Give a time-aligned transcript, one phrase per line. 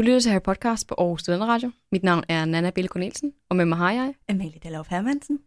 [0.00, 1.70] Du lytter til Harry Podcast på Aarhus Radio.
[1.92, 5.38] Mit navn er Nana Bille Cornelsen, og med mig har jeg, Amalie Dallov Hermansen.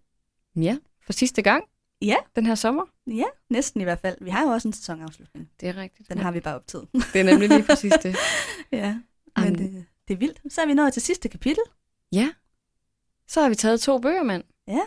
[0.56, 1.64] ja, for sidste gang
[2.02, 2.84] Ja, den her sommer.
[3.08, 4.18] ja, næsten i hvert fald.
[4.22, 5.50] Vi har jo også en sæsonafslutning.
[5.60, 6.10] Det er rigtigt.
[6.10, 6.88] Den har vi bare optaget.
[7.14, 8.16] Det er nemlig lige præcis det.
[8.72, 9.00] ja,
[9.38, 10.54] men Am- det, det er vildt.
[10.54, 11.64] Så er vi nået til sidste kapitel.
[12.12, 12.30] Ja.
[13.28, 14.44] Så har vi taget to bøger, mand.
[14.68, 14.82] Ja.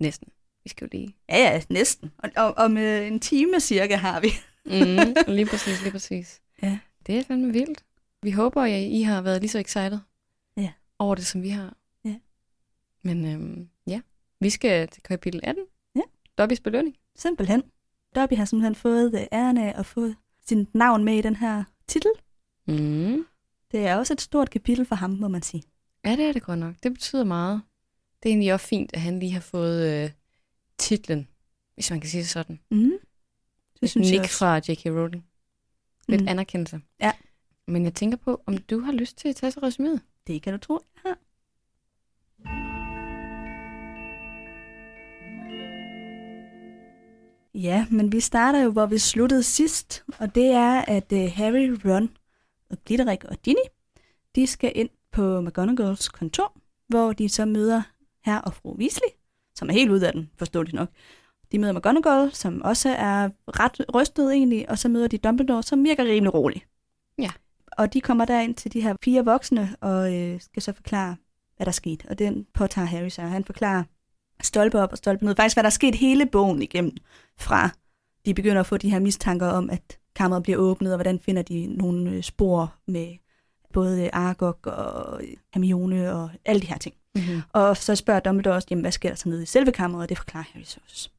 [0.00, 0.28] Næsten.
[0.64, 1.16] Vi skal jo lige...
[1.28, 2.10] Ja, ja, næsten.
[2.18, 4.28] Og, og om øh, en time cirka har vi.
[4.64, 6.40] Mm, lige præcis, lige præcis.
[6.62, 6.78] Ja.
[7.06, 7.82] Det er fandme vildt.
[8.22, 9.98] Vi håber, at I har været lige så excited
[10.56, 10.72] Ja.
[10.98, 11.76] over det, som vi har.
[12.04, 12.16] Ja.
[13.02, 14.00] Men øhm, ja,
[14.40, 15.64] vi skal til kapitel 18.
[15.96, 16.00] Ja.
[16.38, 16.96] Dobbys belønning.
[17.16, 17.62] Simpelthen.
[18.14, 20.12] Dobby har simpelthen fået øh, æren af at få
[20.46, 22.10] sin navn med i den her titel.
[22.66, 23.26] Mm.
[23.72, 25.62] Det er også et stort kapitel for ham, må man sige.
[26.04, 26.74] Ja, det er det godt nok.
[26.82, 27.62] Det betyder meget.
[28.22, 30.10] Det er egentlig også fint, at han lige har fået øh,
[30.78, 31.28] titlen,
[31.74, 32.60] hvis man kan sige det sådan.
[32.70, 32.92] Mm.
[33.80, 34.86] Det synes Nick fra J.K.
[34.86, 35.24] Rowling.
[36.08, 36.28] Lidt mm.
[36.28, 36.80] anerkendelse.
[37.00, 37.12] Ja.
[37.68, 40.00] Men jeg tænker på, om du har lyst til at tage så resuméet.
[40.26, 41.18] Det kan du tro, jeg har.
[47.54, 51.76] Ja, men vi starter jo, hvor vi sluttede sidst, og det er, at uh, Harry,
[51.84, 52.16] Ron
[52.70, 53.66] og Glitterik og Ginny,
[54.34, 56.52] de skal ind på McGonagalls kontor,
[56.88, 57.82] hvor de så møder
[58.24, 59.08] herr og fru Weasley,
[59.54, 60.88] som er helt ude af den, forståeligt nok.
[61.52, 65.84] De møder McGonagall, som også er ret rystet egentlig, og så møder de Dumbledore, som
[65.84, 66.66] virker rimelig rolig.
[67.18, 67.30] Ja.
[67.78, 71.16] Og de kommer derind til de her fire voksne, og øh, skal så forklare,
[71.56, 72.08] hvad der skete.
[72.08, 73.30] Og den påtager Harry sig.
[73.30, 73.82] Han forklarer
[74.42, 75.36] stolpe op og stolpe ned.
[75.36, 76.96] Faktisk, hvad der er sket hele bogen igennem,
[77.38, 77.70] fra
[78.26, 81.42] de begynder at få de her mistanker om, at kammeret bliver åbnet, og hvordan finder
[81.42, 83.16] de nogle øh, spor med
[83.72, 86.94] både Argok og øh, Hermione og alle de her ting.
[87.14, 87.42] Mm-hmm.
[87.52, 90.08] Og så spørger Dumbledore også, jamen, hvad sker der så nede i selve kammeret, og
[90.08, 91.10] det forklarer Harry så også.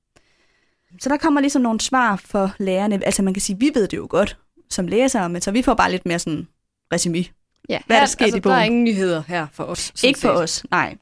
[1.00, 3.06] Så der kommer ligesom nogle svar for lærerne.
[3.06, 4.38] Altså man kan sige, vi ved det jo godt
[4.70, 6.48] som læsere, men så vi får bare lidt mere sådan
[6.96, 7.32] resumé.
[7.70, 8.66] Ja, Hvad er der her- sket altså, i Der er bogen?
[8.72, 9.92] ingen nyheder her for os.
[10.04, 10.44] Ikke for set.
[10.44, 10.98] os, nej.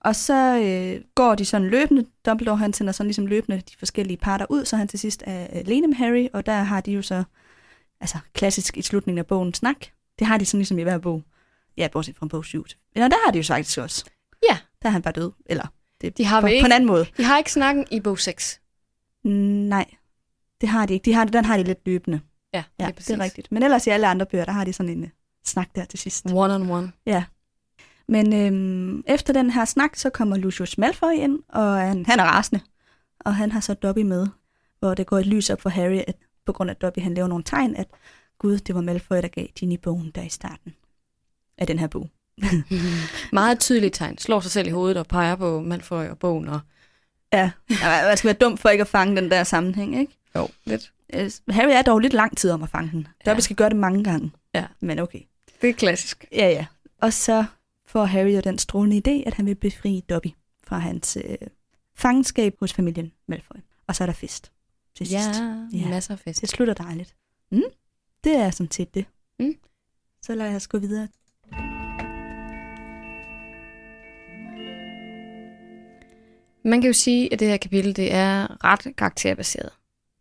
[0.00, 2.06] Og så øh, går de sådan løbende.
[2.26, 5.46] Dumbledore han sender sådan ligesom løbende de forskellige parter ud, så han til sidst er
[5.46, 7.24] alene med Harry, og der har de jo så,
[8.00, 9.76] altså klassisk i slutningen af bogen, snak.
[10.18, 11.22] Det har de sådan ligesom i hver bog.
[11.76, 12.66] Ja, bortset fra bog 7.
[12.94, 14.04] Eller der har de jo faktisk også.
[14.50, 14.58] Ja.
[14.82, 15.32] Der er han bare død.
[15.46, 15.66] Eller
[16.00, 17.06] det, De har på, vel på ikke, en anden måde.
[17.16, 18.60] de har ikke snakken i bog 6.
[19.24, 19.86] Mm, Nej,
[20.60, 21.04] det har de ikke.
[21.04, 22.20] De har, den har de lidt løbende.
[22.54, 23.52] Ja, Ja, lige det er rigtigt.
[23.52, 25.08] Men ellers i alle andre bøger, der har de sådan en uh,
[25.44, 26.26] snak der til sidst.
[26.32, 26.92] One on one.
[27.06, 27.24] Ja.
[28.08, 32.24] Men øhm, efter den her snak, så kommer Lucius Malfoy ind, og han, han er
[32.24, 32.64] rasende.
[33.20, 34.26] Og han har så Dobby med,
[34.78, 37.28] hvor det går et lys op for Harry, at på grund af Dobby, han laver
[37.28, 37.86] nogle tegn, at
[38.38, 40.74] Gud, det var Malfoy, der gav Ginny bogen der i starten
[41.58, 42.08] af den her bog.
[43.32, 44.18] Meget tydeligt tegn.
[44.18, 46.48] Slår sig selv i hovedet og peger på Malfoy og bogen.
[46.48, 46.60] Og...
[47.32, 50.18] Ja, Ja, man skal være dum for ikke at fange den der sammenhæng, ikke?
[50.36, 50.92] Jo, lidt.
[51.14, 53.08] Øh, Harry er dog lidt lang tid om at fange den.
[53.26, 53.30] Ja.
[53.30, 54.30] Dobby skal gøre det mange gange.
[54.54, 54.66] Ja.
[54.80, 55.20] Men okay.
[55.62, 56.24] Det er klassisk.
[56.32, 56.66] Ja, ja.
[57.00, 57.44] Og så
[57.86, 60.28] får Harry jo den strålende idé, at han vil befri Dobby
[60.64, 61.36] fra hans øh,
[61.94, 63.56] fangenskab hos familien Malfoy.
[63.86, 64.52] Og så er der fest
[64.96, 65.40] til Ja, sidst.
[65.72, 65.88] Ja.
[65.88, 66.40] masser af fest.
[66.40, 67.14] Det slutter dejligt.
[67.52, 67.62] Mm.
[68.24, 69.04] Det er sådan set det.
[69.40, 69.54] Mm.
[70.22, 71.08] Så lad os gå videre.
[76.64, 79.70] Man kan jo sige, at det her kapitel det er ret karakterbaseret.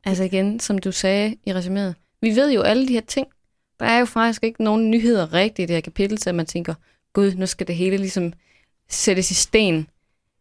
[0.05, 3.27] Altså igen, som du sagde i resuméet, vi ved jo alle de her ting.
[3.79, 6.73] Der er jo faktisk ikke nogen nyheder rigtigt i det her kapitel, så man tænker,
[7.13, 8.33] gud, nu skal det hele ligesom
[8.89, 9.87] sættes i sten.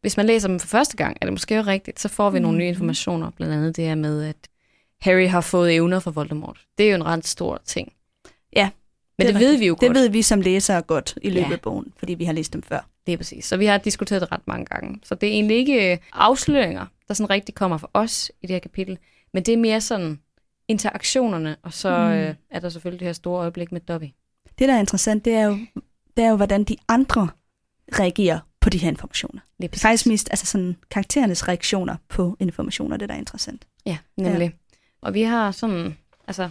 [0.01, 2.39] Hvis man læser dem for første gang, er det måske jo rigtigt, så får vi
[2.39, 2.69] nogle nye Mhm.
[2.75, 4.37] informationer, blandt andet det her med, at
[5.01, 6.61] Harry har fået evner fra Voldemort.
[6.79, 7.93] Det er jo en ret stor ting.
[8.57, 8.71] Ja,
[9.19, 9.61] Men det, det ved rigtigt.
[9.61, 9.95] vi jo Det godt.
[9.95, 11.53] ved vi som læsere godt i løbet Ja.
[11.53, 12.89] af bogen, fordi vi har læst dem før.
[13.07, 13.45] Det er præcis.
[13.45, 15.01] Så vi har diskuteret det ret mange gange.
[15.03, 18.55] Så det er egentlig ikke øh, afsløringer, der sådan rigtig kommer fra os i det
[18.55, 18.99] her kapitel,
[19.35, 20.19] men det er mere sådan
[20.69, 22.13] interaktionerne, og så Mm.
[22.13, 24.05] øh, er der selvfølgelig det her store øjeblik med Dobby.
[24.59, 25.59] Det, der er interessant, det er jo,
[26.17, 27.29] det er jo hvordan de andre
[27.93, 29.41] reagerer på de her informationer.
[29.59, 33.67] Lige er faktisk mest altså sådan, karakterernes reaktioner på informationer, det der er interessant.
[33.87, 34.47] Ja, nemlig.
[34.47, 34.77] Ja.
[35.03, 35.97] Og vi har sådan,
[36.27, 36.51] altså,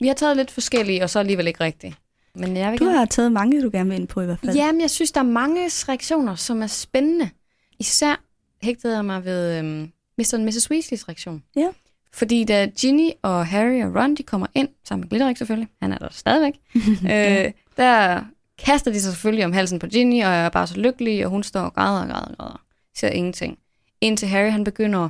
[0.00, 1.94] vi har taget lidt forskellige, og så alligevel ikke rigtigt.
[2.34, 4.38] Men jeg vil Du gerne- har taget mange, du gerne vil ind på i hvert
[4.40, 4.56] fald.
[4.56, 7.30] Jamen, jeg synes, der er mange reaktioner, som er spændende.
[7.78, 8.20] Især
[8.62, 10.30] hægtede jeg mig ved øhm, Mr.
[10.34, 10.70] og Mrs.
[10.70, 11.42] Weasleys reaktion.
[11.56, 11.68] Ja.
[12.14, 15.92] Fordi da Ginny og Harry og Ron, de kommer ind, sammen med Glitterik selvfølgelig, han
[15.92, 16.54] er der stadigvæk,
[17.14, 18.24] øh, der
[18.58, 21.42] kaster de sig selvfølgelig om halsen på Ginny, og er bare så lykkelig, og hun
[21.42, 22.62] står og græder og græder og græder.
[22.96, 23.58] Ser ingenting.
[24.00, 25.08] Indtil Harry, han begynder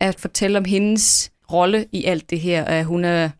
[0.00, 3.30] at fortælle om hendes rolle i alt det her, at hun er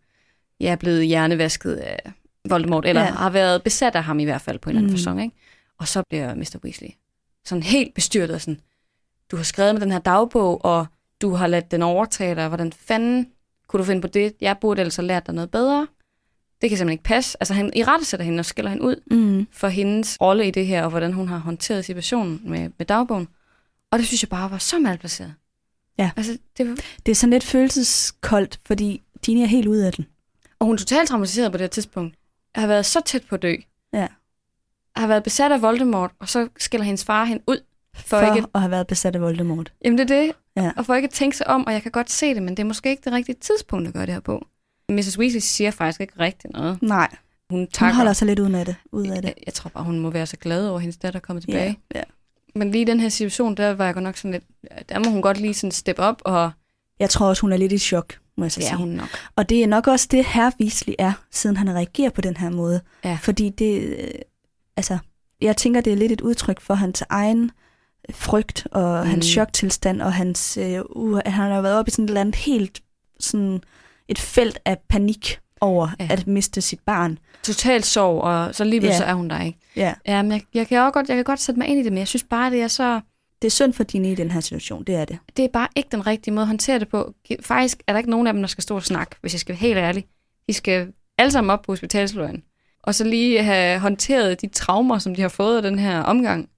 [0.61, 2.12] ja, blevet hjernevasket af
[2.49, 3.11] Voldemort, eller Ja.
[3.11, 4.97] har været besat af ham i hvert fald på en eller anden mm.
[4.99, 5.37] fasong, ikke?
[5.79, 6.57] Og så bliver Mr.
[6.65, 6.89] Weasley
[7.45, 8.61] sådan helt bestyrtet og sådan,
[9.31, 10.87] du har skrevet med den her dagbog, og
[11.23, 12.49] du har ladt den overtage dig.
[12.49, 13.29] Hvordan fanden
[13.67, 14.33] kunne du finde på det?
[14.41, 15.87] Jeg burde have lært dig noget bedre.
[16.61, 17.37] det kan simpelthen ikke passe.
[17.41, 19.47] Altså han i rette sætter hende og skiller hende ud Mm.
[19.53, 23.29] for hendes rolle i det her, og hvordan hun har håndteret situationen med, med dagbogen.
[23.91, 25.35] Og det synes jeg bare var så malplaceret.
[25.99, 26.11] Ja.
[26.17, 26.77] Altså, det var,
[27.07, 30.07] Det er sådan lidt følelseskoldt, fordi Ginny er helt ude af den.
[30.59, 32.15] og hun er totalt traumatiseret på det her tidspunkt.
[32.55, 33.55] Jeg har været så tæt på at dø.
[33.93, 33.99] Ja.
[33.99, 34.09] Jeg
[34.97, 37.59] har været besat af Voldemort, og så skiller hendes far hende ud.
[37.97, 39.73] For, For, ikke, at have været besat af Voldemort.
[39.85, 40.33] jamen det er det.
[40.57, 40.71] Ja.
[40.77, 42.59] Og for ikke at tænke sig om, og jeg kan godt se det, men det
[42.59, 44.47] er måske ikke det rigtige tidspunkt at gøre det her på.
[44.89, 45.19] Mrs.
[45.19, 46.83] Weasley siger faktisk ikke rigtig noget.
[46.83, 47.09] Nej,
[47.51, 47.95] Hun hun takker.
[47.97, 48.77] holder sig lidt ud af det.
[48.93, 49.25] Ud af det.
[49.29, 51.43] Jeg, jeg tror bare, hun må være så glad over, at hendes datter er kommet
[51.45, 51.79] tilbage.
[51.95, 52.05] Ja, ja.
[52.55, 54.45] Men lige i den her situation, der var jeg godt nok sådan lidt,
[54.89, 56.51] der må hun godt lige sådan steppe op, og
[56.99, 58.77] Jeg tror også, hun er lidt i chok, må jeg så er sige.
[58.77, 59.09] hun nok.
[59.37, 62.51] Og det er nok også det, herr Weasley er, siden han reagerer på den her
[62.51, 62.81] måde.
[63.05, 63.19] Ja.
[63.23, 64.09] Fordi det, øh,
[64.77, 64.99] altså,
[65.41, 67.51] jeg tænker, det er lidt et udtryk for hans egen
[68.11, 69.11] frygt og mm.
[69.11, 72.37] hans choktilstand, og hans, øh, uh, han har været oppe i sådan et eller andet
[72.37, 72.81] helt,
[73.20, 73.61] sådan
[74.08, 76.08] et felt af panik over Ja.
[76.11, 77.19] at miste sit barn.
[77.43, 78.97] Totalt sorg, og så lige Ja.
[78.97, 79.58] så er hun der ikke.
[79.76, 79.94] Ja.
[80.06, 81.93] Ja, men jeg, jeg, kan også godt, jeg kan godt sætte mig ind i det,
[81.93, 83.00] men jeg synes bare, det er så...
[83.43, 85.19] Det er synd for Ginny i den her situation, det er det.
[85.37, 87.14] Det er bare ikke den rigtige måde at håndtere det på.
[87.43, 89.52] Faktisk er der ikke nogen af dem, der skal stå og snakke, hvis jeg skal
[89.52, 90.05] være helt ærlig.
[90.49, 90.88] De skal
[91.19, 92.43] alle sammen op på hospitalsløjen.
[92.82, 96.49] Og så lige have håndteret de traumer, som de har fået af den her omgang.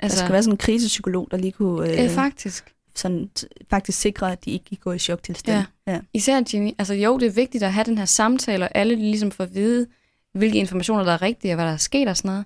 [0.00, 2.74] Altså, der skal være sådan en krisepsykolog, der lige kunne øh, øh, faktisk.
[2.94, 3.30] sådan,
[3.70, 5.64] faktisk sikre, at de ikke gik gå i choktilstand.
[5.86, 5.92] Ja.
[5.92, 6.00] ja.
[6.14, 9.30] Især Ginny, altså jo, det er vigtigt at have den her samtale, og alle ligesom
[9.30, 9.86] får at vide,
[10.34, 12.44] hvilke informationer, der er rigtige, og hvad der er sket og sådan noget.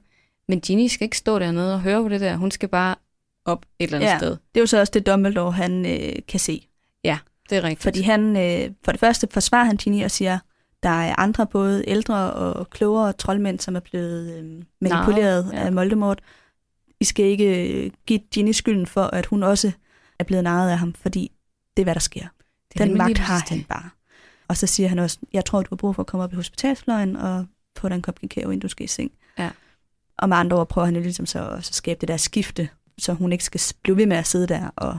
[0.48, 2.36] Men Ginny skal ikke stå dernede og høre på det der.
[2.36, 2.94] Hun skal bare
[3.44, 4.18] op et eller andet Ja.
[4.18, 4.30] sted.
[4.30, 6.68] Det er jo så også det, Dumbledore han øh, kan se.
[7.50, 7.82] Det er rigtigt.
[7.82, 10.38] Fordi han, øh, for det første forsvarer han Ginny og siger,
[10.82, 15.58] der er andre både ældre og klogere troldmænd, som er blevet øh, manipuleret ja.
[15.58, 15.66] ja.
[15.66, 16.20] af Voldemort.
[17.02, 19.72] I skal ikke øh, give Ginny skylden for, at hun også
[20.18, 21.32] er blevet narret af ham, fordi
[21.76, 22.26] det er, hvad der sker.
[22.72, 23.90] det Den magt har han bare.
[24.48, 26.36] Og så siger han også, jeg tror, du har brug for at komme op i
[26.36, 27.46] hospitalsfløjen og
[27.78, 29.12] få dig en kop kakao, inden du skal i seng.
[29.38, 29.50] Ja.
[30.18, 32.68] Og med andre ord prøver han ligesom så at så skabe det der skifte,
[32.98, 34.98] så hun ikke skal blive ved med at sidde der og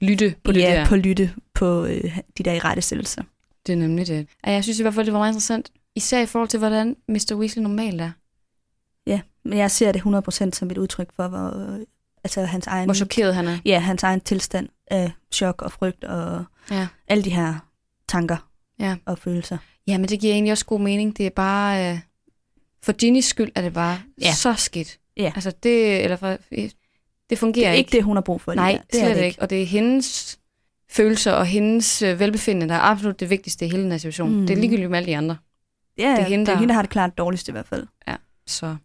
[0.00, 0.86] Lytte på det ja, der.
[0.86, 3.22] på lytte på øh, de der i rettesættelser.
[3.66, 4.28] Det er nemlig det.
[4.46, 5.72] Ja, jeg synes i hvert fald, det var meget interessant.
[5.94, 7.34] Især i forhold til, hvordan Mr.
[7.34, 8.10] Weasley normalt er.
[9.46, 10.00] Ja, men jeg ser det
[10.48, 11.78] 100% som et udtryk for, hvor, øh,
[12.24, 13.58] altså hans egen, Hvor chokeret han er.
[13.64, 16.86] ja, hans egen tilstand af chok og frygt og Ja.
[17.08, 17.54] alle de her
[18.08, 18.48] tanker
[18.80, 18.96] Ja.
[19.06, 19.58] og følelser.
[19.86, 21.16] ja, men det giver egentlig også god mening.
[21.18, 21.92] Det er bare...
[21.92, 21.98] Øh,
[22.82, 24.32] for Ginnys skyld er det bare Ja.
[24.32, 24.98] så skidt.
[25.16, 25.32] Ja.
[25.34, 26.04] Altså det...
[26.04, 26.36] Eller for,
[27.30, 28.54] det fungerer Det er ikke det, hun har brug for.
[28.54, 28.78] Nej, der.
[28.78, 29.42] det slet er det ikke.
[29.42, 30.38] Og det er hendes
[30.90, 34.34] følelser og hendes øh, velbefindende, der er absolut det vigtigste i hele den her situation.
[34.40, 34.46] Mm.
[34.46, 35.36] Det er ligegyldigt med alle de andre.
[35.98, 37.52] Ja, det er hende, hende, det er der- hende, der har det klart dårligst i
[37.52, 37.86] hvert fald.
[38.46, 38.76] Så,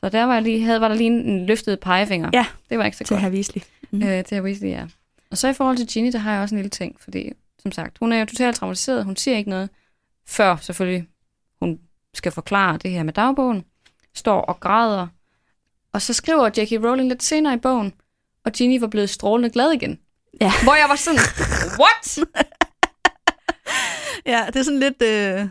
[0.00, 2.30] så der var, jeg lige, havde, var der lige en, en løftet pegefinger.
[2.32, 3.20] Ja, Det var ikke så Til godt.
[3.22, 3.62] herr Weasley.
[3.90, 4.02] Mm.
[4.02, 4.86] Øh, til Weasley, ja.
[5.30, 7.32] Og så i forhold til Ginny, der har jeg også en lille ting, fordi
[7.62, 9.04] som sagt, hun er jo totalt traumatiseret.
[9.04, 9.70] Hun siger ikke noget,
[10.28, 11.08] før selvfølgelig
[11.62, 11.78] hun
[12.14, 13.64] skal forklare det her med dagbogen.
[14.14, 15.06] Står og græder.
[15.92, 16.84] Og så skriver J.K.
[16.84, 17.92] Rowling lidt senere i bogen,
[18.44, 19.98] og Ginny var blevet strålende glad igen.
[20.40, 20.52] Ja.
[20.62, 21.20] Hvor jeg var sådan,
[21.80, 22.18] what?
[24.26, 25.02] Ja, det er sådan lidt...
[25.02, 25.48] Øh,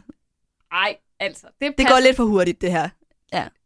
[0.71, 2.89] Ej, altså, det, det går lidt for hurtigt, det her.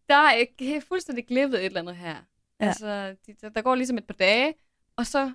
[0.09, 2.15] Der er ikke fuldstændig glippet et eller andet her.
[2.59, 2.65] Ja.
[2.67, 4.53] Altså, de, der, der går ligesom et par dage,
[4.95, 5.31] og så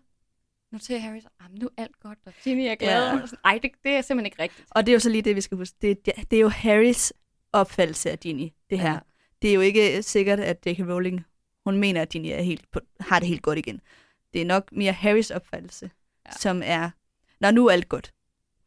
[0.72, 3.06] noterer Harry så, "Ah, men nu er alt godt, og Ginny er glad.
[3.06, 3.22] Ja.
[3.22, 4.68] Og sådan, Ej, det, det er simpelthen ikke rigtigt.
[4.70, 5.76] Og det er jo så lige det, vi skal huske.
[5.82, 7.12] Det, det, det er jo Harrys
[7.52, 8.92] opfattelse af Ginny, det her.
[8.92, 8.98] Ja.
[9.42, 10.78] Det er jo ikke sikkert, at J.K.
[10.80, 11.24] Rowling,
[11.64, 13.80] hun mener, at Ginny er helt på, har det helt godt igen.
[14.32, 15.90] Det er nok mere Harrys opfattelse,
[16.26, 16.32] Ja.
[16.32, 16.90] som er,
[17.40, 18.12] når nu er alt godt.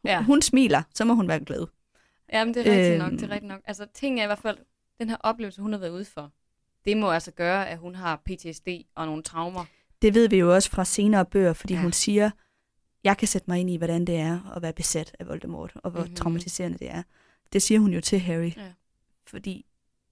[0.05, 0.23] Ja.
[0.23, 1.67] Hun smiler, så må hun være glad.
[2.33, 3.17] Jamen, det er rigtigt nok, Øhm.
[3.17, 3.61] det er rigtigt nok.
[3.65, 4.57] Altså, ting er i hvert fald,
[5.01, 6.31] den her oplevelse, hun har været ude for,
[6.85, 9.65] det må altså gøre, at hun har PTSD og nogle traumer.
[10.01, 11.81] Det ved vi jo også fra senere bøger, fordi Ja.
[11.81, 12.31] hun siger,
[13.03, 15.91] jeg kan sætte mig ind i, hvordan det er at være besat af Voldemort, og
[15.91, 16.07] hvor Mhm.
[16.07, 16.15] mm-hmm.
[16.15, 17.03] traumatiserende det er.
[17.53, 18.73] Det siger hun jo til Harry, Ja.
[19.27, 19.65] fordi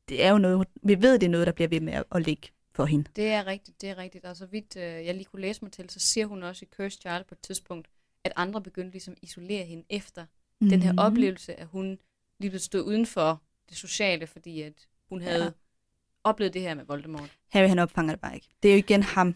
[0.10, 2.48] det er jo noget, vi ved, det er noget, der bliver ved med at, ligge
[2.72, 3.10] for hende.
[3.16, 4.26] Det er rigtigt, det er rigtigt.
[4.26, 6.70] Og så vidt øh, jeg lige kunne læse mig til, så siger hun også i
[6.76, 7.88] Cursed Child på et tidspunkt,
[8.24, 10.26] at andre begyndte ligesom at isolere hende efter
[10.62, 10.70] mm.
[10.70, 11.00] den her Mhm.
[11.00, 11.98] oplevelse, at hun
[12.40, 14.74] lige blev stået uden for det sociale, fordi at
[15.10, 15.50] hun havde Ja.
[16.24, 17.30] oplevet det her med Voldemort.
[17.52, 18.48] Harry, han opfanger det bare ikke.
[18.64, 19.36] Det er jo igen ham.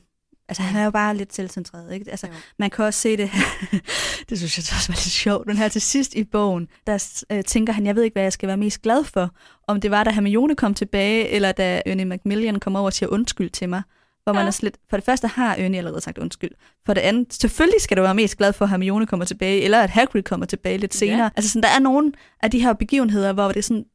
[0.49, 2.11] Altså, han er jo bare lidt selvcentreret, ikke?
[2.11, 2.33] Altså, Jo.
[2.59, 3.31] man kan også se det
[4.29, 5.47] det synes jeg også var lidt sjovt.
[5.47, 8.33] Den her til sidst i bogen, der øh, tænker han, jeg ved ikke, hvad jeg
[8.33, 9.29] skal være mest glad for.
[9.67, 13.09] Om det var, da Hermione kom tilbage, eller da Ernie Macmillan kom over og siger
[13.09, 13.81] undskyld til mig.
[14.23, 14.47] Hvor man Ja.
[14.47, 16.51] er slet, for det første har Ernie allerede sagt undskyld.
[16.85, 19.81] For det andet, selvfølgelig skal du være mest glad for, at Hermione kommer tilbage, eller
[19.81, 20.97] at Hagrid kommer tilbage lidt Ja.
[20.99, 21.31] senere.
[21.35, 22.11] Altså sådan, der er nogle
[22.43, 23.85] af de her begivenheder, hvor det er sådan,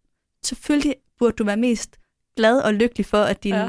[0.45, 1.97] selvfølgelig burde du være mest
[2.37, 3.69] glad og lykkelig for, at dine Ja.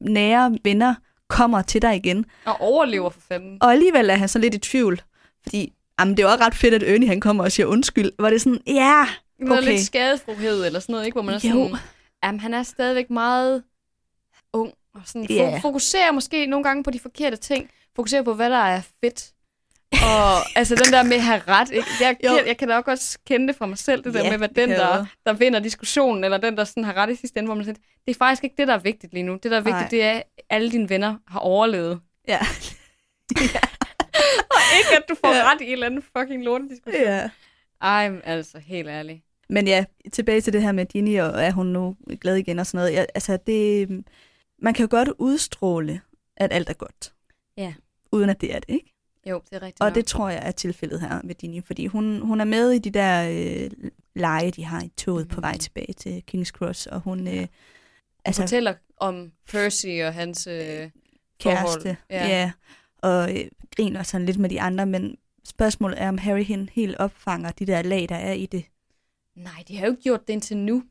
[0.00, 0.94] nære venner
[1.28, 2.26] kommer til dig igen.
[2.44, 3.58] Og overlever for fanden.
[3.60, 5.02] Og alligevel er han så lidt i tvivl,
[5.42, 8.10] fordi jamen, det er jo også ret fedt, at Ernie han kommer og siger undskyld.
[8.18, 9.06] Var det sådan, ja,
[9.38, 9.72] Noget Okay.
[9.72, 11.14] lidt skadefrohed eller sådan noget, ikke?
[11.14, 11.50] Hvor man er Jo.
[11.68, 11.76] sådan,
[12.24, 13.62] jamen han er stadigvæk meget
[14.52, 15.62] ung, og sådan yeah.
[15.62, 19.32] fokuserer måske nogle gange på de forkerte ting, fokuserer på, hvad der er fedt.
[19.92, 21.88] Og altså den der med at have ret, ikke?
[22.00, 24.38] Jeg, jeg, jeg kan da også kende det fra mig selv, det der Ja, med,
[24.38, 27.38] hvad den, jeg der, der vinder diskussionen, eller den, der sådan har ret i sidste
[27.38, 27.74] ende, hvor man siger,
[28.06, 29.32] det er faktisk ikke det, der er vigtigt lige nu.
[29.42, 29.88] Det, der er vigtigt, Nej.
[29.88, 32.00] det er, at alle dine venner har overlevet.
[32.28, 32.38] Ja.
[34.50, 35.52] Og ikke, at du får Ja.
[35.52, 37.02] ret i en eller anden fucking lortediskussion.
[37.04, 37.30] ja.
[37.82, 39.20] Ej, altså, helt ærligt.
[39.48, 42.66] Men ja, tilbage til det her med Ginny, og er hun nu glad igen og
[42.66, 42.92] sådan noget.
[42.92, 43.88] Ja, altså, det,
[44.58, 46.00] man kan jo godt udstråle,
[46.36, 47.12] at alt er godt.
[47.56, 47.74] Ja.
[48.12, 48.94] Uden at det er det, ikke?
[49.26, 49.94] Jo, det er rigtigt Og nok.
[49.94, 52.90] det tror jeg er tilfældet her med Ginny, fordi hun, hun er med i de
[52.90, 53.70] der øh,
[54.14, 55.58] lege, de har i toget på vej Mhm.
[55.58, 57.46] tilbage til King's Cross, og hun øh,
[58.24, 60.90] Altså, fortæller om Percy og hans øh, kæreste,
[61.40, 61.96] forhold.
[62.10, 62.26] ja.
[62.28, 62.52] Ja.
[62.98, 63.44] og øh,
[63.76, 67.66] griner sådan lidt med de andre, men spørgsmålet er, om Harry hende helt opfanger de
[67.66, 68.64] der lag, der er i det.
[69.36, 70.82] Nej, de har jo ikke gjort det indtil nu.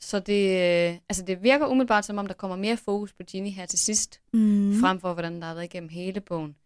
[0.00, 0.48] Så det,
[0.90, 3.78] øh, altså det virker umiddelbart, som om der kommer mere fokus på Ginny her til
[3.78, 4.38] sidst, Mm.
[4.40, 4.80] mm.
[4.80, 6.56] frem for hvordan der har været igennem hele bogen.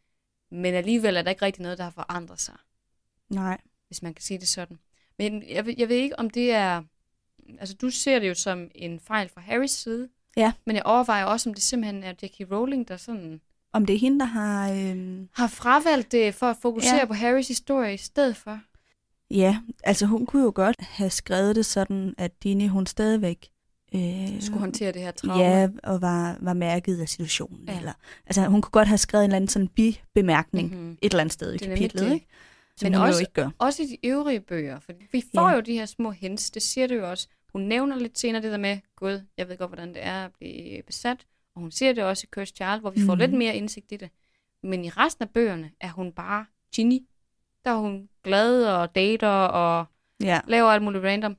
[0.53, 2.55] Men alligevel er der ikke rigtig noget, der har forandret sig,
[3.31, 3.61] Nej.
[3.87, 4.79] hvis man kan sige det sådan.
[5.19, 6.83] Men jeg, jeg ved ikke, om det er...
[7.59, 10.09] Altså, du ser det jo som en fejl fra Harrys side.
[10.37, 10.53] Ja.
[10.67, 12.53] Men jeg overvejer også, om det simpelthen er J.K.
[12.53, 13.41] Rowling, der sådan
[13.73, 14.73] Om det er hende, der har...
[14.73, 17.05] Øh, har fravalgt det for at fokusere ja.
[17.05, 18.61] på Harrys historie i stedet for.
[19.31, 23.52] Ja, altså hun kunne jo godt have skrevet det sådan, at Dini hun stadigvæk
[23.95, 25.43] øh, Skulle håndtere det her traume.
[25.43, 27.65] Ja, og var, var mærket af situationen.
[27.69, 27.79] Ja.
[27.79, 27.93] Eller,
[28.27, 30.83] altså hun kunne godt have skrevet en eller anden sådan bibemærkning mm-hmm.
[30.83, 30.99] Mm-hmm.
[31.03, 32.13] et eller andet sted i kapitlet, det.
[32.15, 32.27] ikke?
[32.77, 33.51] Som Men hun også- jo ikke gør.
[33.59, 35.55] Også i de øvrige bøger, for vi får Ja.
[35.55, 37.29] jo de her små hints, det siger det jo også.
[37.53, 40.31] Hun nævner lidt senere det der med, gud, jeg ved godt, hvordan det er at
[40.33, 43.07] blive besat, og hun siger det også i Cursed Child, hvor vi mm.
[43.07, 43.21] får Mhm.
[43.21, 44.11] lidt mere indsigt i det.
[44.63, 46.45] Men i resten af bøgerne er hun bare
[46.75, 46.99] Ginny.
[47.65, 49.87] Der er hun glad og dater og
[50.23, 50.41] Ja.
[50.49, 51.37] laver alt muligt random.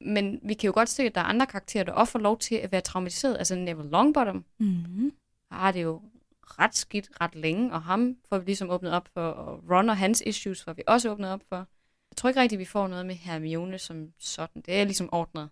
[0.00, 2.38] Men vi kan jo godt se, at der er andre karakterer, der også får lov
[2.38, 3.38] til at være traumatiseret.
[3.38, 5.12] Altså Neville Longbottom Mm-hmm.
[5.50, 6.02] har det jo
[6.42, 9.96] ret skidt ret længe, og ham får vi ligesom åbnet op for, og Ron og
[9.96, 11.56] hans issues får vi også åbnet op for.
[12.10, 14.62] Jeg tror ikke rigtigt, vi får noget med Hermione som sådan.
[14.66, 15.48] Det er ligesom ordnet,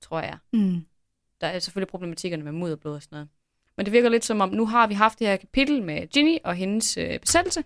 [0.00, 0.38] tror jeg.
[0.52, 0.84] Mm.
[1.40, 3.28] Der er selvfølgelig problematikkerne med mudderblod og sådan noget.
[3.76, 6.38] Men det virker lidt som om, nu har vi haft det her kapitel med Ginny
[6.44, 7.64] og hendes øh, besættelse.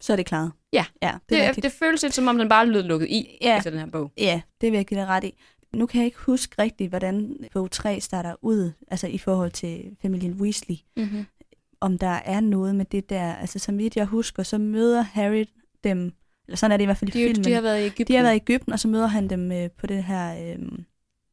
[0.00, 0.52] Så er det klaret.
[0.72, 0.84] Ja.
[1.02, 1.64] ja det, Det, rigtigt.
[1.64, 3.56] det føles lidt som om, den bare lød lukket i Ja.
[3.58, 4.12] efter den her bog.
[4.18, 5.34] Ja, det vil jeg give dig ret i.
[5.74, 9.96] Nu kan jeg ikke huske rigtigt, hvordan bog 3 starter ud, altså i forhold til
[10.02, 10.76] familien Weasley.
[10.96, 11.26] Mm-hmm.
[11.80, 15.44] Om der er noget med det der, altså som vidt jeg husker, så møder Harry
[15.84, 16.12] dem,
[16.48, 17.44] eller sådan er det i hvert fald i De, filmen.
[17.44, 18.06] de har været i Ægypten.
[18.06, 20.58] De har været i Ægypten, og så møder han dem øh, på det her øh,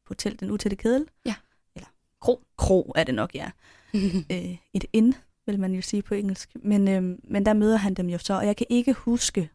[0.06, 1.06] hotel, den utætte kedel.
[1.26, 1.34] Ja.
[1.76, 1.88] Eller
[2.20, 2.42] kro.
[2.58, 3.50] Kro er det nok, ja.
[4.32, 5.14] øh, et inn,
[5.48, 6.50] vil man jo sige på engelsk.
[6.62, 9.48] Men, øh, men der møder han dem jo så, og jeg kan ikke huske,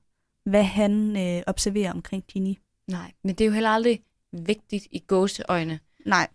[0.45, 2.55] hvad han øh, observerer omkring Ginny.
[2.87, 5.79] Nej, men det er jo heller aldrig vigtigt i gåseøjne.
[6.05, 6.27] Nej,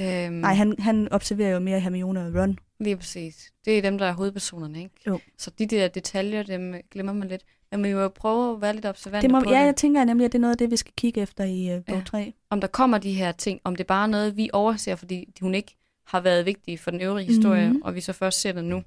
[0.00, 2.58] Øhm, nej han, han observerer jo mere Hermione og Ron.
[2.80, 3.52] Lige præcis.
[3.64, 4.94] Det er dem, der er hovedpersonerne, ikke?
[5.06, 5.18] Jo.
[5.38, 7.42] Så de der detaljer, dem glemmer man lidt.
[7.72, 9.66] Men vi må jo prøve at være lidt observante Det må, på ja, det.
[9.66, 11.84] jeg tænker nemlig, at det er noget af det, vi skal kigge efter i øh,
[11.84, 12.02] bog Ja.
[12.06, 12.32] 3.
[12.50, 15.54] Om der kommer de her ting, om det bare er noget, vi overser, fordi hun
[15.54, 17.82] ikke har været vigtig for den øvrige historie, Mhm.
[17.82, 18.82] og vi så først ser det nu,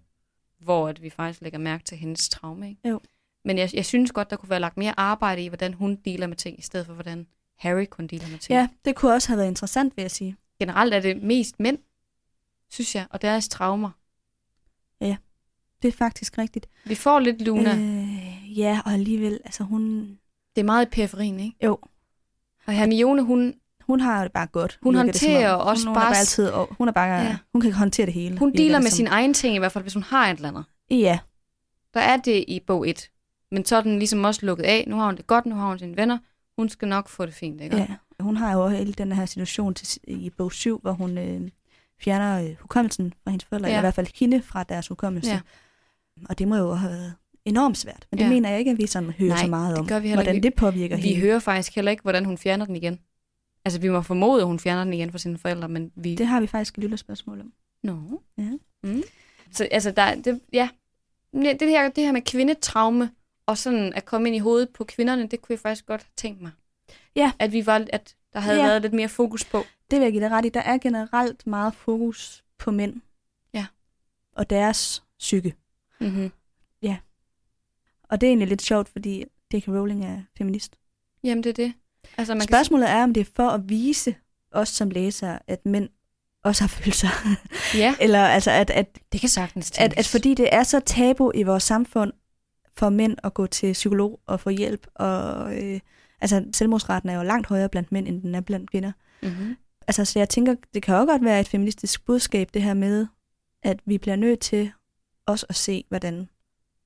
[0.60, 2.90] hvor at vi faktisk lægger mærke til hendes traume, ikke?
[2.90, 3.00] Jo.
[3.46, 6.28] Men jeg, jeg synes godt, der kunne være lagt mere arbejde i, hvordan hun dealer
[6.28, 8.60] med ting, i stedet for, hvordan Harry kun dealer med ting.
[8.60, 10.36] Ja, det kunne også have været interessant, vil jeg sige.
[10.60, 11.78] Generelt er det mest mænd,
[12.70, 13.90] synes jeg, og deres traumer.
[15.82, 16.70] Det er faktisk rigtigt.
[16.86, 17.76] Vi får lidt Luna.
[17.76, 17.80] Øh.
[17.80, 20.10] Øh, ja, og alligevel, altså hun,
[20.56, 21.66] Det er meget i periferien, ikke?
[21.66, 21.78] Jo.
[22.66, 23.56] Og Hermione, hun,
[23.90, 24.80] hun har det bare godt.
[24.82, 27.22] Hun virker det håndterer også hun, bare- Hun er bare altid, og hun er bare,
[27.22, 27.38] ja.
[27.54, 28.38] Hun kan håndtere det hele.
[28.38, 30.50] hun dealer det med sine egne ting, i hvert fald hvis hun har et eller
[30.50, 30.64] andet.
[30.92, 31.20] Ja,
[31.94, 33.10] Der er det i bog 1.
[33.52, 34.86] Men så er den ligesom også lukket af.
[34.88, 36.18] Nu har hun det godt, nu har hun sine venner.
[36.58, 37.78] Hun skal nok få det fint, ikke?
[37.78, 37.88] ja.
[38.20, 41.42] Hun har jo hele den her situation til, i bog 7, hvor hun øh,
[42.02, 43.72] fjerner øh, hukommelsen fra hendes forældre, ja.
[43.74, 45.32] Eller i hvert fald hende fra deres hukommelse.
[45.32, 45.40] Ja.
[46.30, 47.14] Og det må jo have været
[47.46, 48.08] enormt svært.
[48.12, 48.30] Men det Ja.
[48.30, 50.36] mener jeg ikke, at vi sådan hører Nej, så meget det om, gør vi hvordan
[50.36, 50.46] ikke.
[50.46, 51.22] det påvirker Vi hende.
[51.22, 53.00] hører faktisk heller ikke, hvordan hun fjerner den igen.
[53.66, 56.16] Altså, vi må formode, at hun fjerner den igen fra sine forældre, men vi...
[56.16, 57.54] Det har vi faktisk et lille spørgsmål om.
[57.84, 58.22] Nå.
[58.38, 58.52] Ja.
[58.84, 59.04] Mm.
[59.52, 60.70] Så altså, der, det, ja.
[61.34, 63.12] Ja, det her, det her med kvindetraume,
[63.46, 66.12] og sådan at komme ind i hovedet på kvinderne, det kunne jeg faktisk godt have
[66.16, 66.52] tænkt mig.
[67.16, 67.32] Ja.
[67.40, 68.66] At, vi var, at der havde Ja.
[68.68, 69.64] været lidt mere fokus på.
[69.92, 70.50] Det vil jeg give dig ret i.
[70.50, 73.02] Der er generelt meget fokus på mænd.
[73.54, 73.66] Ja.
[74.36, 75.56] Og deres psyke.
[76.00, 76.32] Mm-hmm.
[78.10, 79.68] Og det er egentlig lidt sjovt, fordi J.K.
[79.68, 80.76] Rowling er feminist.
[81.24, 81.74] Jamen, det er det.
[82.18, 84.16] Altså, man Spørgsmålet er, om det er for at vise
[84.52, 85.90] os som læsere, at mænd
[86.44, 87.08] også har følelser.
[87.24, 87.36] Kan,
[87.80, 91.32] ja, Eller altså, at, at, det kan sagtens at, at fordi det er så tabu
[91.36, 92.14] i vores samfund
[92.78, 95.80] for mænd at gå til psykolog og få hjælp, og øh,
[96.22, 98.92] Altså, selvmordsraten er jo langt højere blandt mænd, end den er blandt kvinder.
[99.24, 99.56] Mm-hmm.
[99.88, 103.08] Altså, så jeg tænker, det kan jo godt være et feministisk budskab, det her med,
[103.64, 104.72] at vi bliver nødt til
[105.26, 106.30] også at se, hvordan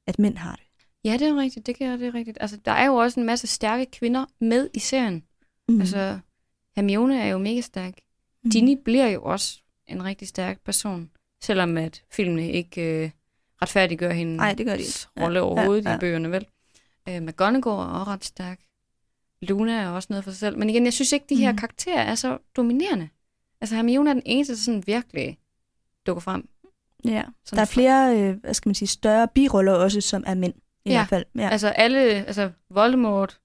[0.08, 0.66] at mænd har det.
[1.06, 1.66] Ja, det er rigtigt.
[1.66, 2.38] Det, kan, det er rigtigt.
[2.42, 5.24] Altså, der er jo også en masse stærke kvinder med i serien.
[5.70, 5.80] Mm.
[5.80, 6.20] Altså,
[6.76, 7.94] Hermione er jo mega stærk.
[8.44, 8.50] Mm.
[8.52, 11.10] Ginny bliver jo også en rigtig stærk person,
[11.42, 13.10] selvom at filmene ikke øh,
[13.62, 14.92] retfærdiggør hende Nej, det gør de ikke.
[15.22, 15.96] rolle Ja, overhovedet ja, ja.
[15.96, 16.46] i bøgerne, vel?
[17.10, 18.60] Øh, McGonagall er også ret stærk.
[19.42, 20.58] Luna er også noget for sig selv.
[20.58, 21.58] Men igen, jeg synes ikke, de her Mm.
[21.58, 23.10] karakterer er så dominerende.
[23.62, 25.38] Altså, Hermione er den eneste, der sådan virkelig
[26.08, 26.50] dukker frem.
[27.06, 30.34] Ja, Sådan der er flere, øh, hvad skal man sige, større biroller også, som er
[30.36, 30.54] mænd.
[30.86, 31.26] I Ja, hvert fald.
[31.38, 31.50] Ja.
[31.50, 33.40] Altså alle, altså Voldemort,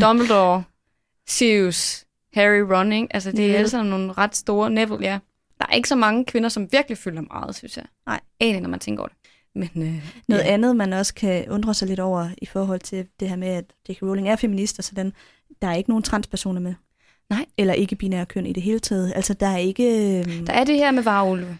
[0.00, 0.62] Dumbledore,
[1.28, 3.08] Sirius, Harry, Ron, ikke?
[3.10, 3.58] Altså det er Neville.
[3.58, 5.18] alle sammen nogle ret store, Neville, ja.
[5.58, 7.84] Der er ikke så mange kvinder, som virkelig fylder meget, synes jeg.
[8.06, 8.20] Nej.
[8.40, 9.16] Egentlig, når man tænker over det.
[9.54, 10.52] Men øh, Noget ja.
[10.52, 13.64] andet, man også kan undre sig lidt over i forhold til det her med, at
[13.88, 14.02] J.K.
[14.02, 15.12] Rowling er feminist, så den,
[15.62, 16.74] der er ikke nogen transpersoner med.
[17.30, 17.46] Nej.
[17.58, 19.12] Eller ikke-binære køn i det hele taget.
[19.16, 20.18] Altså, der er ikke...
[20.18, 21.58] øhm, Der er det her med varulve.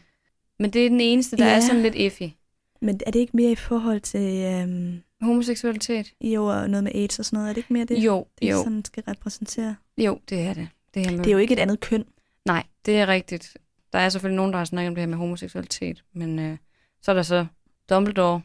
[0.59, 1.57] Men det er den eneste, der Ja.
[1.57, 2.37] er sådan lidt effig.
[2.83, 6.13] Men er det ikke mere i forhold til øhm, Homoseksualitet?
[6.21, 7.49] jo, og noget med AIDS og sådan noget?
[7.49, 9.77] Er det ikke mere det, Jo, det jo, sådan skal repræsentere?
[9.99, 10.69] jo, det er det.
[10.95, 12.05] Det, her med, Det er jo ikke et andet køn.
[12.47, 13.57] Nej, det er rigtigt.
[13.93, 16.05] Der er selvfølgelig nogen, der har snakket om det her med homoseksualitet.
[16.15, 16.57] Men øh,
[17.03, 17.47] så er der så
[17.91, 18.41] Dumbledore.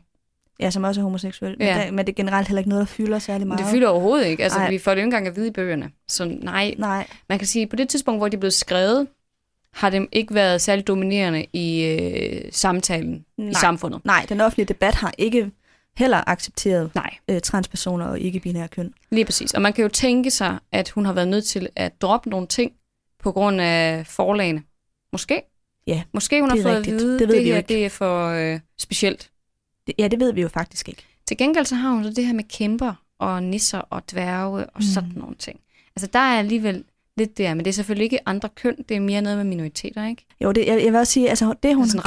[0.59, 1.55] Ja, som også er homoseksuel.
[1.59, 1.73] Men, Ja.
[1.73, 3.59] der, men det er generelt heller ikke noget, der fylder særlig meget.
[3.59, 4.43] Det fylder overhovedet ikke.
[4.43, 4.69] Altså, Nej.
[4.69, 5.91] vi får det jo ikke engang at vide i bøgerne.
[6.07, 9.07] Så nej, Nej, Man kan sige, at på det tidspunkt, hvor de er blevet skrevet,
[9.75, 13.49] har det ikke været særlig dominerende i øh, samtalen Nej.
[13.49, 14.05] i samfundet.
[14.05, 15.51] nej, den offentlige debat har ikke
[15.97, 18.93] heller accepteret Nej, øh, transpersoner og ikke-binære køn.
[19.11, 19.53] lige præcis.
[19.53, 22.47] Og man kan jo tænke sig, at hun har været nødt til at droppe nogle
[22.47, 22.71] ting
[23.19, 24.63] på grund af forlagene.
[25.11, 25.41] Måske.
[25.87, 26.95] Ja, Måske hun har det fået rigtigt.
[26.95, 27.67] at vide, Det ved det vi her ikke.
[27.67, 29.29] det er for øh, specielt.
[29.87, 31.03] Det, ja, det ved vi jo faktisk ikke.
[31.27, 34.71] Til gengæld så har hun så det her med kæmper og nisser og dværge og
[34.75, 34.81] Mm.
[34.81, 35.59] sådan nogle ting.
[35.95, 36.83] Altså der er alligevel
[37.17, 40.07] lidt der, men det er selvfølgelig ikke andre køn, det er mere noget med minoriteter,
[40.07, 40.25] ikke?
[40.41, 42.01] Jo, det, jeg, jeg vil også sige, altså det hun kan,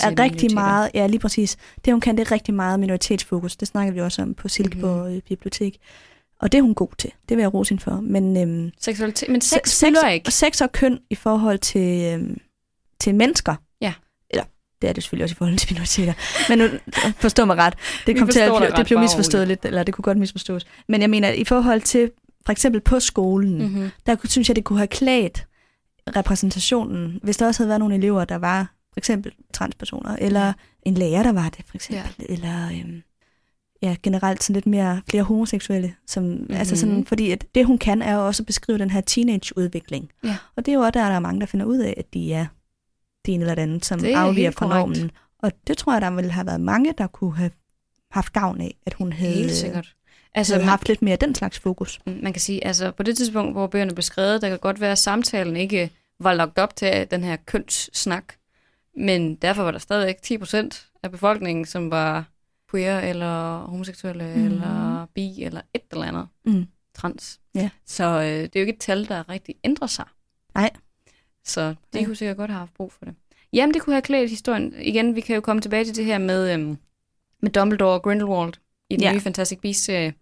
[0.00, 3.56] er rigtig meget, ja lige præcis, det hun kan, det er rigtig meget minoritetsfokus.
[3.56, 5.14] Det snakker vi også om på Silkeborg Mhm.
[5.14, 5.20] mm.
[5.28, 5.78] Bibliotek.
[6.40, 7.10] Og det er hun god til.
[7.28, 8.00] Det vil jeg rose hende for.
[8.00, 10.30] Men øhm, Seksualitet, men sex se- fylder ikke.
[10.30, 12.36] sex og køn i forhold til, øhm,
[13.00, 13.54] til mennesker.
[13.80, 13.92] Ja.
[14.30, 14.44] Eller,
[14.82, 16.12] det er det selvfølgelig også i forhold til minoriteter.
[16.48, 16.64] Men nu,
[17.16, 17.74] forstå mig ret.
[18.06, 20.66] Det, kom til at, det blev misforstået lidt, eller det kunne godt misforstås.
[20.88, 22.10] Men jeg mener, i forhold til
[22.46, 23.64] for eksempel på skolen, mm.
[23.64, 23.90] Mm-hmm.
[24.06, 25.46] der synes jeg, det kunne have klædt
[26.16, 30.52] repræsentationen, hvis der også havde været nogle elever, der var for eksempel transpersoner, eller
[30.82, 32.24] en lærer, der var det, for eksempel, ja.
[32.34, 33.02] eller øhm,
[33.82, 36.54] ja, generelt sådan lidt mere flere homoseksuelle, som, mm-hmm.
[36.54, 40.10] altså sådan, fordi at det, hun kan, er jo også at beskrive den her teenageudvikling.
[40.24, 40.36] Ja.
[40.56, 42.32] Og det er jo også der, der er mange, der finder ud af, at de
[42.34, 42.46] er
[43.26, 44.98] det ene eller det andet, som Det er afviger fra korrekt.
[44.98, 45.10] normen.
[45.38, 47.50] Og det tror jeg, der ville have været mange, der kunne have
[48.10, 49.82] haft gavn af, at hun havde.
[50.34, 52.00] Altså, man, haft lidt mere den slags fokus.
[52.06, 54.92] man kan sige, altså på det tidspunkt, hvor bøgerne blev skrevet, der kan godt være,
[54.92, 55.90] at samtalen ikke
[56.20, 58.34] var lagt op til den her kønssnak,
[58.96, 62.24] men derfor var der stadigvæk 10 procent af befolkningen, som var
[62.70, 64.44] queer, eller homoseksuelle, mm.
[64.46, 66.66] eller bi, eller et eller andet Mm.
[66.94, 67.40] trans.
[67.54, 67.70] Ja.
[67.86, 70.04] Så øh, det er jo ikke et tal, der rigtig ændrer sig.
[70.54, 70.70] Nej.
[71.44, 72.04] Så de Nej.
[72.04, 73.14] kunne sikkert godt have haft brug for det.
[73.52, 74.74] Jamen, det kunne have klædt historien.
[74.80, 76.78] Igen, vi kan jo komme tilbage til det her med, øhm,
[77.40, 78.52] med Dumbledore og Grindelwald
[78.90, 79.12] i den Ja.
[79.12, 80.14] nye Fantastic Beasts-serie,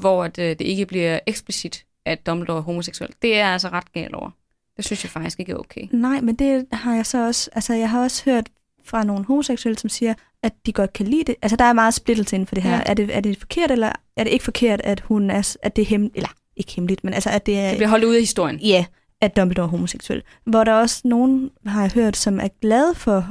[0.00, 3.10] hvor at, øh, det ikke bliver eksplicit, at Dumbledore er homoseksuel.
[3.22, 4.30] Det er altså ret galt over.
[4.76, 5.88] Det synes jeg faktisk ikke er okay.
[5.92, 8.48] Nej, men det har jeg så også, altså jeg har også hørt
[8.84, 11.34] fra nogle homoseksuelle, som siger, at de godt kan lide det.
[11.42, 12.70] Altså der er meget splittelse inden for det her.
[12.70, 12.76] Ja.
[12.76, 12.82] Ja.
[12.86, 15.82] Er, det, er det forkert, eller er det ikke forkert, at hun er, at det
[15.82, 18.20] er hemmeligt, eller ikke hemmeligt, men altså at det er, Det bliver holdt ud af
[18.20, 18.60] historien.
[18.60, 18.84] ja,
[19.20, 20.22] at Dumbledore er homoseksuel.
[20.44, 23.28] Hvor der også nogen, har jeg hørt, som er glade for,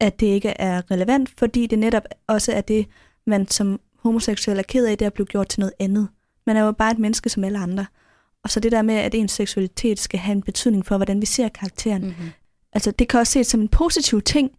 [0.00, 2.86] at det ikke er relevant, fordi det netop også er det,
[3.26, 6.08] man som homoseksuel er ked af, det er at blive gjort til noget andet.
[6.46, 7.86] Man er jo bare et menneske som alle andre.
[8.44, 11.26] Og så det der med, at ens seksualitet skal have en betydning for, hvordan vi
[11.26, 12.30] ser karakteren, Mm-hmm.
[12.72, 14.50] altså det kan også ses som en positiv ting,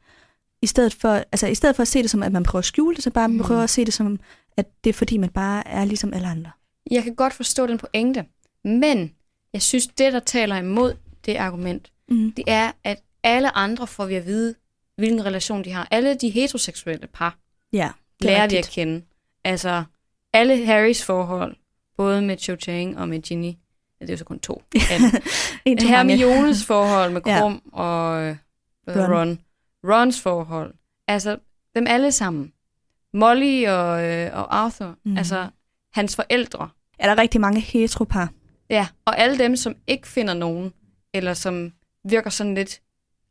[0.61, 2.65] i stedet for, altså i stedet for at se det som, at man prøver at
[2.65, 3.39] skjule det, så bare mm.
[3.39, 4.19] prøver at se det som,
[4.57, 6.51] at det er fordi, man bare er ligesom alle andre.
[6.91, 8.25] Jeg kan godt forstå den pointe,
[8.63, 9.11] men
[9.53, 10.93] jeg synes, det, der taler imod
[11.25, 12.31] det argument, Mm.
[12.31, 14.55] det er, at alle andre får vi at vide,
[14.97, 15.87] hvilken relation de har.
[15.91, 17.37] Alle de heteroseksuelle par
[17.73, 17.91] Ja, er
[18.25, 18.69] lærer vi at rigtigt.
[18.73, 19.01] kende.
[19.45, 19.83] Altså,
[20.33, 21.55] alle Harrys forhold,
[21.97, 23.53] både med Cho Chang og med Ginny,
[23.99, 24.63] ja, det er jo så kun to.
[25.65, 25.79] En.
[25.87, 27.21] Hermiones forhold med.
[27.21, 27.79] Krum ja.
[27.79, 28.27] og
[28.87, 28.95] Ron.
[28.95, 29.13] Ron.
[29.13, 29.39] Ron.
[29.83, 30.73] Rons forhold.
[31.07, 31.37] Altså,
[31.75, 32.53] dem alle sammen.
[33.13, 34.97] Molly og, øh, og Arthur.
[35.03, 35.17] Mm.
[35.17, 35.49] Altså,
[35.93, 36.69] hans forældre.
[36.99, 38.29] Er der rigtig mange heteropar?
[38.69, 40.73] Ja, og alle dem, som ikke finder nogen,
[41.13, 42.81] eller som virker sådan lidt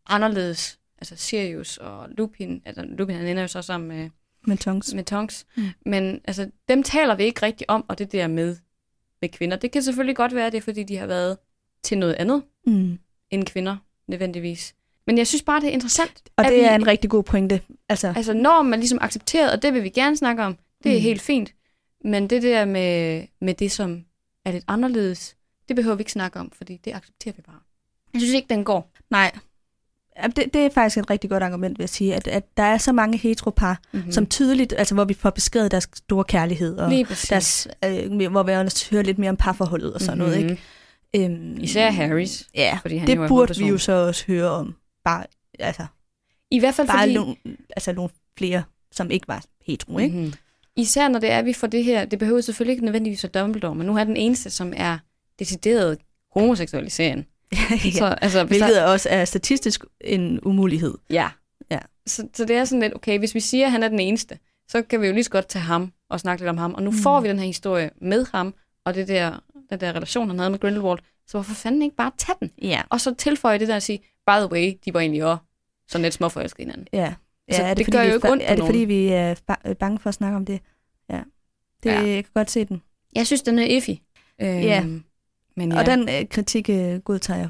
[0.07, 0.79] anderledes.
[0.98, 2.62] Altså Sirius og Lupin.
[2.64, 4.11] Altså, Lupin han ender jo så sammen med,
[4.46, 4.94] Med tongs.
[4.94, 5.46] med Tonks.
[5.57, 5.64] Mm.
[5.87, 8.57] Men altså, dem taler vi ikke rigtig om, og det der med,
[9.20, 9.57] med kvinder.
[9.57, 11.37] Det kan selvfølgelig godt være, at det er, fordi de har været
[11.83, 12.98] til noget andet Mm.
[13.30, 13.76] end kvinder,
[14.09, 14.74] nødvendigvis.
[15.07, 16.22] Men jeg synes bare, det er interessant.
[16.37, 17.61] Og det vi, er en rigtig god pointe.
[17.88, 20.96] Altså, Altså, når man ligesom accepterer, og det vil vi gerne snakke om, det er
[20.96, 21.02] Mm.
[21.02, 21.54] helt fint.
[22.04, 24.04] Men det der med, med det, som
[24.44, 25.37] er lidt anderledes,
[25.68, 27.59] det behøver vi ikke snakke om, fordi det accepterer vi bare.
[28.12, 28.90] Jeg synes ikke, den går.
[29.11, 29.33] nej.
[30.22, 32.79] Det, det er faktisk et rigtig godt argument, vil jeg sige, at, at der er
[32.79, 34.07] så mange heteropar, Mm-hmm.
[34.07, 34.12] mm.
[34.12, 36.90] som tydeligt, altså hvor vi får beskrevet deres store kærlighed, og
[37.31, 40.33] deres, øh, hvor vi også hører lidt mere om parforholdet og sådan mm-hmm.
[40.33, 40.50] noget.
[41.14, 41.31] Ikke?
[41.31, 44.74] Øhm, Især Harrys, Ja, fordi han det jo burde vi jo så også høre om.
[45.05, 45.24] Bare,
[45.59, 45.87] altså,
[46.50, 47.14] I hvert fald bare fordi...
[47.14, 47.37] nogle,
[47.77, 50.16] altså nogle flere, som ikke var hetero, ikke?
[50.16, 50.33] Mm-hmm.
[50.77, 53.42] Især når det er, at vi får det her, det behøver selvfølgelig ikke nødvendigvis være
[53.42, 54.98] Dumbledore, men nu er den eneste, som er
[55.38, 55.98] decideret
[56.35, 57.27] homoseksualisering.
[57.85, 57.90] Ja.
[57.90, 60.95] Så, altså, hvis Hvilket der, også er statistisk en umulighed.
[61.11, 61.29] ja.
[61.71, 61.79] Ja.
[62.07, 64.38] Så, så det er sådan lidt, okay, hvis vi siger, at han er den eneste,
[64.69, 66.75] så kan vi jo lige så godt tage ham og snakke lidt om ham.
[66.75, 66.97] Og nu Mm.
[66.97, 69.40] får vi den her historie med ham, og det der,
[69.71, 70.99] den der relation, han havde med Grindelwald.
[71.27, 72.51] Så hvorfor fanden ikke bare tage den?
[72.62, 72.83] Ja.
[72.90, 75.43] Og så tilføje det der og sige, by the way, de var egentlig også
[75.88, 76.87] sådan lidt småforelskede hinanden.
[76.93, 77.14] Ja.
[77.49, 78.73] Altså, ja er det fordi, gør jo ikke ondt Er det nogen.
[78.75, 79.35] fordi, vi er
[79.67, 80.61] øh, bange for at snakke om det?
[81.11, 81.21] Ja.
[81.83, 82.01] Det, Ja.
[82.01, 82.83] Jeg kan godt se den.
[83.17, 83.90] Jeg synes, den er iffy.
[84.40, 84.85] Øhm, Ja.
[85.57, 85.79] Men Ja.
[85.79, 87.49] Og den øh, kritik øh, godtager jeg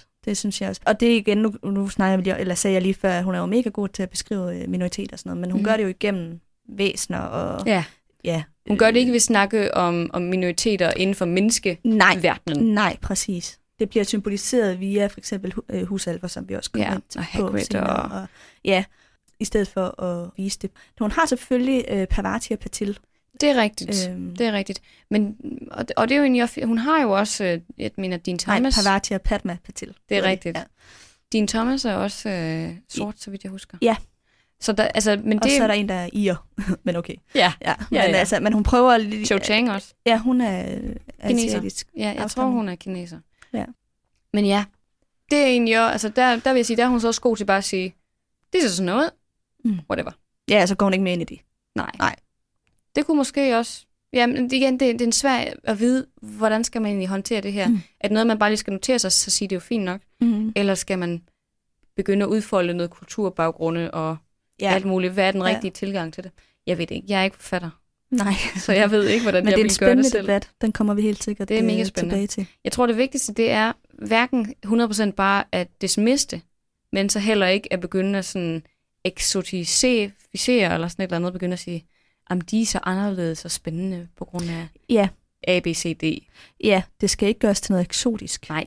[0.00, 0.20] 100%.
[0.24, 0.80] Det synes jeg også.
[0.86, 3.24] Og det er igen, nu, nu snakker jeg, lige- eller sagde jeg lige før, at
[3.24, 5.60] hun er jo mega god til at beskrive øh, minoriteter og sådan noget, men hun
[5.60, 5.64] mm.
[5.64, 7.66] gør det jo igennem væsner og...
[7.66, 7.84] ja.
[8.24, 8.42] ja.
[8.68, 11.98] Hun gør det ikke ved at snakke om, om minoriteter inden for menneskeverdenen.
[11.98, 12.16] Nej,
[12.64, 13.58] nej, præcis.
[13.78, 17.24] Det bliver symboliseret via for eksempel øh, husalver, som vi også kommer Ja, ind og
[17.36, 17.96] på Hagrid senere.
[18.12, 18.26] og- og...
[18.64, 18.84] Ja,
[19.40, 20.70] i stedet for at vise det.
[21.00, 22.98] Hun har selvfølgelig øh, Parvati og Patil.
[23.40, 24.08] Det er rigtigt.
[24.10, 24.82] Øhm, Det er rigtigt.
[25.10, 25.36] Men,
[25.70, 28.38] og, det- og det er jo egentlig hun har jo også, øh, jeg mener, din
[28.46, 29.94] nej, Thomas, Parvati og Padma Patil.
[30.08, 30.56] Det er rigtigt.
[30.56, 30.62] Ja.
[31.32, 33.78] din Thomas er også øh, sort, så vidt jeg husker.
[33.82, 33.96] Ja.
[34.60, 36.34] Så der, altså, men Og det så er der en, der er ir.
[36.84, 37.14] men okay.
[37.34, 38.16] Ja, Ja, men, ja, ja.
[38.16, 39.26] Altså, men hun prøver lige...
[39.26, 39.94] Cho Chang også.
[40.06, 40.78] Ja, hun er
[41.26, 41.46] Kineser.
[41.48, 41.88] asiatisk.
[41.96, 42.54] Ja, jeg tror, afstamning.
[42.56, 43.18] hun er kineser.
[43.52, 43.64] Ja.
[44.32, 44.64] Men ja,
[45.30, 47.20] det er egentlig også, altså der, der vil jeg sige, der er hun så også
[47.20, 47.94] god til bare at sige,
[48.52, 49.10] det er så sådan noget,
[49.64, 49.78] Mm.
[49.90, 50.10] whatever.
[50.50, 51.38] Ja, så går hun ikke med ind i det.
[51.74, 51.90] Nej.
[51.98, 52.16] Nej.
[52.96, 53.84] Det kunne måske også...
[54.12, 57.40] Ja, men igen, det, det er en svær at vide, hvordan skal man egentlig håndtere
[57.40, 57.68] det her.
[57.68, 57.80] Mm.
[58.00, 59.84] Er det noget, man bare lige skal notere sig, så sige, det er jo fint
[59.84, 60.00] nok?
[60.20, 60.52] Mm.
[60.56, 61.22] Eller skal man
[61.96, 64.16] begynde at udfolde noget kulturbaggrunde og
[64.60, 64.68] ja.
[64.68, 65.12] Ja, alt muligt?
[65.12, 65.46] Hvad er den Ja.
[65.46, 66.32] rigtige tilgang til det?
[66.66, 67.06] Jeg ved det ikke.
[67.10, 67.70] Jeg er ikke forfatter,
[68.10, 68.32] nej.
[68.66, 70.22] så jeg ved ikke, hvordan Men jeg det er en vil gøre det spændende selv.
[70.22, 70.50] debat.
[70.60, 72.14] Den kommer vi helt sikkert Det er mega øh, spændende.
[72.14, 72.46] tilbage til.
[72.64, 76.42] Jeg tror, det vigtigste, det er hverken 100% bare at dismiste,
[76.92, 78.62] men så heller ikke at begynde at sådan
[79.04, 81.86] eksotisere eller sådan et eller andet, begynde at sige,
[82.30, 85.08] om de er så anderledes og spændende på grund af Ja,
[85.48, 86.26] A, B, C, D.
[86.64, 88.48] ja, det skal ikke gøres til noget eksotisk.
[88.48, 88.66] Nej,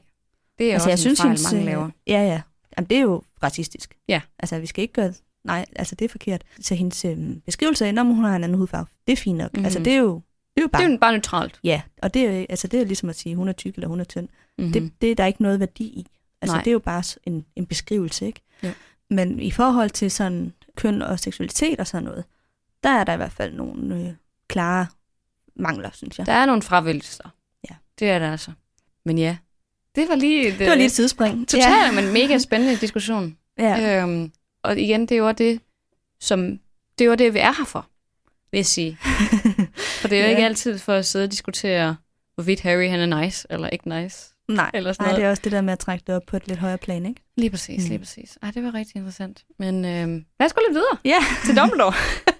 [0.59, 1.89] det er altså, også en fejl, mange øh, laver.
[2.07, 2.41] Ja, ja.
[2.77, 3.97] Jamen, det er jo racistisk.
[4.07, 4.21] Ja.
[4.39, 5.13] Altså, vi skal ikke gøre...
[5.43, 6.43] Nej, altså, det er forkert.
[6.59, 9.53] Så hendes øh, beskrivelse af, når hun har en anden hudfarve, det er fint nok.
[9.53, 9.59] Mhm.
[9.61, 9.65] Mm.
[9.65, 10.13] Altså, det er jo,
[10.55, 10.83] det er jo bare...
[10.87, 11.59] Det er bare neutralt.
[11.63, 13.99] Ja, og det er, altså, det er ligesom at sige, hun er tyk eller hun
[13.99, 14.27] er tynd.
[14.57, 14.67] Mm-hmm.
[14.67, 14.73] Mm.
[14.73, 16.05] Det, det er der ikke noget værdi i.
[16.41, 16.63] Altså, Nej.
[16.63, 18.41] det er jo bare en, en beskrivelse, ikke?
[18.63, 18.73] Ja.
[19.09, 22.23] Men i forhold til sådan køn og seksualitet og sådan noget,
[22.83, 24.13] der er der i hvert fald nogle øh,
[24.47, 24.87] klare
[25.55, 26.25] mangler, synes jeg.
[26.25, 27.29] Der er nogle fravælgelser.
[27.69, 27.75] Ja.
[27.99, 28.51] Det er der altså.
[29.05, 29.37] Men ja,
[29.95, 31.47] det var lige et, Det var lige et sidespring.
[31.47, 33.37] totalt, men mega spændende diskussion.
[33.57, 33.75] Ja.
[33.77, 34.01] ja.
[34.03, 34.31] Øhm,
[34.63, 35.61] og igen, det er jo det,
[36.19, 36.59] som,
[36.99, 37.87] det er jo det, vi er her for,
[38.51, 38.97] vil jeg sige.
[40.01, 40.29] For det er jo Ja.
[40.29, 41.95] ikke altid for at sidde og diskutere,
[42.35, 44.27] hvorvidt Harry han er nice eller ikke nice.
[44.47, 45.19] Nej, Eller sådan nej, noget.
[45.21, 47.05] det er også det der med at trække det op på et lidt højere plan,
[47.05, 47.21] ikke?
[47.37, 47.89] Lige præcis, Mm.
[47.89, 48.37] lige præcis.
[48.41, 49.43] Ej, det var rigtig interessant.
[49.59, 51.17] Men øhm, lad os gå lidt videre Ja.
[51.45, 51.93] til Dumbledore.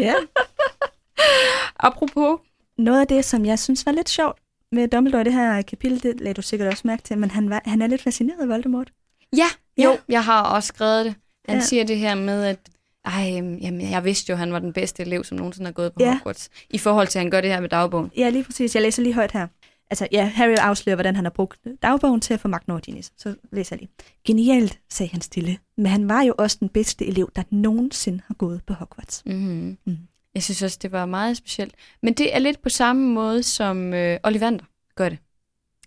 [0.00, 0.14] ja.
[1.80, 2.38] Apropos,
[2.78, 4.38] Noget af det, som jeg synes var lidt sjovt
[4.72, 7.62] med Dumbledore det her kapitel, det lagde du sikkert også mærke til, men han, var,
[7.64, 8.90] han er lidt fascineret af Voldemort.
[9.36, 9.46] ja,
[9.78, 9.96] jo, Ja.
[10.08, 11.14] jeg har også skrevet det.
[11.48, 11.64] Han Ja.
[11.64, 12.58] siger det her med, at
[13.04, 13.22] ej,
[13.60, 15.98] jamen, jeg vidste jo, at han var den bedste elev, som nogensinde har gået på
[16.02, 16.12] Ja.
[16.12, 16.48] Hogwarts.
[16.70, 18.10] I forhold til, at han gør det her med dagbogen.
[18.16, 18.74] Ja, lige præcis.
[18.74, 19.46] Jeg læser lige højt her.
[19.90, 23.00] Altså, ja, Harry afslører, hvordan han har brugt dagbogen til at få magt over Ginny.
[23.16, 23.90] Så læser jeg lige.
[24.24, 25.58] Genialt, sagde han stille.
[25.76, 29.22] Men han var jo også den bedste elev, der nogensinde har gået på Hogwarts.
[29.26, 29.78] Mm-hmm.
[29.86, 29.98] Mm.
[30.34, 31.74] Jeg synes også, det var meget specielt.
[32.02, 34.64] Men det er lidt på samme måde, som øh, Ollivander
[34.96, 35.18] gør det.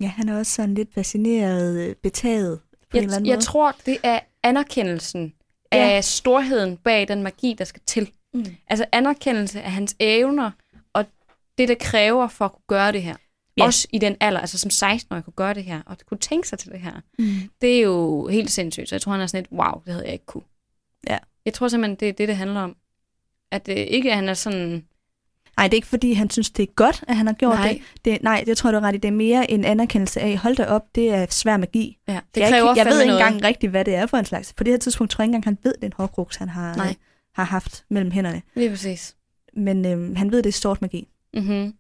[0.02, 2.60] Ja, han er også sådan lidt fascineret, øh, betaget
[2.92, 3.46] på en eller Jeg, anden jeg måde.
[3.46, 5.34] tror, det er anerkendelsen
[5.74, 5.90] Ja.
[5.90, 8.12] af storheden bag den magi, der skal til.
[8.34, 8.46] Mm.
[8.68, 10.52] Altså anerkendelse af hans evner,
[10.94, 11.06] og
[11.58, 13.16] det, der kræver for at kunne gøre det her.
[13.58, 13.64] Ja.
[13.66, 16.60] Også i den alder, altså som 16-årig kunne gøre det her, og kunne tænke sig
[16.60, 16.94] til det her.
[17.20, 17.26] Mm.
[17.62, 20.06] Det er jo helt sindssygt, så jeg tror, han er sådan lidt, wow, det havde
[20.06, 20.44] jeg ikke kunne.
[21.10, 21.18] Ja.
[21.46, 22.76] Jeg tror simpelthen, det er det, det handler om.
[23.52, 24.86] At det ikke, at han er sådan...
[25.58, 27.80] Nej, det er ikke fordi, han synes, det er godt, at han har gjort Nej.
[27.96, 28.06] det.
[28.06, 28.24] det.
[28.24, 28.98] Nej, det tror jeg, du er ret i.
[28.98, 31.98] Det er mere en anerkendelse af, hold da op, det er svær magi.
[32.08, 34.26] Ja, det jeg, kræver ikke, jeg ved ikke engang rigtigt, hvad det er for en
[34.26, 34.54] slags.
[34.54, 36.96] På det her tidspunkt tror jeg ikke engang, han ved, den hårdkruks, han har, Nej.
[37.36, 38.42] har haft mellem hænderne.
[38.56, 39.16] Lige præcis.
[39.54, 41.74] Men øhm, han ved, det er stort magi Mm-hmm.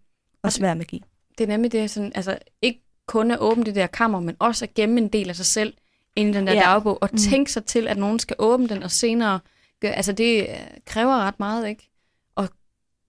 [0.43, 1.03] og svær magi.
[1.37, 4.65] Det er nemlig det, sådan, altså ikke kun at åbne det der kammer, men også
[4.65, 5.73] at gemme en del af sig selv
[6.15, 6.59] ind i den der Ja.
[6.59, 7.17] dagbog, og Mm.
[7.17, 9.39] tænke sig til, at nogen skal åbne den, og senere,
[9.81, 10.47] gør, altså det øh,
[10.85, 11.89] kræver ret meget, ikke?
[12.37, 12.49] At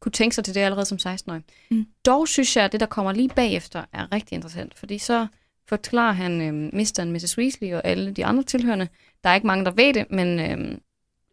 [0.00, 1.42] kunne tænke sig til det allerede som 16-årig.
[1.70, 1.86] Mm.
[2.06, 5.26] Dog synes jeg, at det, der kommer lige bagefter, er rigtig interessant, fordi så
[5.68, 6.98] forklarer han øh, Mr.
[7.00, 7.38] og Mrs.
[7.38, 8.88] Weasley og alle de andre tilhørende.
[9.24, 10.78] Der er ikke mange, der ved det, men øh,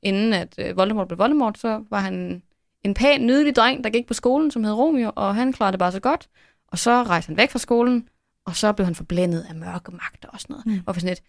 [0.04, 2.42] inden at øh, Voldemort blev Voldemort, så var han
[2.84, 5.80] en pæn, nydelig dreng, der gik på skolen, som hed Romeo, og han klarede det
[5.80, 6.28] bare så godt.
[6.72, 8.08] Og så rejste han væk fra skolen,
[8.46, 10.66] og så blev han forblændet af mørke magter og sådan noget.
[10.66, 10.84] Mm.
[10.86, 11.22] Og for sådan et,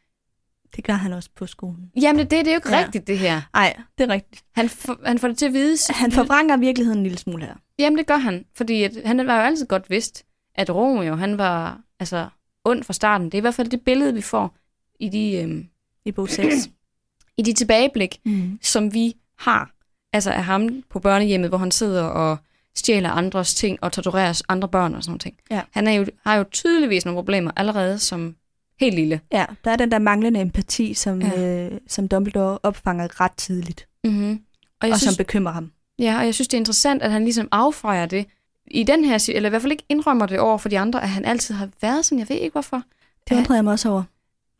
[0.76, 1.90] Det gør han også på skolen.
[2.02, 2.78] jamen det, det er jo ikke Ja.
[2.78, 2.84] ja.
[2.84, 3.40] rigtigt, det her.
[3.54, 4.44] Nej, det er rigtigt.
[4.52, 5.76] Han, for, han får det til at vide.
[5.90, 7.54] Han forvrænger virkeligheden en lille smule her.
[7.78, 10.24] Jamen det gør han, fordi at, han var jo altid godt vidst,
[10.54, 12.28] at Romeo, han var altså
[12.64, 13.24] ond fra starten.
[13.26, 14.56] Det er i hvert fald det billede, vi får
[15.00, 15.66] i de, øhm,
[16.04, 16.54] I bog 6.
[17.38, 18.58] i de tilbageblik, mm.
[18.62, 19.70] som vi har.
[20.12, 22.36] Altså af ham på børnehjemmet, hvor han sidder og
[22.76, 25.20] stjæler andres ting og torturerer andre børn og sådan noget.
[25.20, 25.36] ting.
[25.50, 25.60] Ja.
[25.70, 28.36] Han er jo, har jo tydeligvis nogle problemer allerede som
[28.80, 29.20] helt lille.
[29.32, 31.64] Ja, der er den der manglende empati, som, ja.
[31.66, 34.40] Øh, som Dumbledore opfanger ret tidligt, Mm-hmm.
[34.80, 35.72] Og, jeg og synes, som bekymrer ham.
[35.98, 38.26] ja, og jeg synes, det er interessant, at han ligesom affrejer det
[38.70, 41.08] i den her, eller i hvert fald ikke indrømmer det over for de andre, at
[41.08, 42.18] han altid har været sådan.
[42.18, 42.82] Jeg ved ikke, hvorfor.
[43.28, 44.02] Det undrer jeg mig også over.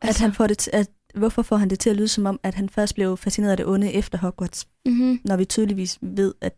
[0.01, 2.39] At Altså- han får det at, hvorfor får han det til at lyde som om,
[2.43, 5.19] at han først blev fascineret af det onde efter Hogwarts, Mm-hmm.
[5.25, 6.53] når vi tydeligvis ved, at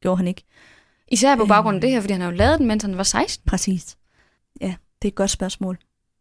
[0.00, 0.42] gjorde han ikke.
[1.12, 1.80] Især på baggrund af Øhm.
[1.80, 3.44] det her, fordi han har jo lavet den, mens han var 16.
[3.46, 3.96] Præcis.
[4.60, 5.78] Ja, det er et godt spørgsmål.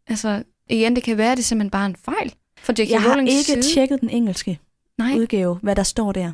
[0.08, 2.34] Altså, igen, det kan være, at det er simpelthen bare en fejl.
[2.58, 2.89] For J.K.
[2.92, 3.62] Jeg har ikke side.
[3.74, 4.60] tjekket den engelske
[4.98, 6.32] Nej, udgave, hvad der står der.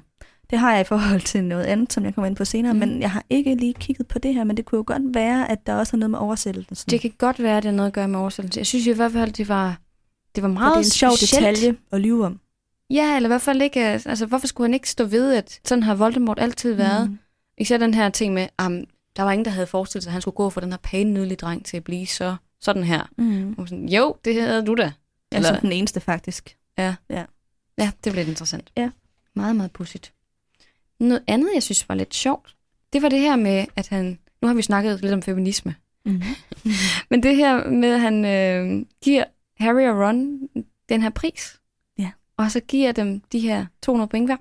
[0.50, 2.80] Det har jeg i forhold til noget andet, som jeg kommer ind på senere, mm.
[2.80, 5.52] Men jeg har ikke lige kigget på det her, men det kunne jo godt være,
[5.52, 6.90] at der også er noget med oversættelsen.
[6.92, 8.58] det kan godt være, at det har noget at gøre med oversættelse.
[8.60, 9.78] Jeg synes i hvert fald, det var,
[10.36, 11.46] det var For meget det er en sjov specielt.
[11.58, 12.40] detalje at lyve om.
[12.90, 15.60] Ja, eller i hvert fald ikke, øh, altså hvorfor skulle han ikke stå ved, at
[15.66, 17.10] sådan har Voldemort altid været?
[17.10, 17.18] Mm.
[17.58, 18.84] Især den her ting med, um,
[19.16, 21.12] der var ingen, der havde forestillet sig, at han skulle gå fra den her pæne,
[21.12, 23.04] nydelige dreng til at blive så sådan her.
[23.18, 23.56] Mm.
[23.58, 24.92] Og sådan, jo, det havde du da.
[25.32, 26.58] Ja, Eller- som den eneste faktisk.
[26.78, 26.96] Ja,
[28.04, 28.72] det blev lidt interessant.
[28.78, 28.90] Ja.
[29.34, 30.14] Meget, meget pudsigt.
[31.00, 32.56] Noget andet, jeg synes var lidt sjovt,
[32.94, 34.20] det var det her med, at han...
[34.42, 35.76] Nu har vi snakket lidt om feminisme.
[36.06, 36.22] Mm.
[37.10, 39.24] Men det her med, at han øh, giver
[39.58, 40.40] Harry og Ron
[40.90, 41.60] den her pris.
[41.98, 42.12] Ja.
[42.38, 44.38] Og så giver dem de her 200 point hver.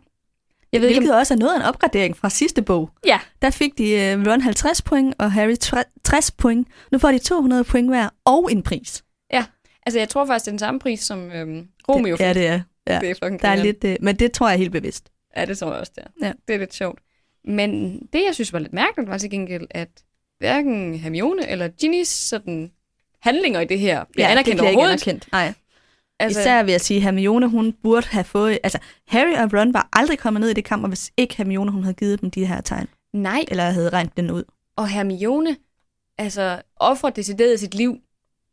[0.75, 2.91] Jeg ved ikke, Hvilket også er noget af en opgradering fra sidste bog.
[3.07, 3.19] Ja.
[3.43, 6.69] Der fik de uh, Ron 50 point, og Harry tre- 60 point.
[6.93, 9.05] Nu får de 200 point hver, og en pris.
[9.31, 9.45] om...
[9.87, 12.27] Altså, jeg tror faktisk, det er den samme pris, som øh, Romeo det, fik.
[12.27, 12.61] Ja, det er.
[12.87, 12.99] Ja.
[13.01, 15.09] det er fucking Der er lidt, uh, men det tror jeg er helt bevidst.
[15.37, 16.27] Ja, det tror jeg også, det er.
[16.27, 16.33] Ja.
[16.49, 16.99] Det er lidt sjovt.
[17.45, 19.89] Men det, jeg synes var lidt mærkeligt, var til gengæld, at
[20.39, 22.71] hverken Hermione eller Ginnys sådan,
[23.23, 25.07] handlinger i det her bliver anerkendt det bliver ikke overhovedet.
[25.07, 25.29] anerkendt.
[25.33, 25.53] Nej.
[26.21, 28.59] Altså, Især vil jeg sige, at Hermione, hun burde have fået...
[28.63, 31.83] Altså, Harry og Ron var aldrig kommet ned i det kammer, hvis ikke Hermione, hun
[31.83, 32.87] havde givet dem de her tegn.
[33.13, 34.45] nej, Eller havde regnet den ud.
[34.77, 35.57] og Hermione
[36.19, 37.99] altså, offrer decideret sit liv,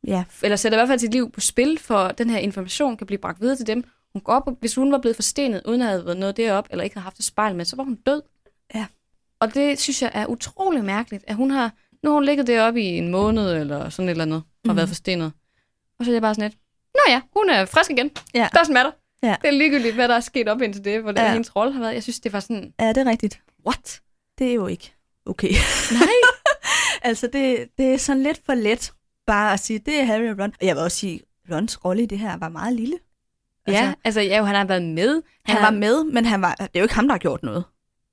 [0.07, 3.07] Ja, eller sætter i hvert fald sit liv på spil, for den her information kan
[3.07, 3.83] blive bragt videre til dem.
[4.13, 6.67] Hun går op, og hvis hun var blevet forstenet, uden at have været noget derop,
[6.71, 8.21] eller ikke havde haft et spejl med, så var hun død.
[8.75, 8.85] Ja.
[9.39, 12.81] Og det synes jeg er utrolig mærkeligt, at hun har, nu har hun ligget deroppe
[12.81, 14.75] i en måned, eller sådan et eller andet, og Mhm.
[14.75, 15.31] været forstenet.
[15.99, 16.60] Og så er jeg bare sådan lidt,
[16.95, 18.11] Nå ja, hun er frisk igen.
[18.33, 18.47] Ja.
[18.57, 18.91] Doesn't matter.
[19.23, 19.35] Ja.
[19.41, 21.25] Det er ligegyldigt, hvad der er sket op indtil det, hvor det Ja.
[21.25, 21.31] ja.
[21.33, 21.93] hendes rolle har været.
[21.93, 23.41] Jeg synes, det var sådan, er det rigtigt?
[23.67, 24.01] what?
[24.39, 24.93] Det er jo ikke
[25.25, 25.51] okay.
[25.91, 26.07] Nej.
[27.09, 28.91] altså, det, det er sådan lidt for let
[29.27, 30.53] bare at sige, det er Harry og Ron.
[30.61, 31.19] Og jeg vil også sige,
[31.51, 32.97] Rons rolle i det her var meget lille.
[33.67, 35.21] ja, altså ja, han har været med.
[35.45, 37.43] Han har- var med, men han var, det er jo ikke ham, der har gjort
[37.43, 37.63] noget.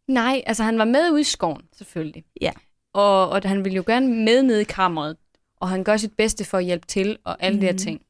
[0.09, 2.25] Nej, altså han var med ude i skoven, selvfølgelig.
[2.41, 2.53] Ja.
[2.95, 5.17] Og, og han ville jo gerne med ned i kammeret,
[5.57, 7.61] og han gør sit bedste for at hjælpe til, og alle mm.
[7.61, 7.79] de her Mhm.
[7.79, 8.01] ting.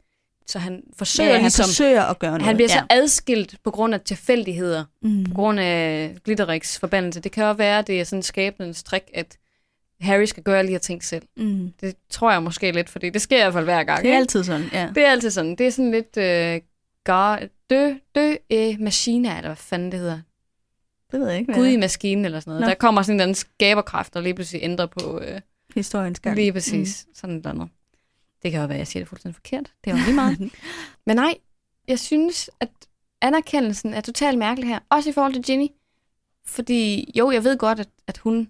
[0.49, 1.65] Så han forsøger Ja, han ligesom...
[1.65, 2.43] forsøger at gøre noget.
[2.47, 2.79] Han bliver ja.
[2.79, 5.25] så adskilt på grund af tilfældigheder, Mm.
[5.25, 7.21] på grund af Glitterix forbandelse.
[7.21, 9.39] Det kan jo være, at det er sådan skæbnens trick, at
[10.01, 11.23] Harry skal gøre alle de her ting selv.
[11.37, 11.73] Mm.
[11.81, 13.99] Det tror jeg måske lidt, fordi det sker i hvert fald hver gang.
[13.99, 14.19] Det er ikke?
[14.21, 14.89] altid sådan, ja.
[14.95, 15.55] det er altid sådan.
[15.57, 16.17] Det er sådan lidt...
[16.17, 16.61] Øh,
[17.05, 20.21] gar, dø, dø øh, maskiner, eller hvad fanden det hedder.
[21.13, 22.61] Det ved jeg ikke, Gud i maskinen eller sådan noget.
[22.61, 22.69] Nå.
[22.69, 25.41] Der kommer sådan en eller anden skaberkraft, der lige pludselig ændrer på øh,
[25.75, 26.37] historiens gang.
[26.37, 27.15] lige præcis mm.
[27.15, 27.69] sådan et eller andet.
[28.43, 29.73] Det kan jo være, at jeg siger det fuldstændig forkert.
[29.85, 30.39] Det var lige meget.
[31.07, 31.35] Men nej,
[31.89, 32.71] jeg synes, at
[33.23, 34.79] anerkendelsen er totalt mærkelig her.
[34.91, 35.69] Også i forhold til Ginny.
[36.47, 38.49] Fordi jo, jeg ved godt, at, at hun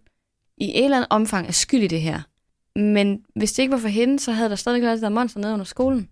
[0.56, 2.20] i et eller andet omfang er skyld i det her.
[2.78, 5.40] Men hvis det ikke var for hende, så havde der stadig været det der monster
[5.40, 6.08] nede under skolen.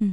[0.00, 0.12] Mm.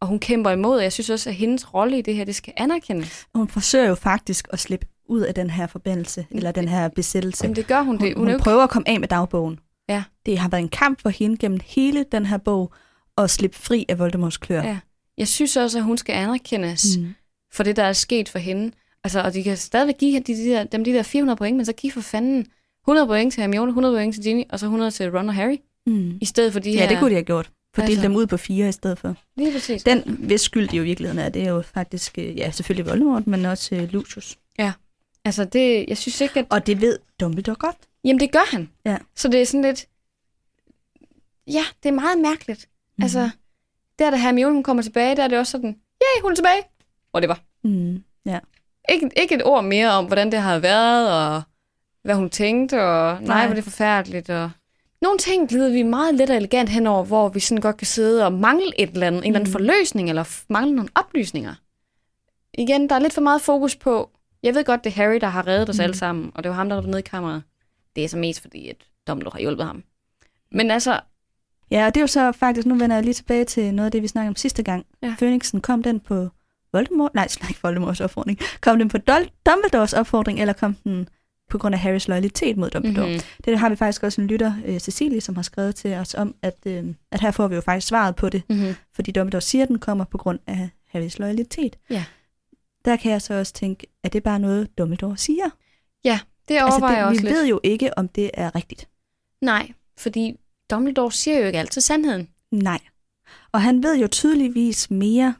[0.00, 2.34] Og hun kæmper imod, og jeg synes også, at hendes rolle i det her, det
[2.34, 3.26] skal anerkendes.
[3.34, 7.44] Hun forsøger jo faktisk at slippe ud af den her forbandelse, eller den her besættelse.
[7.44, 7.86] Jamen det gør hun.
[7.98, 8.16] Hun, det.
[8.16, 9.58] hun, er jo hun prøver at komme af med dagbogen.
[9.90, 10.02] Ja.
[10.26, 12.72] Det har været en kamp for hende gennem hele den her bog,
[13.18, 14.62] at slippe fri af Voldemorts klør.
[14.62, 14.78] Ja.
[15.18, 17.14] Jeg synes også, at hun skal anerkendes mm.
[17.52, 18.72] For det, der er sket for hende.
[19.04, 21.66] Altså, og de kan stadigvæk give de, de der, dem de der 400 point, men
[21.66, 22.46] så giv for fanden
[22.84, 25.56] 100 point til Hermione, 100 point til Ginny, og så 100 til Ron og Harry,
[25.86, 26.18] Mm.
[26.20, 26.82] i stedet for de her...
[26.82, 27.50] Ja, det kunne de have gjort.
[27.74, 29.16] For Altså- dem ud på fire i stedet for.
[29.36, 29.82] Lige præcis.
[29.82, 32.90] Den, hvis skyld de jo i virkeligheden er, det er jo faktisk, øh, ja, selvfølgelig
[32.90, 34.38] Voldemort, men også øh, Lucius.
[35.24, 36.46] Altså, det, jeg synes ikke, at...
[36.50, 37.76] Og det ved Dumbledore godt.
[38.04, 38.70] Jamen, det gør han.
[38.84, 38.96] Ja.
[39.16, 39.86] Så det er sådan lidt...
[41.46, 42.68] Ja, det er meget mærkeligt.
[42.98, 43.02] Mm.
[43.02, 43.30] Altså,
[43.98, 45.70] der da Hermione hun kommer tilbage, der er det også sådan,
[46.02, 46.62] yay, hun er tilbage.
[47.12, 47.40] Og det var.
[47.64, 48.02] Mm.
[48.26, 48.38] Ja.
[48.88, 51.42] Ikke, ikke et ord mere om, hvordan det har været, og
[52.02, 53.46] hvad hun tænkte, og nej, Nej.
[53.46, 54.30] hvor det er forfærdeligt.
[54.30, 54.50] Og...
[55.02, 58.24] Nogle ting glider vi meget let og elegant henover, hvor vi sådan godt kan sidde
[58.26, 59.52] og mangle et eller andet, en eller anden Mm.
[59.52, 61.54] forløsning, eller mangle nogle oplysninger.
[62.54, 64.10] Igen, der er lidt for meget fokus på,
[64.42, 65.82] jeg ved godt, det er Harry, der har reddet os Mm.
[65.82, 67.42] alle sammen, og det var ham, der var nede i kammeret.
[67.96, 68.76] Det er så mest fordi, at
[69.08, 69.82] Dumbledore har hjulpet ham.
[70.52, 71.00] Men altså,
[71.70, 73.92] Ja, og det er jo så faktisk, nu vender jeg lige tilbage til noget af
[73.92, 74.86] det, vi snakkede om sidste gang.
[75.02, 75.14] Ja.
[75.18, 76.28] Phoenixen, kom den på
[76.72, 77.14] Voldemort?
[77.14, 78.38] Nej, slet ikke Voldemorts opfordring.
[78.60, 81.08] Kom den på Dol- Dumbledores opfordring, eller kom den
[81.50, 83.06] på grund af Harrys loyalitet mod Dumbledore?
[83.06, 83.20] mm-hmm.
[83.44, 86.34] Det har vi faktisk også en lytter, øh, Cecilie, som har skrevet til os om,
[86.42, 88.74] at, øh, at her får vi jo faktisk svaret på det, Mm-hmm.
[88.94, 91.76] fordi Dumbledore siger, at den kommer på grund af Harrys loyalitet.
[91.90, 92.04] Ja.
[92.84, 95.50] Der kan jeg så også tænke, at det er bare noget, Dumbledore siger.
[96.48, 97.36] det overvejer jeg det, også vi lidt.
[97.36, 98.88] ved jo ikke, om det er rigtigt.
[99.40, 100.36] Nej, fordi
[100.70, 102.28] Dumbledore siger jo ikke altid sandheden.
[102.50, 102.78] Nej.
[103.52, 105.34] Og han ved jo tydeligvis mere,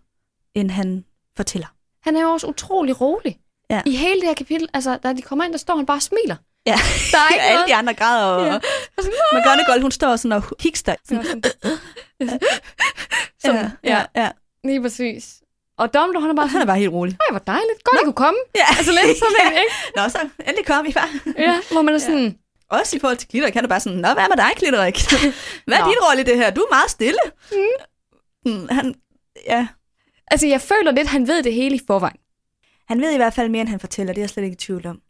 [0.55, 1.05] end han
[1.37, 1.67] fortæller.
[2.03, 3.39] Han er jo også utrolig rolig.
[3.71, 3.83] Ja.
[3.87, 6.03] I hele det her kapitel, altså, da de kommer ind, der står han bare og
[6.03, 6.37] smiler.
[6.67, 6.77] Ja,
[7.13, 8.53] Der er ikke alle de andre græder, og Ja.
[8.53, 8.57] ja.
[8.97, 10.95] Og sådan, McGonagall, hun står sådan og hikster.
[11.05, 11.43] Sådan, Sådan,
[13.45, 14.31] sådan, ja, ja, ja.
[14.65, 15.40] lige præcis.
[15.83, 17.13] Og Dumbledore, han er bare Og han sådan, er bare helt rolig.
[17.23, 18.39] nej, hvor dejligt, godt, I kunne komme.
[18.61, 18.67] Ja.
[18.79, 19.75] Altså lidt sådan en, ikke?
[19.97, 21.09] Nå, så endelig kom I, far.
[21.47, 22.39] Ja, hvor man er sådan,
[22.71, 24.97] Også i forhold til Glitterik, han er bare sådan, Nå, hvad med dig, Glitterik?
[25.67, 25.89] Hvad er Nå.
[25.91, 26.51] din rolle i det her?
[26.51, 27.23] Du er meget stille.
[28.47, 28.69] Mm.
[28.71, 28.95] Han,
[29.47, 29.67] ja.
[30.31, 32.17] altså jeg føler lidt, han ved det hele i forvejen.
[32.89, 34.13] han ved i hvert fald mere, end han fortæller.
[34.13, 35.01] Det er jeg slet ikke i tvivl om.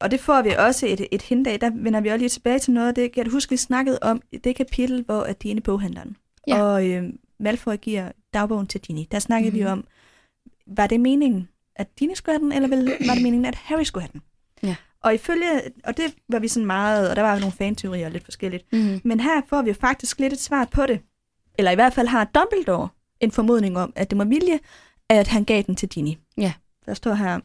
[0.00, 1.60] Og det får vi også et, et hint af.
[1.60, 3.12] Der vender vi også lige tilbage til noget af det.
[3.12, 6.16] Kan du huske, vi snakkede om det kapitel, hvor at de er inde i boghandleren.
[6.48, 6.62] Ja.
[6.62, 7.02] Og øh,
[7.40, 9.02] Malfoy giver dagbogen til Ginny.
[9.12, 9.58] Der snakkede mm-hmm.
[9.68, 9.78] vi Mhm.
[9.78, 9.84] om,
[10.66, 14.02] var det meningen, at Ginny skulle have den, eller var det meningen, at Harry skulle
[14.02, 14.22] have den?
[14.62, 14.76] Ja.
[15.00, 18.24] Og ifølge, og det var vi sådan meget, og der var jo nogle fanteorier lidt
[18.24, 18.72] forskelligt.
[18.72, 19.00] Mm-hmm.
[19.04, 21.00] Men her får vi jo faktisk lidt et svar på det.
[21.58, 22.88] Eller i hvert fald har Dumbledore
[23.20, 24.58] en formodning om, at det var vilje,
[25.08, 26.12] at han gav den til Ginny.
[26.38, 26.52] Ja.
[26.86, 27.40] Der står her,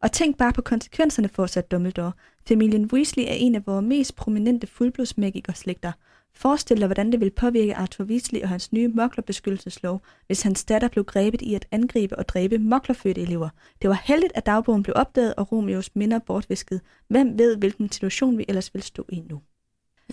[0.00, 2.12] og tænk bare på konsekvenserne, fortsat Dumbledore.
[2.48, 5.92] Familien Weasley er en af vores mest prominente fuldblodsmagikerslægter.
[6.34, 10.88] Forestil dig, hvordan det vil påvirke Arthur Weasley og hans nye moklerbeskyttelseslov, hvis hans datter
[10.88, 13.48] blev grebet i at angribe og dræbe moklerfødte elever.
[13.82, 16.80] Det var heldigt, at dagbogen blev opdaget og Romeos minder bortvisket.
[17.08, 19.40] Hvem ved, hvilken situation vi ellers vil stå i nu?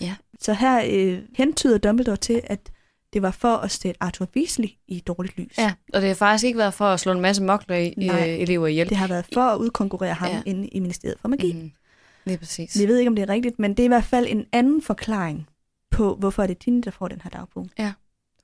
[0.02, 0.16] Ja.
[0.40, 2.72] Så her øh, hentyder Dumbledore til, at
[3.14, 5.58] det var for at sætte Arthur Weasley i dårligt lys.
[5.58, 8.26] Ja, og det har faktisk ikke været for at slå en masse mokler Nej.
[8.26, 8.90] elever ihjel.
[8.90, 10.42] Det har været for at udkonkurrere ham Ja.
[10.46, 11.54] inde i Ministeriet for Magi.
[11.54, 11.60] Mm.
[11.60, 11.72] Mm.
[12.26, 12.80] Lige præcis.
[12.80, 14.82] Vi ved ikke, om det er rigtigt, men det er i hvert fald en anden
[14.82, 15.48] forklaring
[15.92, 17.68] på, hvorfor er det Ginny, der får den her dagbog.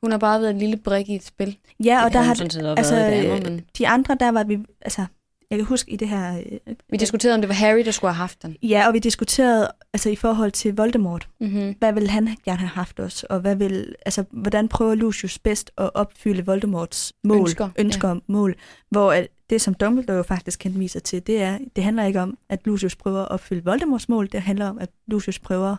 [0.01, 1.57] Hun har bare været en lille brik i et spil.
[1.83, 4.57] Ja, og Det der har sådan altså, det andet, men de andre, der var vi,
[4.81, 5.05] altså,
[5.49, 8.11] jeg kan huske i det her, øh, vi diskuterede, om det var Harry, der skulle
[8.11, 8.57] have haft den.
[8.63, 11.75] ja, og vi diskuterede, altså i forhold til Voldemort, Mm-hmm.
[11.79, 15.71] hvad vil han gerne have haft os, og hvad vil, altså, hvordan prøver Lucius bedst
[15.77, 18.15] at opfylde Voldemorts mål, Ønsker, ønsker ja.
[18.27, 18.55] mål,
[18.89, 22.37] hvor at det, som Dumbledore jo faktisk henviser til, det er, det handler ikke om,
[22.49, 25.75] at Lucius prøver at opfylde Voldemorts mål, det handler om, at Lucius prøver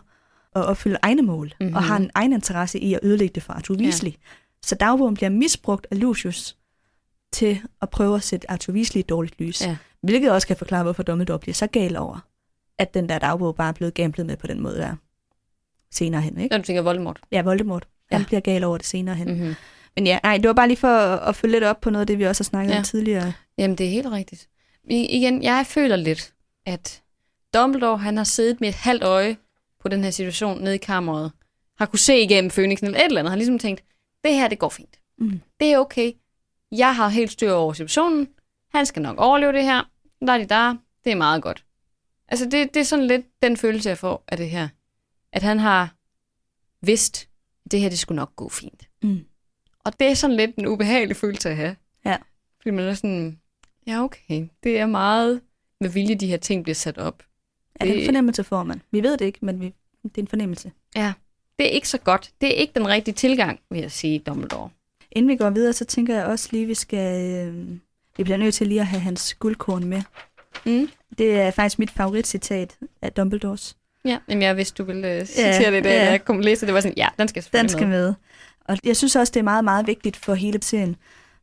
[0.55, 1.65] at opfylde egne mål, mm-hmm.
[1.67, 1.75] Mhm.
[1.75, 4.11] og har en egen interesse i at ødelægge det for Arthur Weasley.
[4.11, 4.15] Ja.
[4.65, 6.55] Så dagbogen bliver misbrugt af Lucius
[7.33, 9.61] til at prøve at sætte Arthur Weasley i dårligt lys.
[9.61, 9.77] Ja.
[10.03, 12.19] Hvilket også kan forklare, hvorfor Dumbledore bliver så gal over,
[12.79, 14.95] at den der dagbog bare er blevet gamblet med på den måde der
[15.91, 16.37] senere hen.
[16.39, 16.53] Ikke?
[16.53, 17.19] Når du tænker Voldemort.
[17.31, 17.87] Ja, Voldemort.
[18.11, 18.25] Han Ja.
[18.27, 19.27] bliver gal over det senere hen.
[19.27, 19.33] Mm.
[19.33, 19.55] Mm-hmm.
[19.95, 22.01] Men ja, nej, det var bare lige for at, at følge lidt op på noget
[22.01, 22.77] af det, vi også har snakket Ja.
[22.77, 23.33] om tidligere.
[23.57, 24.47] Jamen, det er helt rigtigt.
[24.89, 26.33] I, igen, jeg føler lidt,
[26.65, 27.01] at
[27.53, 29.37] Dumbledore, han har siddet med et halvt øje
[29.85, 31.31] på den her situation nede i kammeret,
[31.77, 33.83] har kunne se igennem Phoenixen eller et eller andet, har ligesom tænkt,
[34.23, 34.99] det her, det går fint.
[35.17, 35.41] Mm.
[35.59, 36.11] Det er okay.
[36.71, 38.27] Jeg har helt styr over situationen.
[38.73, 39.91] Han skal nok overleve det her.
[40.25, 40.75] Der er de der.
[41.03, 41.65] Det er meget godt.
[42.27, 44.67] Altså, det, det er sådan lidt den følelse, jeg får af det her.
[45.31, 45.95] At han har
[46.81, 47.29] vidst,
[47.65, 48.89] at det her, det skulle nok gå fint.
[49.03, 49.25] Mm.
[49.83, 51.75] Og det er sådan lidt en ubehagelig følelse at have.
[52.05, 52.17] Ja.
[52.57, 53.39] Fordi man er sådan,
[53.87, 55.41] ja okay, det er meget
[55.81, 57.23] med vilje, de her ting bliver sat op.
[57.81, 58.81] Ja, Det- den fornemmelse får man.
[58.91, 59.65] Vi ved det ikke, men vi,
[60.03, 60.71] det er en fornemmelse.
[60.95, 61.13] Ja,
[61.59, 62.31] det er ikke så godt.
[62.41, 64.69] Det er ikke den rigtige tilgang, vil jeg sige, Dumbledore.
[65.11, 67.31] Inden vi går videre, så tænker jeg også lige, vi skal...
[67.47, 67.67] Øh,
[68.17, 70.01] vi bliver nødt til lige at have hans guldkorn med.
[70.65, 70.89] Mm.
[71.17, 73.77] Det er faktisk mit favoritcitat af Dumbledores.
[74.05, 76.09] Ja, men jeg vidste, du ville uh, citere det, da ja.
[76.11, 76.73] jeg kom læse det.
[76.73, 78.05] Var sådan, ja, den skal Den skal med.
[78.07, 78.13] med.
[78.65, 80.95] Og jeg synes også, det er meget, meget vigtigt for hele serien.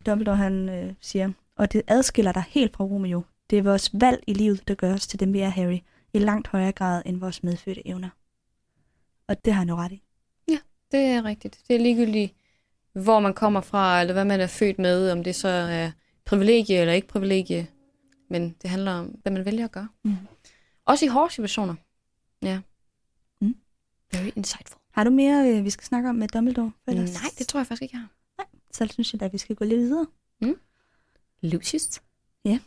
[0.07, 3.22] Dumbledore han øh, siger, og det adskiller dig helt fra Romeo.
[3.51, 5.78] Det er vores valg i livet, der gør os til dem, vi er, Harry.
[6.14, 8.08] I langt højere grad end vores medfødte evner.
[9.28, 10.02] Og det har han jo ret i.
[10.92, 11.60] Det er rigtigt.
[11.68, 12.34] Det er ligegyldigt,
[12.92, 15.90] hvor man kommer fra, eller hvad man er født med, om det så er
[16.24, 17.68] privilegie eller ikke privilegie.
[18.30, 19.88] Men det handler om, hvad man vælger at gøre.
[20.04, 20.16] Mm.
[20.84, 21.74] Også i hårde situationer.
[22.42, 22.60] Ja.
[23.40, 23.56] Mm.
[24.12, 24.80] Very insightful.
[24.90, 26.72] Har du mere, øh, vi skal snakke om med Dumbledore?
[26.86, 27.12] Ellers?
[27.12, 28.48] Nej, det tror jeg faktisk ikke, jeg har.
[28.72, 30.06] Så synes jeg, at vi skal gå lidt videre.
[31.40, 32.02] Lucius?
[32.44, 32.58] Ja.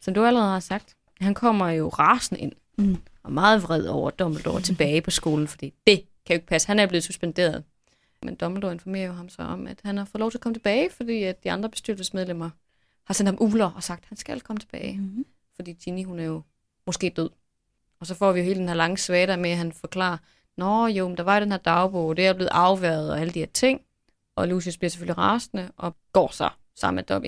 [0.00, 2.96] Som du allerede har sagt, han kommer jo rasende ind, Mm.
[3.22, 6.68] og meget vred over Dumbledore tilbage på skolen, fordi det kan jo ikke passe.
[6.68, 7.64] Han er blevet suspenderet.
[8.22, 10.54] Men Dumbledore informerer jo ham så om, at han har fået lov til at komme
[10.54, 12.50] tilbage, fordi at de andre bestyrelsesmedlemmer
[13.04, 14.98] har sendt ham uler og sagt, at han skal komme tilbage.
[14.98, 15.24] Mm.
[15.56, 16.42] fordi Ginny, hun er jo
[16.86, 17.30] måske død.
[18.00, 20.18] Og så får vi jo hele den her lange svada med, at han forklarer,
[20.56, 23.32] Nå jo, men der var jo den her dagbog, det er blevet afværet og alle
[23.32, 23.80] de her ting.
[24.36, 27.26] Og Lucius bliver selvfølgelig rasende og går så sammen med Dobby.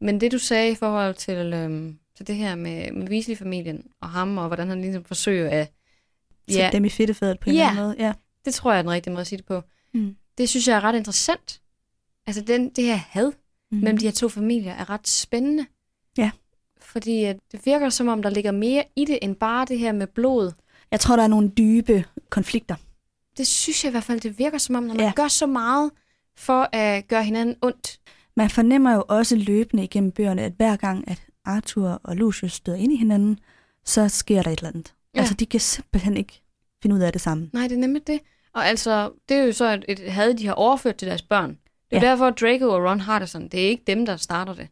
[0.00, 4.08] Men det du sagde i forhold til, øhm, til det her med, med Weasley-familien og
[4.10, 5.72] ham, og hvordan han ligesom forsøger at...
[6.48, 7.60] Så Ja, dem i fedtefadet på en Ja.
[7.60, 7.96] eller anden måde.
[7.98, 8.12] Ja.
[8.44, 9.62] det tror jeg er den rigtige måde at sige det på.
[9.94, 10.16] Mm.
[10.38, 11.60] Det synes jeg er ret interessant.
[12.26, 13.32] Altså den, det her had
[13.72, 13.78] Mm.
[13.78, 15.66] mellem de her to familier er ret spændende.
[16.18, 16.30] Ja.
[16.80, 20.06] Fordi det virker som om, der ligger mere i det, end bare det her med
[20.06, 20.52] blod.
[20.90, 22.74] Jeg tror, der er nogle dybe konflikter.
[23.36, 25.12] Det synes jeg i hvert fald, det virker som om, når man ja.
[25.16, 25.90] gør så meget
[26.36, 28.00] for at gøre hinanden ondt.
[28.36, 32.78] Man fornemmer jo også løbende igennem bøgerne, at hver gang, at Arthur og Lucius støder
[32.78, 33.38] ind i hinanden,
[33.84, 34.94] så sker der et eller andet.
[35.14, 35.18] Ja.
[35.20, 36.42] Altså, de kan simpelthen ikke
[36.82, 37.50] finde ud af det samme.
[37.52, 38.20] Nej, det er nemlig det.
[38.54, 41.50] Og altså, det er jo så et, et had, de har overført til deres børn.
[41.90, 42.10] Det er Ja.
[42.10, 43.48] derfor, at Draco og Ron har det sådan.
[43.48, 44.68] Det er ikke dem, der starter det.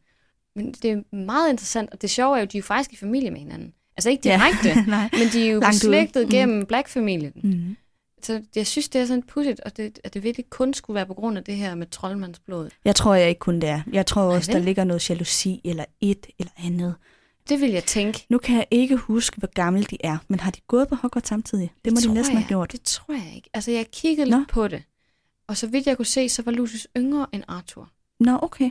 [0.56, 2.92] Men det er meget interessant, og det sjove er jo, at de er jo faktisk
[2.92, 3.72] i familie med hinanden.
[3.96, 5.08] Altså ikke direkte, Ja.
[5.18, 6.30] Men de er jo Langt beslægtet Mm.
[6.30, 7.32] gennem Black-familien.
[7.44, 7.76] Mm.
[8.24, 11.06] Så jeg synes, det er sådan pudsigt, og det, at det virkelig kun skulle være
[11.06, 12.70] på grund af det her med troldmandsblod.
[12.84, 13.80] Jeg tror jeg ikke kun det er.
[13.92, 16.94] Jeg tror Nej, også, der ligger noget jalousi eller et eller andet.
[17.48, 18.26] Det vil jeg tænke.
[18.28, 21.28] Nu kan jeg ikke huske, hvor gamle de er, men har de gået på Hogwarts
[21.28, 21.72] samtidig?
[21.84, 22.42] Det må de næsten jeg.
[22.42, 22.72] have gjort.
[22.72, 23.50] Det tror jeg ikke.
[23.54, 24.38] Altså, jeg kiggede Nå.
[24.38, 24.82] lidt på det.
[25.46, 27.90] Og så vidt jeg kunne se, så var Lucius yngre end Arthur.
[28.20, 28.70] Nå, okay.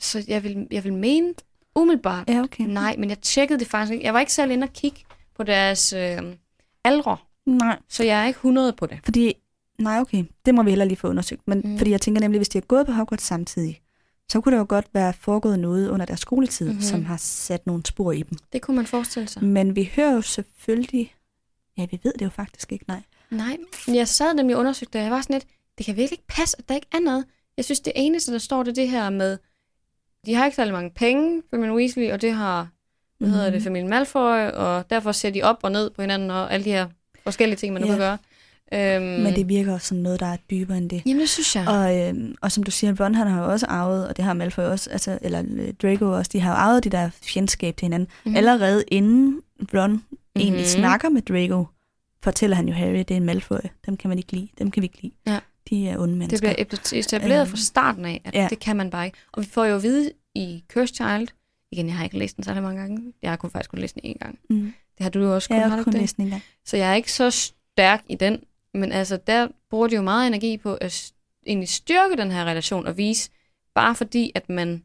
[0.00, 1.34] Så jeg vil, jeg vil mene
[1.74, 2.64] umiddelbart, Ja, okay.
[2.64, 4.04] nej, men jeg tjekkede det faktisk ikke.
[4.04, 5.00] Jeg var ikke selv inde og kigge
[5.36, 6.18] på deres øh,
[6.84, 7.16] aldre,
[7.46, 8.98] Nej, så jeg er ikke 100 på det.
[9.04, 9.34] fordi...
[9.78, 10.24] Nej, okay.
[10.46, 11.42] Det må vi heller lige få undersøgt.
[11.48, 11.70] Men Mm.
[11.70, 11.78] mm.
[11.78, 13.80] fordi jeg tænker nemlig, hvis de har gået på Hogwarts samtidig,
[14.30, 16.72] så kunne der jo godt være foregået noget under deres skoletid, Mhm.
[16.74, 16.82] mm-hmm.
[16.82, 18.38] som har sat nogle spor i dem.
[18.52, 19.44] Det kunne man forestille sig.
[19.44, 21.14] Men vi hører jo selvfølgelig...
[21.78, 23.02] Ja, vi ved det jo faktisk ikke, nej.
[23.30, 25.46] Nej, men jeg sad nemlig og undersøgte det, og jeg var sådan lidt,
[25.78, 27.24] det kan virkelig ikke passe, at der ikke er noget.
[27.56, 29.38] Jeg synes, det eneste, der står, det er det her med,
[30.26, 32.68] de har ikke særlig mange penge, familien Weasley, og det har,
[33.18, 33.64] hvad hedder det, Mhm.
[33.64, 36.88] familien Malfoy, og derfor ser de op og ned på hinanden, og alle de her
[37.24, 37.92] forskellige ting, man nu Ja.
[37.92, 38.18] kan gøre.
[38.72, 41.02] Øhm, Men det virker også som noget, der er dybere end det.
[41.06, 41.68] Jamen, det synes jeg.
[41.68, 44.32] Og, øh, og som du siger, Ron han har jo også arvet, og det har
[44.32, 47.84] Malfoy også, altså, eller øh, Draco også, de har jo arvet de der fjendskab til
[47.84, 48.08] hinanden.
[48.26, 48.36] Mm.
[48.36, 49.40] Allerede inden
[49.74, 50.16] Ron mm-hmm.
[50.36, 50.68] egentlig Mhm.
[50.68, 51.64] snakker med Draco,
[52.22, 53.56] fortæller han jo Harry, det er en Malfoy.
[53.86, 54.48] Dem kan man ikke lide.
[54.58, 55.14] Dem kan vi ikke lide.
[55.26, 55.38] Ja.
[55.70, 56.38] De er onde Det mennesker.
[56.38, 58.46] bliver etableret- etableret Øhm, fra starten af, at ja.
[58.50, 59.18] det kan man bare ikke.
[59.32, 61.28] Og vi får jo at vide i Cursed Child,
[61.72, 63.94] igen, jeg har ikke læst den så mange gange, jeg har kun faktisk kun læst
[63.94, 64.38] den en gang.
[64.50, 64.72] Mm.
[65.00, 66.00] Det har du jo også kun, Jeg har kun det?
[66.00, 66.42] læst den en gang.
[66.64, 68.42] Så jeg er ikke så stærk i den.
[68.74, 71.12] Men altså, der bruger de jo meget energi på at
[71.46, 73.30] egentlig styrke den her relation og vise,
[73.74, 74.84] bare fordi, at man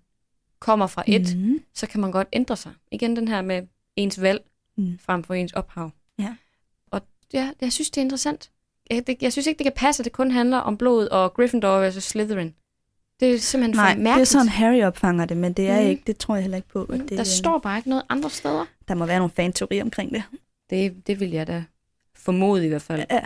[0.60, 1.38] kommer fra et.
[1.38, 1.60] Mm.
[1.74, 2.72] så kan man godt ændre sig.
[2.92, 3.62] Igen den her med
[3.96, 4.44] ens valg
[4.78, 5.00] Mm.
[5.06, 5.92] frem for ens ophav.
[6.20, 6.36] Ja.
[6.92, 7.02] Og
[7.34, 8.52] ja, jeg synes, det er interessant.
[8.90, 11.34] Jeg, det, jeg synes ikke, det kan passe, at det kun handler om blod og
[11.34, 12.56] Gryffindor versus Slytherin.
[13.20, 14.22] Det er simpelthen Nej, for det mærkeligt.
[14.30, 15.88] er sådan, Harry opfanger det, men det er Mm.
[15.88, 16.84] ikke, det tror jeg heller ikke på.
[16.84, 18.66] At Mm, det, der står bare ikke noget andre steder.
[18.88, 20.24] der må være nogle fan-teorier omkring det.
[20.70, 21.64] Det, det vil jeg da
[22.16, 23.04] formode i hvert fald.
[23.12, 23.20] Ja.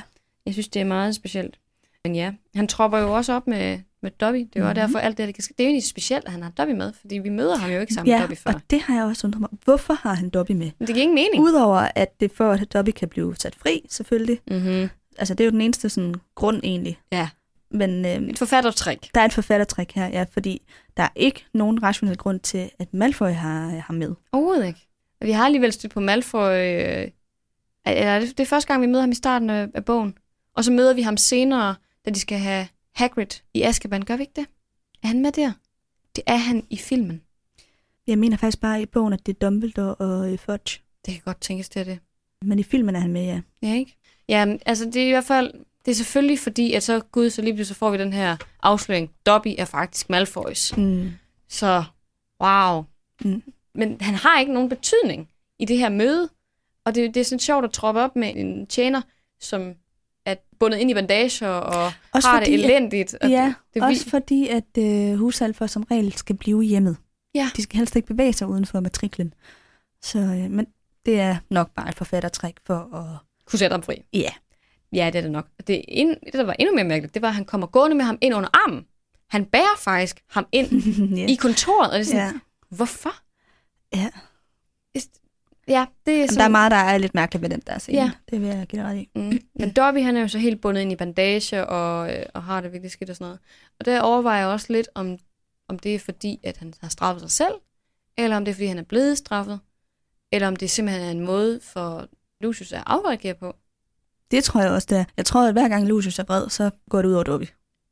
[0.45, 1.59] Jeg synes, det er meget specielt.
[2.03, 4.37] Men ja, han tropper jo også op med, med Dobby.
[4.37, 4.75] Det er jo mm-hmm.
[4.75, 5.53] derfor alt det, der kan ske.
[5.57, 7.79] Det er jo egentlig specielt, at han har Dobby med, fordi vi møder ham jo
[7.79, 8.51] ikke sammen med Ja, Dobby før.
[8.53, 9.49] og det har jeg også undret mig.
[9.63, 10.71] Hvorfor har han Dobby med?
[10.79, 11.43] Men det giver ingen mening.
[11.43, 14.39] Udover at det for, at Dobby kan blive sat fri, selvfølgelig.
[14.51, 14.89] Mm-hmm.
[15.17, 16.97] Altså, det er jo den eneste sådan, grund egentlig.
[17.11, 17.29] Ja.
[17.71, 19.09] Men øhm, Et forfattertrik.
[19.15, 20.61] der er et forfattertrik her, ja, fordi
[20.97, 24.15] der er ikke nogen rationel grund til, at Malfoy har ham med.
[24.31, 24.87] Overhovedet ikke.
[25.21, 26.51] Vi har alligevel stødt på Malfoy.
[26.53, 27.07] Øh,
[27.85, 30.13] eller det, det er første gang, vi møder ham i starten af, af bogen.
[30.55, 34.01] Og så møder vi ham senere, da de skal have Hagrid i Azkaban.
[34.01, 34.45] Gør vi ikke det?
[35.03, 35.51] Er han med der?
[36.15, 37.21] Det er han i filmen.
[38.07, 40.79] Jeg mener faktisk bare i bogen, at det er Dumbledore og øh, Fudge.
[41.05, 41.99] Det kan godt tænkes, det er det.
[42.41, 43.41] Men i filmen er han med, ja.
[43.61, 43.97] Ja, ikke?
[44.29, 45.53] Ja, altså det er i hvert fald,
[45.89, 48.37] det er selvfølgelig fordi, at så gud, så lige pludselig så får vi den her
[48.63, 49.11] afsløring.
[49.25, 50.77] Dobby er faktisk Malfoys.
[50.77, 51.11] Mm.
[51.47, 51.83] Så,
[52.43, 52.83] wow.
[53.23, 53.43] Mm.
[53.75, 55.29] Men han har ikke nogen betydning
[55.59, 56.29] i det her møde.
[56.85, 59.01] Og det, det er sådan sjovt at troppe op med en tjener,
[59.39, 59.73] som
[60.25, 63.13] er bundet ind i bandager og Også har fordi, det elendigt.
[63.21, 64.09] Og ja, det, det også vildt.
[64.09, 66.97] fordi, at øh, husalfer som regel skal blive hjemmet.
[67.35, 67.49] Ja.
[67.55, 69.33] De skal helst ikke bevæge sig uden for matriklen.
[70.01, 70.67] Så, øh, men
[71.05, 73.17] det er nok bare et forfattertræk for at...
[73.45, 74.03] Kunne sætte ham fri.
[74.13, 74.31] Ja.
[74.93, 75.47] Ja, det er det nok.
[75.67, 78.05] Det, ind, det, der var endnu mere mærkeligt, det var, at han kommer gående med
[78.05, 78.85] ham ind under armen.
[79.29, 80.67] Han bærer faktisk ham ind
[81.17, 81.25] ja.
[81.27, 82.39] i kontoret, og det er sådan, ja.
[82.69, 83.13] hvorfor?
[83.95, 84.09] ja.
[85.69, 86.39] Ja, det er Jamen, sådan...
[86.39, 87.97] der er meget, der er lidt mærkeligt ved den der scene.
[87.97, 88.11] Ja.
[88.31, 89.09] Det vil jeg give dig ret i.
[89.15, 89.39] Mm.
[89.55, 92.61] Men Dobby, han er jo så helt bundet ind i bandage og, øh, og har
[92.61, 93.39] det virkelig skidt og sådan noget.
[93.79, 95.17] Og der overvejer jeg også lidt, om,
[95.67, 97.53] om det er fordi, at han har straffet sig selv,
[98.17, 99.59] eller om det er fordi, han er blevet straffet,
[100.31, 102.07] eller om det simpelthen er en måde for
[102.41, 103.55] Lucius at afreagere på.
[104.31, 105.03] Det tror jeg også, det er.
[105.17, 107.43] Jeg tror, at hver gang Lucius er vred, så går det ud over Dobby.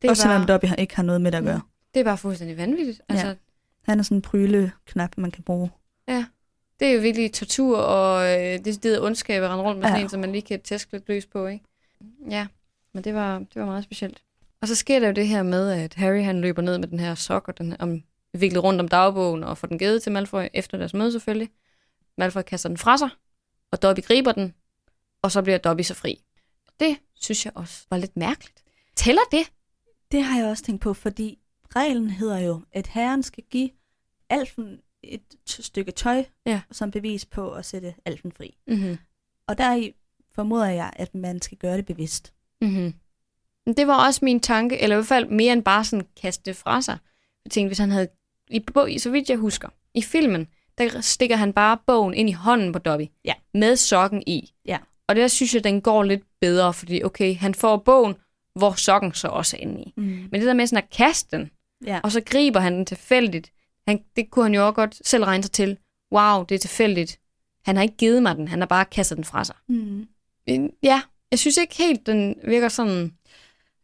[0.01, 1.61] Det er, Også selvom bare, Dobby har- ikke har noget med det at gøre.
[1.93, 3.01] det er bare fuldstændig vanvittigt.
[3.09, 3.33] Altså, Ja.
[3.81, 5.69] Han er sådan en pryle-knap, man kan bruge.
[6.79, 9.97] Det er jo virkelig tortur og øh, det er ondskab at rende rundt med sådan
[9.99, 10.03] Ja.
[10.03, 11.65] en, som man lige kan tæske lidt løs på, ikke?
[12.29, 12.47] Ja,
[12.93, 14.21] men det var, det var meget specielt.
[14.61, 16.99] Og så sker der jo det her med, at Harry han løber ned med den
[16.99, 20.11] her sok og den her, om, viklet rundt om dagbogen og får den givet til
[20.11, 21.49] Malfoy efter deres møde selvfølgelig.
[22.17, 23.09] Malfoy kaster den fra sig,
[23.71, 24.53] og Dobby griber den,
[25.21, 26.21] og så bliver Dobby så fri.
[26.79, 28.63] Det synes jeg også var lidt mærkeligt.
[28.95, 29.51] Tæller det?
[30.11, 31.39] Det har jeg også tænkt på, fordi
[31.75, 33.69] reglen hedder jo, at herren skal give
[34.29, 36.61] alfen et stykke tøj Ja.
[36.71, 38.57] som bevis på at sætte alfen fri.
[38.67, 38.97] Mm-hmm.
[39.47, 39.89] Og der
[40.31, 42.33] formoder jeg, at man skal gøre det bevidst.
[42.61, 42.93] Mm-hmm.
[43.77, 46.55] Det var også min tanke, eller i hvert fald mere end bare sådan kaste det
[46.55, 46.97] fra sig.
[47.45, 48.07] Jeg tænkte, hvis han havde,
[48.49, 50.47] i, så vidt jeg husker, i filmen,
[50.77, 53.07] der stikker han bare bogen ind i hånden på Dobby.
[53.25, 53.33] Ja.
[53.53, 54.53] Med sokken i.
[54.65, 54.77] Ja.
[55.07, 58.15] Og der synes jeg, den går lidt bedre, fordi okay, han får bogen,
[58.55, 59.93] hvor sokken så også er inde i.
[59.97, 60.03] Mm.
[60.03, 61.49] Men det der med sådan at kaste den,
[61.85, 61.99] Ja.
[62.03, 63.51] og så griber han den tilfældigt,
[63.87, 65.77] han, det kunne han jo også godt selv regne sig til.
[66.11, 67.19] Wow, det er tilfældigt.
[67.65, 69.55] Han har ikke givet mig den, han har bare kastet den fra sig.
[69.69, 70.07] Mm.
[70.47, 71.01] Men Ja,
[71.31, 73.13] jeg synes ikke helt, den virker sådan...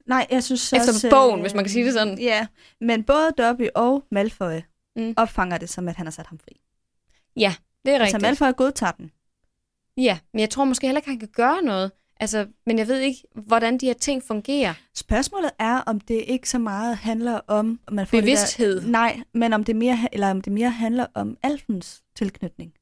[0.07, 1.09] Nej, jeg synes Efter også...
[1.09, 2.19] bogen, hvis man kan sige det sådan.
[2.19, 2.47] Ja,
[2.81, 4.59] men både Dobby og Malfoy
[4.95, 5.13] Mm.
[5.17, 6.61] opfanger det som, at han har sat ham fri.
[7.37, 7.55] Ja,
[7.85, 8.21] det er Altså rigtigt.
[8.41, 9.11] Malfoy godtager den.
[9.97, 11.91] Ja, men jeg tror måske heller ikke, han kan gøre noget.
[12.19, 14.73] Altså, men jeg ved ikke, hvordan de her ting fungerer.
[14.95, 17.79] Spørgsmålet er, om det ikke så meget handler om...
[17.87, 18.81] om man får Bevidsthed.
[18.81, 22.73] Der, nej, men om det, mere, eller om det mere handler om alfens tilknytning.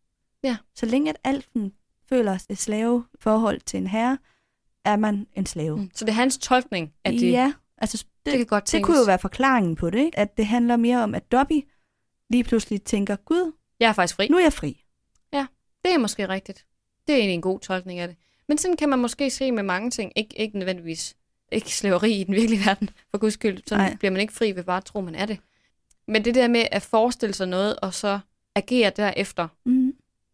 [0.43, 0.57] Ja.
[0.75, 1.73] Så længe at alfen
[2.09, 4.17] føler et slaveforhold til en herre,
[4.85, 5.77] er man en slave.
[5.77, 5.89] Mm.
[5.93, 8.97] Så det er hans tolkning, at det, Ja, altså det, det kan godt det kunne
[8.97, 10.19] jo være forklaringen på det, ikke?
[10.19, 11.67] At det handler mere om, at Dobby
[12.29, 14.27] lige pludselig tænker, gud, Jeg er faktisk fri.
[14.27, 14.83] nu er jeg fri.
[15.85, 16.65] Det er måske rigtigt.
[17.07, 18.17] Det er egentlig en god tolkning af det.
[18.47, 20.11] Men sådan kan man måske se med mange ting.
[20.15, 21.15] Ikke, ikke nødvendigvis
[21.51, 23.61] ikke slaveri i den virkelige verden, for guds skyld.
[23.67, 23.95] Så Nej.
[23.95, 25.37] bliver man ikke fri ved bare at tro, man er det.
[26.07, 28.19] Men det der med at forestille sig noget, og så
[28.55, 29.93] agere derefter, Mm.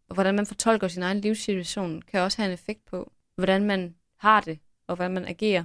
[0.10, 3.96] og hvordan man fortolker sin egen livssituation, kan også have en effekt på, hvordan man
[4.20, 5.64] har det, og hvordan man agerer,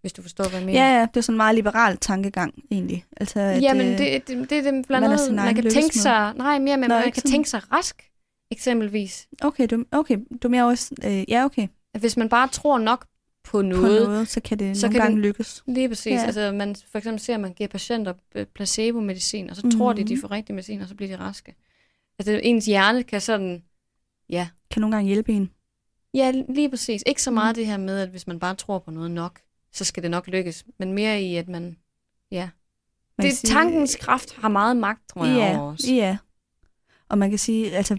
[0.00, 0.80] hvis du forstår, hvad jeg mener.
[0.86, 3.04] Ja, ja, det er sådan en meget liberal tankegang, egentlig.
[3.16, 5.54] Altså, at, Ja, men øh, det, det, det er det blandt man andet, man egen
[5.54, 7.30] kan tænke sig, nej, mere, men Nå, man kan sådan.
[7.30, 8.10] tænke sig rask,
[8.50, 9.28] eksempelvis.
[9.42, 10.94] Okay, du, okay, du er mere også...
[11.04, 11.68] Øh, ja, okay.
[11.94, 13.06] At Hvis man bare tror nok
[13.44, 15.62] på På noget, noget, så kan det så nogle kan gange det- lykkes.
[15.66, 16.12] Lige præcis.
[16.12, 16.24] Ja.
[16.26, 19.78] Altså, man for eksempel ser, at man giver patienter øh, placebo-medicin, og så mm-hmm.
[19.78, 20.20] tror de, de Mhm.
[20.20, 21.54] får rigtig medicin, og så bliver de raske.
[22.18, 23.62] Altså, ens hjerne kan sådan...
[24.28, 25.50] Ja, Kan nogle gange hjælpe en.
[26.14, 27.02] ja lige præcis.
[27.06, 27.54] Ikke så meget Mhm.
[27.56, 29.40] det her med, at hvis man bare tror på noget nok,
[29.72, 30.64] så skal det nok lykkes.
[30.78, 31.76] Men mere i, at man...
[32.30, 32.48] Ja.
[33.18, 35.80] Man Det, kan sige- tankens kraft har meget magt, tror jeg, ja, over os.
[35.88, 36.16] Ja,
[37.08, 37.96] og man kan sige, altså,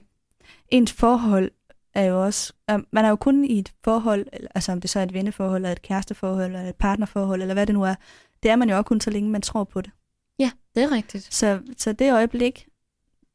[0.69, 1.51] ens forhold
[1.93, 2.53] er jo også,
[2.91, 5.71] man er jo kun i et forhold, altså om det så er et venneforhold, eller
[5.71, 7.95] et kæresteforhold, eller et partnerforhold, eller hvad det nu er,
[8.43, 9.91] det er man jo også kun så længe man tror på det.
[10.39, 11.33] Ja, det er rigtigt.
[11.33, 12.67] Så, så det øjeblik,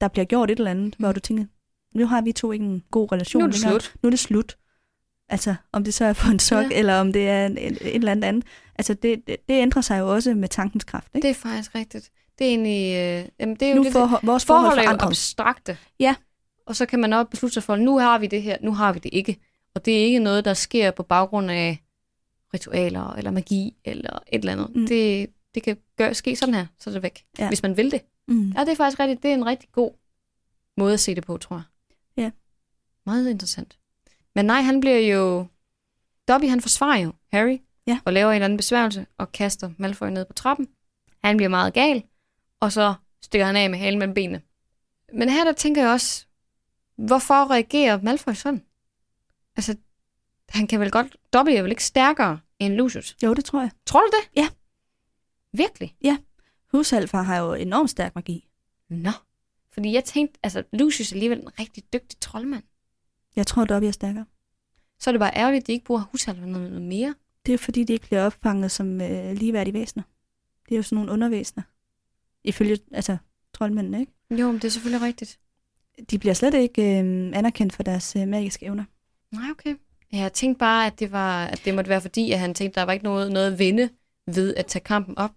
[0.01, 1.45] der bliver gjort et eller andet, hvor du tænker,
[1.95, 3.81] nu har vi to ikke en god relation Nu er det længere.
[3.81, 3.95] slut.
[4.03, 4.57] Nu er det slut.
[5.28, 6.78] Altså, om det så er på en sok, Ja.
[6.78, 8.45] eller om det er en, et, et eller andet andet.
[8.78, 11.26] Altså, det, det, det ændrer sig jo også med tankens kraft, ikke?
[11.28, 12.11] Det er faktisk rigtigt.
[12.39, 12.95] Det er egentlig...
[12.97, 15.76] Øh, jamen, det er jo nu det, for, vores forhold forhold er jo abstrakte.
[16.01, 16.14] Ja.
[16.71, 18.93] Og så kan man også beslutte sig for, nu har vi det her, nu har
[18.93, 19.37] vi det ikke.
[19.75, 21.79] Og det er ikke noget, der sker på baggrund af
[22.55, 24.77] ritualer, eller magi, eller et eller andet.
[24.77, 24.87] Mm.
[24.87, 27.25] Det, det kan gøre, ske sådan her, så er det væk.
[27.39, 27.49] Ja.
[27.49, 28.01] Hvis man vil det.
[28.29, 28.51] Mm.
[28.51, 29.23] Ja, det er faktisk rigtigt.
[29.23, 29.91] Det er en rigtig god
[30.77, 31.62] måde at se det på, tror jeg.
[32.16, 32.31] Ja.
[33.07, 33.79] Meget interessant.
[34.35, 35.47] Men nej, han bliver jo...
[36.29, 37.99] Dobby, han forsvarer jo Harry, Ja.
[38.05, 40.68] og laver en eller anden besværgelse, og kaster Malfoy ned på trappen.
[41.25, 42.03] Han bliver meget gal,
[42.61, 44.43] og så stikker han af med halen mellem benene.
[45.14, 46.27] Men her der tænker jeg også,
[47.07, 48.62] hvorfor reagerer Malfoy sådan?
[49.57, 49.76] Altså,
[50.48, 51.16] han kan vel godt...
[51.32, 53.16] Dobby er vel ikke stærkere end Lucius?
[53.22, 53.70] Jo, det tror jeg.
[53.86, 54.42] Tror du det?
[54.42, 54.48] Ja.
[55.53, 55.96] Virkelig?
[56.72, 58.48] Husalfa har jo enormt stærk magi.
[58.88, 59.11] Nå.
[59.72, 62.62] Fordi jeg tænkte, altså Lucius er alligevel en rigtig dygtig troldmand.
[63.36, 64.26] Jeg tror, Dobby er stærkere.
[64.98, 67.14] Så er det bare ærgerligt, at de ikke bruger hushalv noget, noget mere.
[67.46, 70.03] Det er fordi, de ikke bliver opfanget som øh, ligeværdige væsener.
[70.68, 71.62] Det er jo sådan nogle undervæsener.
[72.44, 73.16] Ifølge altså,
[73.55, 74.12] troldmændene, ikke?
[74.30, 75.38] Jo, men det er selvfølgelig rigtigt.
[76.11, 76.98] De bliver slet ikke øh,
[77.34, 78.84] anerkendt for deres øh, magiske evner.
[79.32, 79.74] Nej, okay.
[80.12, 82.72] Ja, jeg tænkte bare, at det, var, at det måtte være fordi, at han tænkte,
[82.72, 83.88] at der var ikke noget, noget at vinde
[84.34, 85.30] ved at tage kampen op.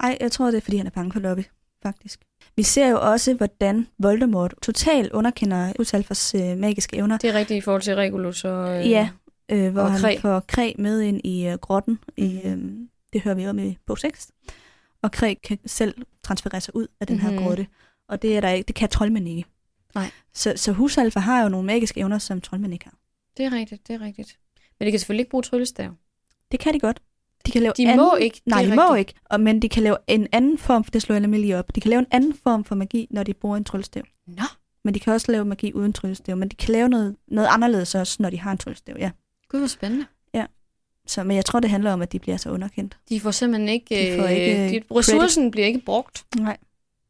[0.00, 1.42] Ej, jeg tror, det er, fordi han er bange for Lobby,
[1.82, 2.20] faktisk.
[2.56, 7.18] Vi ser jo også, hvordan Voldemort totalt underkender Usalfers øh, magiske evner.
[7.18, 8.78] Det er rigtigt i forhold til Regulus og...
[8.78, 9.08] Øh, Ja,
[9.48, 10.16] øh, hvor og han Kræ.
[10.20, 11.98] får Kræ med ind i øh, grotten.
[12.16, 12.58] I, øh,
[13.12, 14.30] det hører vi om i bog 6.
[15.02, 17.38] Og Kræ kan selv transferere sig ud af den her Mhm.
[17.42, 17.66] grotte.
[18.08, 19.44] Og det, er der ikke, det kan troldmænd ikke.
[19.94, 20.10] Nej.
[20.34, 22.94] Så, så husalfer har jo nogle magiske evner, som troldmænd ikke har.
[23.36, 24.38] Det er rigtigt, det er rigtigt.
[24.78, 25.90] Men de kan selvfølgelig ikke bruge tryllestav.
[26.52, 27.02] Det kan de godt.
[27.46, 28.98] De kan lave De anden, må ikke, Nej, de må rigtigt.
[28.98, 29.20] ikke.
[29.24, 31.74] Og, men de kan lave en anden form, for det slår jeg nemlig lige op.
[31.74, 34.02] De kan lave en anden form for magi, når de bruger en tryllestav.
[34.26, 34.42] Nå,
[34.84, 36.36] Men de kan også lave magi uden tryllestav.
[36.36, 39.10] Men de kan lave noget, noget anderledes også, når de har en tryllestav, ja.
[39.48, 40.06] gud hvor spændende.
[41.08, 42.98] Så, men jeg tror, det handler om, at de bliver så underkendt.
[43.08, 44.12] De får simpelthen ikke...
[44.12, 46.24] De får ikke, øh, øh, de, ressourcen bliver ikke brugt.
[46.36, 46.56] Nej.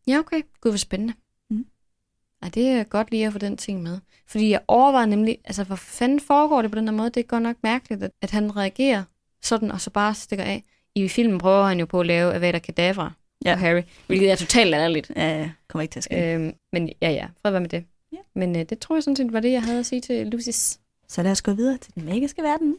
[0.06, 0.42] Ja, okay.
[0.60, 1.14] Gud, hvor spændende.
[2.42, 3.98] Ej, det er godt lige at få den ting med.
[4.26, 7.10] Fordi jeg overvejer nemlig, altså hvor fanden foregår det på den her måde?
[7.10, 9.02] Det er godt nok mærkeligt, at, at han reagerer
[9.42, 10.62] sådan, og så bare stikker af.
[10.94, 13.12] I filmen prøver han jo på at lave Avada Kedavra
[13.44, 13.52] Ja.
[13.52, 15.10] og Harry, hvilket er totalt latterligt.
[15.16, 16.34] Ja, ja, kommer ikke til at ske.
[16.34, 17.84] Øhm, men ja, ja, fred være med det.
[18.12, 18.16] Ja.
[18.34, 20.80] Men øh, det tror jeg sådan set var det, jeg havde at sige til Lucis.
[21.08, 22.76] Så lad os gå videre til den magiske verden.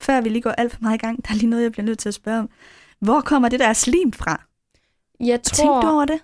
[0.00, 1.84] Før vi lige går alt for meget i gang, der er lige noget, jeg bliver
[1.84, 2.50] nødt til at spørge om.
[3.00, 4.40] Hvor kommer det der slim fra?
[5.20, 6.20] Jeg Tænk du tror, over det?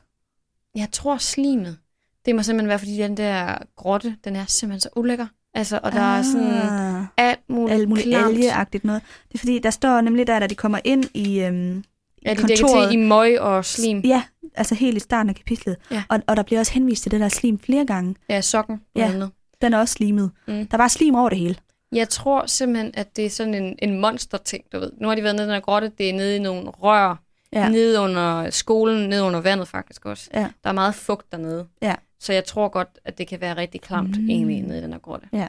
[0.75, 1.79] jeg tror slimet,
[2.27, 5.27] det må simpelthen være, fordi den der grotte, den er simpelthen så ulækker.
[5.55, 9.03] Altså, og der er sådan ah, alt muligt, alt muligt algeagtigt noget.
[9.29, 11.85] Det er fordi, der står nemlig der, da de kommer ind i, øhm,
[12.27, 12.91] Ja, de kontoret.
[12.91, 14.01] til i møg og slim.
[14.01, 14.23] Ja,
[14.55, 15.77] altså helt i starten af kapitlet.
[15.91, 16.03] Ja.
[16.09, 18.15] Og, og der bliver også henvist til det der slim flere gange.
[18.29, 18.81] Ja, sokken.
[18.97, 19.11] Ja.
[19.11, 19.27] Ja.
[19.63, 20.31] Den er også slimet.
[20.49, 20.55] Mm.
[20.55, 21.57] Der er bare slim over det hele.
[21.95, 24.93] Jeg tror simpelthen, at det er sådan en, en monster-ting, du ved.
[25.01, 27.17] Nu har de været nede i den her grotte, det er nede i nogle rør,
[27.53, 27.61] Ja.
[27.61, 27.69] ja.
[27.69, 30.31] nede under skolen, nede under vandet faktisk også.
[30.35, 30.51] Ja.
[30.65, 31.67] Der er meget fugt dernede.
[31.83, 31.95] Ja.
[32.21, 34.31] Så jeg tror godt, at det kan være rigtig klamt Mm.
[34.31, 35.29] egentlig nede i den her grotte.
[35.33, 35.49] Ja.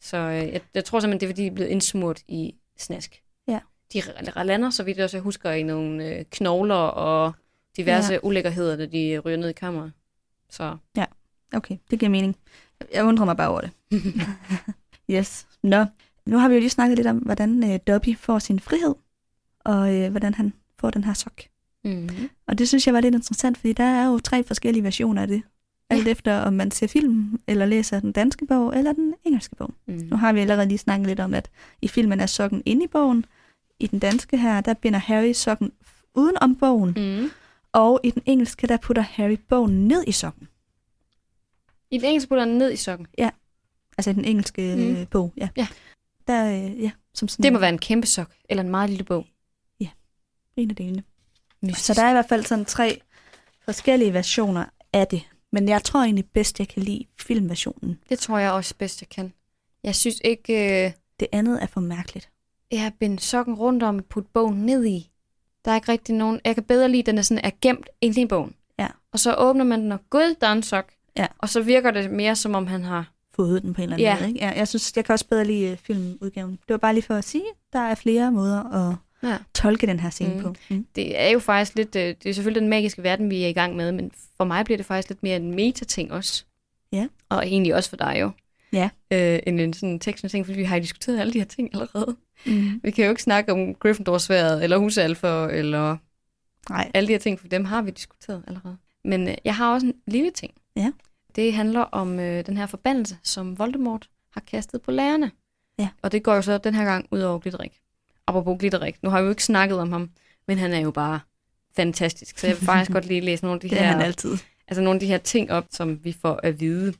[0.00, 3.22] Så øh, jeg, jeg tror simpelthen, det er fordi, de er blevet indsmurt i snask.
[3.48, 3.58] Ja.
[3.92, 4.02] De
[4.44, 7.32] lander, så vidt jeg også husker, i nogle øh, knogler og
[7.76, 8.18] diverse Ja.
[8.22, 8.26] ja.
[8.28, 9.92] ulækkerheder, da de ryger ned i kammeret.
[10.50, 10.76] Så
[11.52, 12.36] Okay, det giver mening.
[12.94, 13.70] Jeg undrer mig bare over det.
[15.10, 15.46] yes.
[15.62, 15.84] Nå,
[16.26, 18.94] nu har vi jo lige snakket lidt om, hvordan øh, Dobby får sin frihed,
[19.64, 21.40] og øh, hvordan han får den her sok.
[21.84, 22.30] mm-hmm.
[22.46, 25.28] Og det synes jeg var lidt interessant, fordi der er jo tre forskellige versioner af
[25.28, 25.42] det.
[25.90, 29.74] Alt efter, om man ser filmen, eller læser den danske bog, eller den engelske bog.
[29.86, 30.12] Nu Mm.
[30.12, 31.50] har vi allerede lige snakket lidt om, at
[31.82, 33.24] i filmen er sokken inde i bogen.
[33.80, 35.72] I den danske her, der binder Harry sokken
[36.14, 36.94] uden om bogen.
[36.96, 37.30] Mm.
[37.72, 40.48] Og i den engelske, der putter Harry bogen ned i sokken.
[41.90, 43.06] I den engelske putter den ned i sokken.
[44.00, 44.82] Altså i den engelske Mm.
[44.82, 45.06] mm.
[45.06, 45.48] bog, ja.
[45.56, 45.66] Ja.
[46.26, 49.04] Der, øh, ja, som sådan Det må være en kæmpe sok, eller en meget lille
[49.04, 49.26] bog.
[50.56, 51.02] en af delene.
[51.62, 51.86] Mystisk.
[51.86, 53.00] Så der er i hvert fald sådan tre
[53.64, 55.22] forskellige versioner af det.
[55.52, 57.98] Men jeg tror egentlig bedst, jeg kan lide filmversionen.
[58.08, 59.32] Det tror jeg også bedst, jeg kan.
[59.84, 62.30] Jeg synes ikke, øh, Det andet er for mærkeligt.
[62.70, 65.10] jeg har bindt sokken rundt om og putte bogen ned i.
[65.64, 66.40] Der er ikke rigtig nogen...
[66.44, 68.54] Jeg kan bedre lide, at den er, sådan, er gemt inde i bogen.
[68.78, 68.88] Ja.
[69.12, 70.92] Og så åbner man den, og gud, der er en sok.
[71.16, 71.26] Ja.
[71.38, 73.12] Og så virker det mere, som om han har...
[73.40, 74.16] Fået den på en eller anden Ja.
[74.20, 74.28] måde.
[74.28, 74.40] Ikke?
[74.40, 76.50] Ja, jeg synes, jeg kan også bedre lide øh, filmudgaven.
[76.50, 79.36] Det var bare lige for at sige, der er flere måder at Ja.
[79.54, 80.40] tolke den her scene Mm.
[80.42, 80.54] på.
[80.70, 80.86] Mm.
[80.96, 81.96] Det er jo faktisk lidt...
[81.96, 84.64] øh, Det er selvfølgelig den magiske verden, vi er i gang med, men for mig
[84.64, 86.44] bliver det faktisk lidt mere en meta-ting også.
[86.92, 87.06] Ja.
[87.28, 88.30] Og egentlig også for dig jo.
[88.72, 88.90] Ja.
[89.12, 91.70] Øh, end en sådan teknisk ting, fordi vi har jo diskuteret alle de her ting
[91.74, 92.16] allerede.
[92.46, 92.80] Mm.
[92.82, 95.96] Vi kan jo ikke snakke om Gryffindor-sværet, eller husalfer, eller
[96.70, 96.90] Nej.
[96.94, 98.76] alle de her ting, for dem har vi diskuteret allerede.
[99.04, 100.52] Men øh, jeg har også en lille ting.
[100.76, 100.92] Ja.
[101.36, 105.30] Det handler om øh, den her forbandelse, som Voldemort har kastet på lærerne.
[105.78, 105.88] Ja.
[106.02, 107.72] Og det går jo så den her gang ud over Glitterik.
[108.26, 110.10] Apropos Glitterik, nu har vi jo ikke snakket om ham,
[110.48, 111.20] men han er jo bare
[111.76, 112.38] fantastisk.
[112.38, 114.38] Så jeg vil faktisk godt lige læse nogle af de her er han altid.
[114.68, 116.94] altså nogle af de her ting op, som vi får at vide.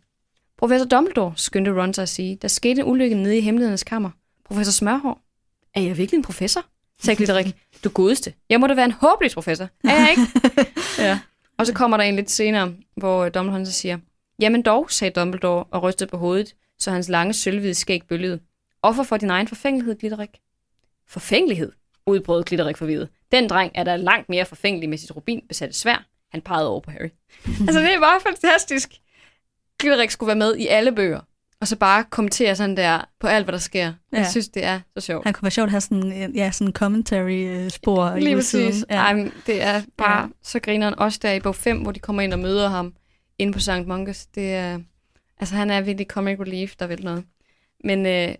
[0.59, 4.11] Professor Dumbledore, skyndte Ron sig at sige, der skete en ulykke nede i hemmelighedernes kammer.
[4.45, 5.20] Professor Smørhår,
[5.74, 6.64] er jeg virkelig en professor?
[7.03, 7.57] sagde Glitterik.
[7.85, 8.35] Du godeste.
[8.49, 9.68] Jeg må da være en håbløs professor.
[9.85, 10.51] Er jeg ikke?
[11.09, 11.20] ja.
[11.59, 13.99] Og så kommer der en lidt senere, hvor Dumbledore så siger,
[14.41, 18.41] Jamen dog, sagde Dumbledore og rystede på hovedet, så hans lange sølvhvide skæg bølgede.
[18.82, 20.30] Offer for din egen forfængelighed, Glitterik.
[21.09, 21.72] Forfængelighed?
[22.07, 23.09] udbrød Glitterik forvirret.
[23.32, 26.07] Den dreng er da langt mere forfængelig med sit rubinbesatte svær.
[26.30, 27.09] Han pegede over på Harry.
[27.66, 28.91] altså, det er bare fantastisk.
[29.78, 31.20] Glitterik skulle være med i alle bøger,
[31.61, 33.93] og så bare kommentere sådan der på alt, hvad der sker.
[34.12, 34.18] Ja.
[34.18, 35.24] Jeg synes, det er så sjovt.
[35.24, 38.66] Han kunne være sjovt at have sådan en ja, sådan commentary-spor i Lige udsiden.
[38.66, 38.84] præcis.
[38.91, 38.97] Ja.
[38.97, 40.28] Ej, det er bare ja.
[40.43, 40.99] så grineren.
[40.99, 42.95] Også der i bog 5, hvor de kommer ind og møder ham
[43.41, 43.86] inde på St.
[43.86, 44.26] Mungus.
[44.26, 44.80] Det er,
[45.38, 47.24] altså, han er virkelig comic relief, der vil noget.
[47.84, 48.34] Men, øh,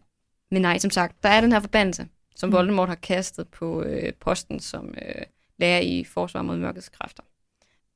[0.51, 2.53] men nej, som sagt, der er den her forbandelse, som Mm.
[2.53, 5.23] Voldemort har kastet på øh, posten som øh,
[5.59, 7.23] lærer i forsvar mod mørkets kræfter.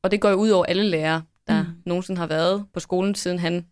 [0.02, 1.68] Og det går jo ud over alle lærere, der Mm.
[1.68, 1.74] mm.
[1.86, 3.66] nogensinde har været på skolen, siden han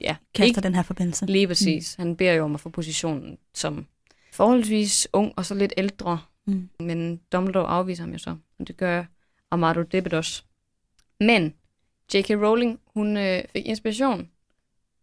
[0.00, 1.26] ja, Kaster ikke den her forbindelse.
[1.26, 1.98] lige præcis.
[1.98, 2.02] Mm.
[2.02, 3.86] Han beder jo om at få positionen som
[4.32, 6.68] forholdsvis ung og så lidt ældre, Mm.
[6.80, 8.36] men Dumbledore afviser ham jo så.
[8.58, 9.04] Og det gør
[9.50, 10.42] Amado Dibbet også.
[11.20, 11.54] Men
[12.14, 12.30] J.K.
[12.30, 14.28] Rowling, hun øh, fik inspiration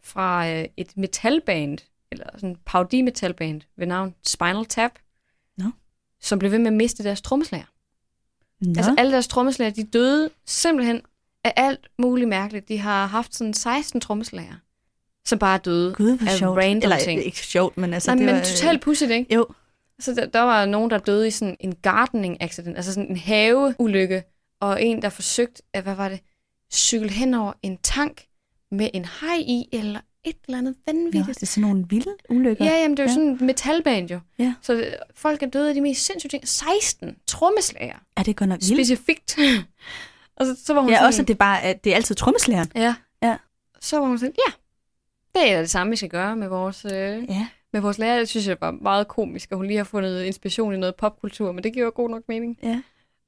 [0.03, 1.77] fra øh, et metalband,
[2.11, 4.91] eller sådan en parodi-metalband ved navn Spinal Tap,
[5.57, 5.65] Nå.
[6.21, 7.65] som blev ved med at miste deres trommeslager.
[8.61, 8.73] Nå.
[8.77, 11.01] Altså alle deres trommeslager, de døde simpelthen
[11.43, 12.67] af alt muligt mærkeligt.
[12.67, 14.55] De har haft sådan 16 trommeslager,
[15.25, 16.57] som bare døde Gud, af sjovt.
[16.57, 17.25] random Eller ting.
[17.25, 18.11] ikke sjovt, men altså...
[18.11, 19.35] Nej, det men var, totalt pudsigt, ikke?
[19.35, 19.47] Jo.
[19.99, 23.17] Så der, der var nogen, der døde i sådan en gardening accident, altså sådan en
[23.17, 24.23] haveulykke,
[24.59, 26.19] og en, der forsøgte, at, hvad var det,
[26.73, 28.25] cykle hen over en tank
[28.71, 31.27] med en haj i, eller et eller andet Nå, vanvittigt.
[31.27, 32.65] det er sådan nogle vilde ulykker.
[32.65, 33.13] Ja, jamen det er jo Ja.
[33.13, 34.19] sådan en metalband jo.
[34.39, 34.53] Ja.
[34.61, 36.47] Så det, folk er døde af de mest sindssyge ting.
[36.47, 38.73] 16 trommeslager, Er det godt nok vildt?
[38.75, 39.37] specifikt.
[40.37, 41.95] og så, så var hun Ja, sådan, også at det er bare, at det er
[41.95, 42.71] altid trommeslageren.
[42.75, 42.95] Ja.
[43.23, 43.37] Ja.
[43.81, 44.53] Så var hun sådan, ja,
[45.39, 46.91] det er det samme, vi skal gøre med vores, øh,
[47.29, 47.47] Ja.
[47.73, 48.19] med vores lærer.
[48.19, 51.51] Det synes jeg var meget komisk, at hun lige har fundet inspiration i noget popkultur,
[51.51, 52.57] men det giver jo god nok mening.
[52.63, 52.81] ja.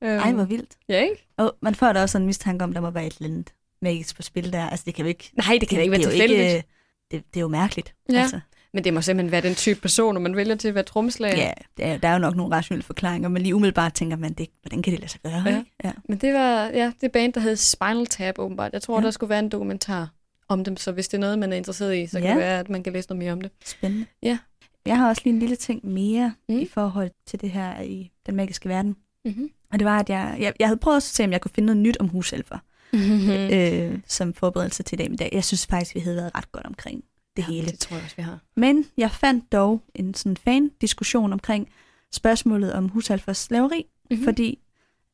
[0.05, 0.77] Øhm, Ej, hvor vildt.
[0.89, 1.27] Ja, ikke?
[1.37, 4.15] Og man får da også en mistanke om, der må være et eller andet magisk
[4.15, 4.69] på spil der.
[4.69, 5.31] Altså, det kan jo ikke...
[5.33, 6.41] Nej, det kan da ikke være det jo tilfældigt.
[6.41, 6.63] Ikke,
[7.11, 7.93] det, det er jo mærkeligt.
[8.11, 8.19] Ja.
[8.21, 8.39] Altså,
[8.73, 11.37] Men det må simpelthen være den type person, man vælger til at være trommeslager.
[11.37, 14.33] ja der, er, der er jo nok nogle rationelle forklaringer, men lige umiddelbart tænker man,
[14.33, 15.43] det, hvordan kan det lade sig gøre?
[15.45, 15.57] Ja.
[15.57, 15.71] Ikke?
[15.83, 15.91] ja.
[16.09, 18.73] Men det var ja, det band, der hed Spinal Tap, åbenbart.
[18.73, 19.05] Jeg tror, Ja.
[19.05, 20.09] der skulle være en dokumentar
[20.49, 22.33] om dem, så hvis det er noget, man er interesseret i, så kan Ja.
[22.33, 23.51] det være, at man kan læse noget mere om det.
[23.65, 24.05] Spændende.
[24.23, 24.37] Ja.
[24.85, 26.33] Jeg har også lige en lille ting mere.
[26.49, 26.59] Mm.
[26.59, 28.95] i forhold til det her i den magiske verden.
[29.25, 29.49] Mm-hmm.
[29.75, 31.65] Og det var, at jeg, jeg, jeg havde prøvet at se, om jeg kunne finde
[31.65, 32.57] noget nyt om huselfer,
[32.93, 33.29] Mm-hmm.
[33.55, 35.09] øh, som forberedelse til det.
[35.09, 37.03] Men jeg synes faktisk, vi havde været ret godt omkring
[37.37, 37.67] det ja, hele.
[37.67, 38.39] Det tror jeg også, vi har.
[38.55, 41.69] Men jeg fandt dog en sådan fan-diskussion omkring
[42.13, 44.23] spørgsmålet om husalfers slaveri, Mm-hmm.
[44.23, 44.59] fordi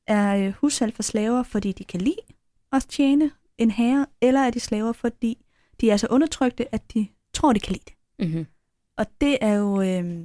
[0.07, 2.15] er øh, husalfer slaver, fordi de kan lide
[2.71, 5.37] at tjene en herre, eller er de slaver, fordi
[5.81, 8.27] de er så undertrykte, at de tror, de kan lide det.
[8.27, 8.45] Mm-hmm.
[8.97, 10.19] Og det er jo øh,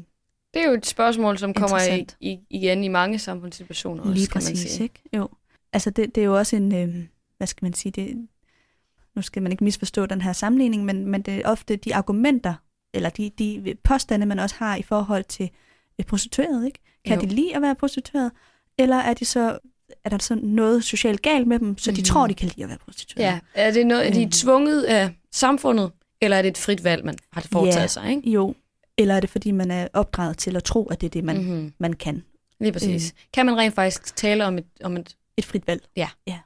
[0.56, 4.02] Det er jo et spørgsmål, som kommer i, i, igen i mange samfundssituationer.
[4.02, 4.82] også, lige kan man præcis, sige.
[4.82, 5.00] ikke?
[5.16, 5.28] Jo.
[5.72, 7.04] Altså, det, det er jo også en, øh,
[7.36, 8.26] hvad skal man sige, det,
[9.16, 12.54] nu skal man ikke misforstå den her sammenligning, men, men det er ofte de argumenter,
[12.94, 15.50] eller de, de påstande, man også har i forhold til
[16.00, 16.78] øh, prostitueret, ikke?
[17.06, 17.26] Kan Jo.
[17.28, 18.32] de lide at være prostitueret,
[18.78, 19.58] eller er de så
[20.04, 22.04] er der så noget socialt galt med dem, så de Mhm.
[22.04, 23.26] tror, de kan lide at være prostitueret?
[23.26, 24.30] Ja, er det noget, er de Øhm.
[24.30, 25.90] tvunget af samfundet,
[26.20, 27.86] eller er det et frit valg, man har foretaget Ja.
[27.86, 28.10] sig?
[28.10, 28.30] Ikke?
[28.30, 28.54] Jo.
[28.98, 31.36] Eller er det, fordi man er opdraget til at tro, at det er det, man,
[31.36, 31.44] mm.
[31.44, 31.72] Mm-hmm.
[31.78, 32.22] man kan?
[32.60, 33.14] Lige præcis.
[33.32, 35.88] Kan man rent faktisk tale om et, om et Et frit valg.
[35.96, 36.08] Ja.
[36.26, 36.38] ja.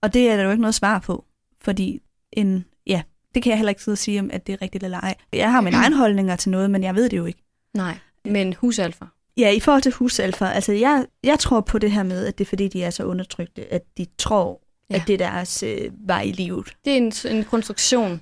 [0.00, 1.24] Og det er der jo ikke noget svar på,
[1.60, 2.00] fordi
[2.32, 3.02] en, ja,
[3.34, 5.14] det kan jeg heller ikke sidde og sige, om at det er rigtigt eller ej.
[5.32, 7.42] Jeg har mine egne holdninger til noget, men jeg ved det jo ikke.
[7.74, 9.06] Nej, men husalfer.
[9.36, 12.44] Ja, i forhold til husalfer, altså jeg, jeg tror på det her med, at det
[12.44, 14.60] er fordi, de er så undertrykte, at de tror.
[14.90, 14.94] Ja.
[14.94, 16.72] at det er deres øh, vej i livet.
[16.84, 18.20] Det er en, en konstruktion.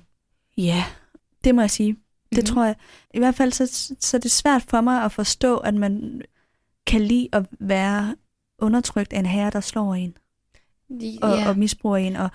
[0.57, 0.83] Ja,
[1.43, 1.95] det må jeg sige.
[2.35, 2.55] Det Mhm.
[2.55, 2.75] tror jeg.
[3.13, 6.21] I hvert fald så, så er det svært for mig at forstå, at man
[6.87, 8.15] kan lide at være
[8.59, 10.17] undertrykt af en herre, der slår en
[11.21, 11.49] og, ja.
[11.49, 12.29] og misbruger en, og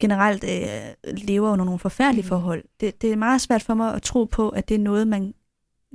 [0.00, 2.28] generelt øh, lever under nogle forfærdelige Mhm.
[2.28, 2.64] forhold.
[2.80, 5.34] Det, det er meget svært for mig at tro på, at det er noget, man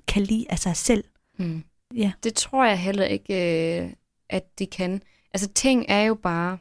[0.08, 1.04] kan lide af sig selv.
[1.38, 1.64] Hmm.
[1.96, 2.12] Ja.
[2.24, 3.90] Det tror jeg heller ikke, øh,
[4.30, 5.02] at de kan.
[5.34, 6.58] Altså ting er jo bare,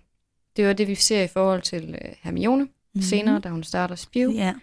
[0.57, 3.03] det er jo det, vi ser i forhold til øh, Hermione mm-hmm.
[3.03, 4.55] senere, da hun starter Spew, Ja,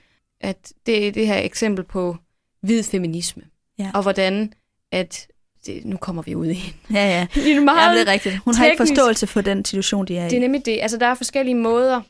[0.44, 2.18] at det er det her eksempel på
[2.62, 3.44] hvid feminisme.
[3.80, 3.92] Ja.
[3.94, 4.54] Og hvordan,
[4.92, 5.28] at
[5.66, 7.28] det, nu kommer vi ud i en, ja, ja.
[7.48, 8.38] i en ja meget det er rigtigt.
[8.38, 10.30] Hun har ikke teknisk- forståelse for den situation, de er i.
[10.30, 10.80] Det er nemlig det.
[10.82, 12.02] Altså, der er forskellige måder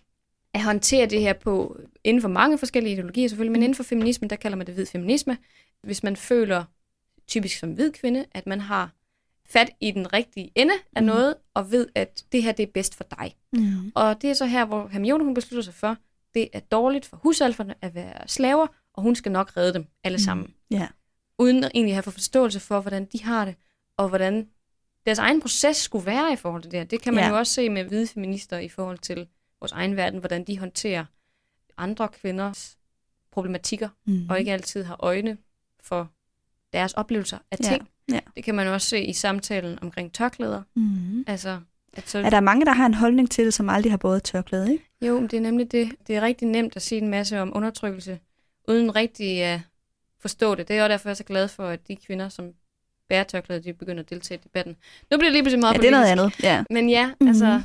[0.54, 4.30] at håndtere det her på, inden for mange forskellige ideologier selvfølgelig, men inden for feminismen,
[4.30, 5.38] der kalder man det hvid feminisme.
[5.84, 6.64] Hvis man føler,
[7.28, 8.92] typisk som hvid kvinde, at man har
[9.50, 11.06] fat i den rigtige ende af Mm.
[11.06, 13.36] noget, og ved, at det her det er bedst for dig.
[13.54, 13.92] Mm.
[13.96, 15.98] Og det er så her, hvor Hermione hun beslutter sig for,
[16.36, 20.22] det er dårligt for husalferne at være slaver, og hun skal nok redde dem alle
[20.24, 20.54] sammen.
[20.72, 20.88] Ja.
[21.40, 23.56] Uden at egentlig have fået forståelse for, hvordan de har det,
[23.98, 24.48] og hvordan
[25.06, 26.86] deres egen proces skulle være i forhold til det her.
[26.86, 27.30] Det kan man ja.
[27.30, 29.28] jo også se med hvide feminister i forhold til
[29.60, 31.06] vores egen verden, hvordan de håndterer
[31.78, 32.78] andre kvinders
[33.32, 34.30] problematikker, Mm.
[34.30, 35.38] og ikke altid har øjne
[35.84, 36.12] for
[36.74, 37.90] deres oplevelser af ting.
[38.12, 38.20] Ja.
[38.36, 40.62] Det kan man også se i samtalen omkring tørklæder.
[40.76, 41.24] Mm.
[41.28, 41.60] Altså,
[41.94, 44.24] at så, Er der mange, der har en holdning til det, som aldrig har båret
[44.24, 44.89] tørklæde, ikke?
[45.02, 45.91] Jo, det er nemlig det.
[46.08, 48.20] Det er rigtig nemt at sige en masse om undertrykkelse,
[48.68, 49.60] uden rigtig at
[50.22, 50.68] forstå det.
[50.68, 52.46] Det er også derfor, jeg er så glad for, at de kvinder, som
[53.10, 54.76] bærer tørklæde, de begynder at deltage i debatten.
[55.12, 56.44] Nu bliver det lige pludselig meget Ja, det er noget andet.
[56.44, 56.64] Ja.
[56.70, 57.28] Men ja, Mhm.
[57.28, 57.62] altså,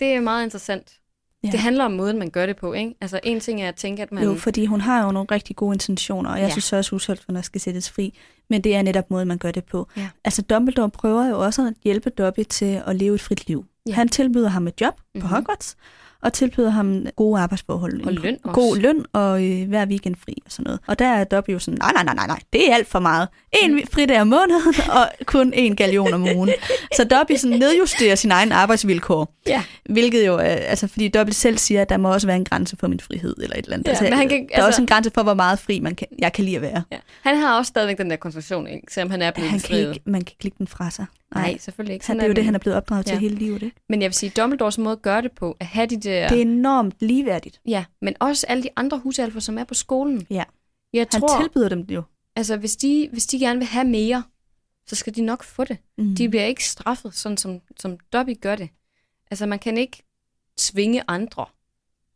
[0.00, 0.98] det er meget interessant.
[1.44, 1.48] Ja.
[1.50, 2.94] Det handler om måden, man gør det på, ikke?
[3.00, 4.24] Altså, en ting er at tænke, at man...
[4.24, 6.50] Jo, fordi hun har jo nogle rigtig gode intentioner, og jeg ja.
[6.50, 8.18] synes også, at husholderne skal sættes fri.
[8.50, 9.88] Men det er netop måden, man gør det på.
[9.96, 10.08] Ja.
[10.24, 13.64] Altså, Dumbledore prøver jo også at hjælpe Dobby til at leve et frit liv.
[13.88, 13.92] Ja.
[13.94, 15.20] Han tilbyder ham et job mm-hmm.
[15.20, 15.34] på Mhm.
[15.34, 15.76] Hogwarts,
[16.22, 18.04] og tilbyder ham gode arbejdsforhold.
[18.06, 18.54] Og løn også.
[18.54, 20.80] God løn og øh, hver weekend fri og sådan noget.
[20.86, 22.98] Og der er Dobby jo sådan, nej, nej, nej, nej, nej, det er alt for
[22.98, 23.28] meget.
[23.62, 23.80] En Mm.
[23.92, 26.50] fridag om måneden, og kun en galion om ugen.
[26.96, 29.34] Så Dobby sådan nedjusterer sin egen arbejdsvilkår.
[29.46, 29.62] Ja.
[29.90, 32.76] Hvilket jo, er, altså fordi Dobby selv siger, at der må også være en grænse
[32.76, 33.86] for min frihed, eller et eller andet.
[33.86, 35.80] Ja, altså, men han kan- der er altså- også en grænse for, hvor meget fri
[35.80, 36.82] man kan, jeg kan lide at være.
[36.92, 36.96] Ja.
[37.22, 38.86] Han har også stadigvæk den der koncentration, ikke?
[38.90, 41.06] selvom han er blevet Han kan ikke, man kan ikke lægge den fra sig.
[41.34, 42.06] Nej, selvfølgelig ikke.
[42.06, 43.18] Han, Sådan det er jo det, han er blevet opdraget til Ja.
[43.18, 43.62] hele livet.
[43.62, 43.76] Ikke?
[43.88, 46.28] Men jeg vil sige, Dumbledores måde at gøre det på, at have de der...
[46.28, 47.60] Det er enormt ligeværdigt.
[47.66, 50.26] Ja, men også alle de andre husalfer, som er på skolen.
[50.30, 50.44] Ja.
[50.92, 52.02] Jeg Han tror, tilbyder dem det jo.
[52.36, 54.22] altså hvis de, hvis de gerne vil have mere,
[54.86, 55.76] så skal de nok få det.
[55.98, 56.14] Mm.
[56.16, 58.68] De bliver ikke straffet, sådan som, som Dobby gør det.
[59.30, 60.02] Altså man kan ikke
[60.58, 61.46] tvinge andre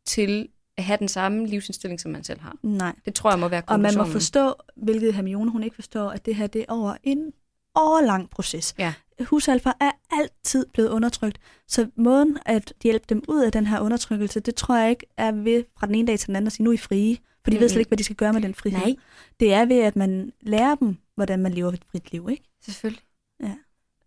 [0.05, 2.57] til at have den samme livsindstilling, som man selv har.
[2.63, 2.95] Nej.
[3.05, 6.27] Det tror jeg må være Og man må forstå, hvilket Hermione hun ikke forstår, at
[6.27, 7.33] det her det er over en
[7.75, 8.75] årlang proces.
[8.79, 8.95] Ja.
[9.25, 11.39] Husalfer er altid blevet undertrykt,
[11.69, 15.33] så måden at hjælpe dem ud af den her undertrykkelse, det tror jeg ikke er
[15.33, 17.51] ved fra den ene dag til den anden at sige, nu er I frie, for
[17.51, 17.69] de ved Mm-mm.
[17.69, 18.79] slet ikke, hvad de skal gøre med den frihed.
[18.79, 18.95] Nej,
[19.41, 22.43] Det er ved, at man lærer dem, hvordan man lever et frit liv, ikke?
[22.65, 23.03] selvfølgelig.
[23.43, 23.53] Ja.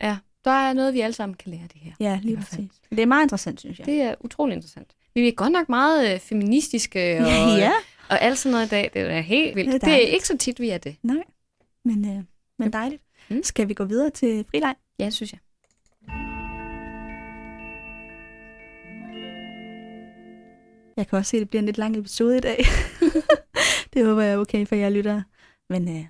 [0.02, 1.92] Ja, der er noget, vi alle sammen kan lære det her.
[2.00, 2.72] Ja, lige præcis.
[2.90, 3.86] Det er meget interessant, synes jeg.
[3.86, 4.96] Det er utrolig interessant.
[5.14, 7.72] Vi er godt nok meget øh, feministiske og, ja,
[8.10, 8.92] og alt sådan noget i dag.
[8.94, 9.68] Det er helt vildt.
[9.74, 10.96] Det er Det er, ikke så tit, vi er det.
[11.04, 11.24] nej.
[11.86, 12.24] Men, øh,
[12.60, 13.04] men dejligt.
[13.30, 13.44] Mm.
[13.44, 14.76] Skal vi gå videre til frileg?
[15.00, 15.40] Ja, synes jeg.
[20.98, 22.58] Jeg kan også se, at det bliver en lidt lang episode i dag.
[23.94, 25.24] det håber jeg er okay for jer lyttere.
[25.70, 26.06] Men øh,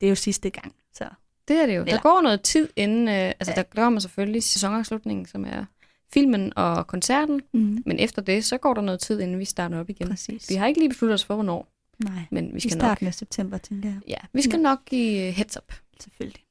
[0.00, 1.08] det er jo sidste gang, så
[1.48, 1.80] Det er det jo.
[1.80, 3.62] Der Eller- går noget tid inden, øh, altså Ja.
[3.62, 5.64] der kommer selvfølgelig sæsonafslutningen, som er
[6.14, 7.82] filmen og koncerten, mm.
[7.86, 10.08] men efter det, så går der noget tid, inden vi starter op igen.
[10.08, 10.50] præcis.
[10.50, 11.68] Vi har ikke lige besluttet os for, hvornår,
[11.98, 14.00] Nej, men vi i skal nok, starten af september, tænker jeg.
[14.08, 14.62] ja, vi skal Ja.
[14.62, 15.74] nok give øh, heads up.
[16.00, 16.43] Selvfølgelig.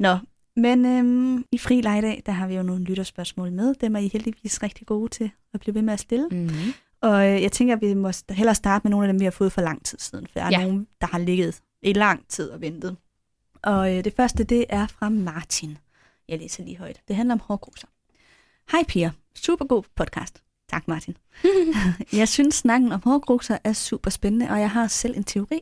[0.00, 0.16] Nå,
[0.56, 3.74] men øhm, i fri legdag, der har vi jo nogle lytterspørgsmål med.
[3.74, 6.28] Dem er I heldigvis rigtig gode til at blive ved med at stille.
[6.30, 6.72] Mm-hmm.
[7.00, 9.30] Og øh, jeg tænker, at vi må hellere starte med nogle af dem, vi har
[9.30, 10.26] fået for lang tid siden.
[10.26, 10.64] For der er Ja.
[10.66, 12.96] nogen, der har ligget i lang tid og ventet.
[13.62, 15.78] Og øh, det første, det er fra Martin.
[16.28, 17.00] Jeg læser lige højt.
[17.08, 17.88] Det handler om hårgrusser.
[18.72, 19.10] Hej Pia.
[19.34, 20.42] Super god podcast.
[20.68, 21.16] Tak Martin.
[22.12, 25.60] jeg synes, snakken om hårgrusser er super spændende, og jeg har selv en teori.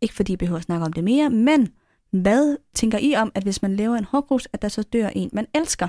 [0.00, 1.68] Ikke fordi I behøver at snakke om det mere, men
[2.10, 5.30] hvad tænker I om, at hvis man laver en hårgrus, at der så dør en,
[5.32, 5.88] man elsker?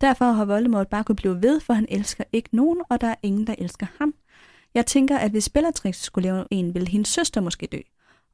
[0.00, 3.14] Derfor har Voldemort bare kunne blive ved, for han elsker ikke nogen, og der er
[3.22, 4.14] ingen, der elsker ham.
[4.74, 7.78] Jeg tænker, at hvis Bellatrix skulle lave en, ville hendes søster måske dø.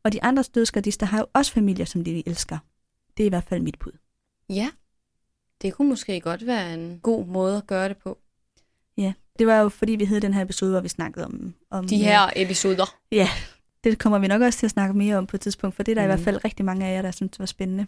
[0.03, 2.59] Og de andre dødsgardister har jo også familier, som de elsker.
[3.17, 3.93] Det er i hvert fald mit bud.
[4.49, 4.71] Ja,
[5.63, 8.19] det kunne måske godt være en god måde at gøre det på.
[9.39, 11.55] Det var jo fordi, vi havde den her episode, hvor vi snakkede om...
[11.71, 12.97] om De her episoder.
[13.13, 13.29] Ja,
[13.85, 15.93] det kommer vi nok også til at snakke mere om på et tidspunkt, for det
[15.93, 16.07] er der mm.
[16.07, 17.87] i hvert fald rigtig mange af jer, der synes var spændende.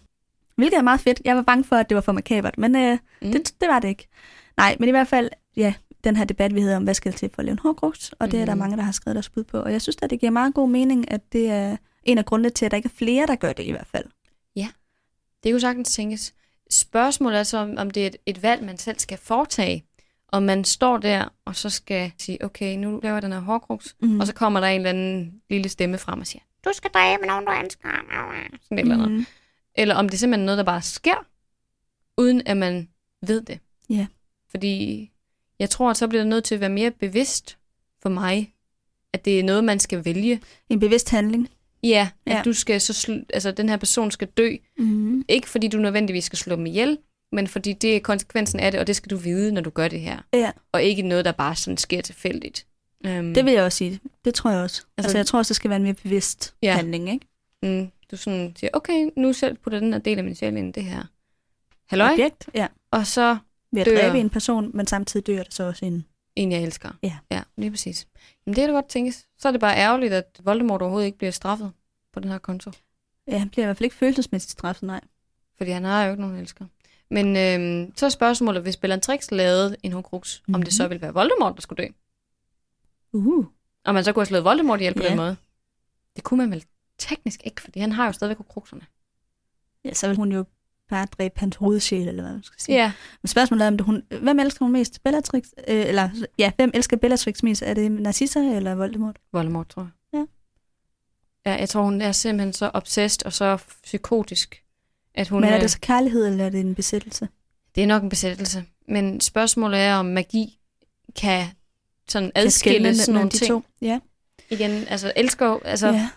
[0.57, 1.21] Hvilket er meget fedt.
[1.25, 3.27] Jeg var bange for, at det var for makabert, men øh, Mm.
[3.27, 3.33] mm.
[3.33, 4.09] det, det var det ikke.
[4.57, 5.75] Nej, men i hvert fald, ja,
[6.05, 8.31] den her debat, vi havde om, hvad skal til for at lave en hårgrugt, og
[8.31, 8.59] det er der Mhm.
[8.59, 9.59] mange, der har skrevet deres bud på.
[9.59, 12.51] Og jeg synes at det giver meget god mening, at det er en af grundene
[12.51, 14.05] til, at der ikke er flere, der gør det i hvert fald.
[15.45, 16.35] Det kunne sagtens tænkes.
[16.71, 19.85] Spørgsmålet er så, om- om det er et, et valg, man selv skal foretage.
[20.33, 23.97] Om man står der, og så skal sige, okay, nu laver jeg den her hårdkruks,
[24.03, 24.21] Mm.
[24.21, 27.27] og så kommer der en eller anden lille stemme frem og siger, du skal dræbe
[27.27, 27.89] nogen, du elsker.
[28.63, 29.11] Sådan et eller andet.
[29.11, 29.27] Mm.
[29.75, 31.27] Eller om det er simpelthen noget, der bare sker,
[32.19, 32.89] uden at man
[33.27, 33.59] ved det.
[33.91, 34.07] Ja.
[34.51, 35.11] Fordi
[35.59, 37.59] jeg tror, at så bliver det nødt til at være mere bevidst
[38.03, 38.55] for mig,
[39.13, 40.41] at det er noget, man skal vælge.
[40.69, 41.49] En bevidst handling.
[41.83, 42.43] Ja, at Ja.
[42.45, 45.25] du skal så sl- altså den her person skal dø, Mm.
[45.29, 46.99] ikke fordi du nødvendigvis skal slå dem ihjel,
[47.33, 49.89] men fordi det er konsekvensen af det, og det skal du vide, når du gør
[49.89, 50.19] det her.
[50.33, 50.53] Ja.
[50.73, 52.67] Og ikke noget, der bare sådan sker tilfældigt.
[53.05, 54.01] Um, Det vil jeg også sige.
[54.25, 54.77] Det tror jeg også.
[54.83, 56.73] Altså, Altså- jeg tror også, det skal være en mere bevidst Ja.
[56.77, 57.27] handling, ikke?
[57.63, 60.69] mm, du sådan siger, okay, nu selv putter den her del af min sjæl ind
[60.77, 61.03] i det her.
[61.89, 62.13] Halløj?
[62.13, 62.67] Objekt, ja.
[62.91, 63.37] Og så
[63.73, 64.01] Ved at Dør.
[64.01, 66.05] dræbe en person, men samtidig dør der så også en.
[66.37, 66.91] en, jeg elsker.
[67.03, 67.17] Ja.
[67.31, 68.07] Ja, lige præcis.
[68.47, 69.27] Jamen det er da godt tænkes.
[69.39, 71.73] Så er det bare ærgerligt, at Voldemort overhovedet ikke bliver straffet
[72.13, 72.71] på den her konto.
[73.29, 75.01] Ja, han bliver i hvert fald ikke følelsesmæssigt straffet, nej.
[75.57, 76.65] Fordi han har jo ikke nogen elsker.
[77.11, 80.55] Men øhm, så er spørgsmålet, hvis Bellatrix lavede en Horcrux, mm-hmm.
[80.55, 81.89] om det så ville være Voldemort, der skulle dø.
[83.13, 83.45] Uh.
[83.85, 85.09] Og man så kunne have slået Voldemort ihjel på Ja.
[85.09, 85.37] den måde.
[86.17, 86.65] Det kunne man vel
[86.99, 88.83] teknisk ikke, fordi han har jo stadigvæk Horcruxerne.
[89.85, 90.45] Ja, så vil hun jo
[90.89, 92.77] bare dræbe hans hovedsjæl, eller hvad man skal sige.
[92.77, 92.93] Ja.
[93.23, 95.03] Men spørgsmålet er, om det hun, hvem elsker hun mest?
[95.03, 95.45] Bellatrix?
[95.59, 96.09] Øh, eller,
[96.39, 97.63] ja, hvem elsker Bellatrix mest?
[97.63, 99.17] Er det Narcissa eller Voldemort?
[99.33, 99.91] Voldemort, tror jeg.
[100.13, 100.25] Ja.
[101.51, 104.65] Ja, jeg tror, hun er simpelthen så obsessed og så psykotisk,
[105.15, 107.29] at hun Men er det så kærlighed, eller er det en besættelse?
[107.75, 108.65] det er nok en besættelse.
[108.89, 110.59] Men spørgsmålet er, om magi
[111.17, 111.47] kan
[112.09, 113.49] sådan kan adskille sådan nogle de ting.
[113.49, 113.63] to.
[113.83, 114.01] Ja.
[114.51, 115.93] Igen, altså elsker altså, ja.
[115.93, 116.09] ja.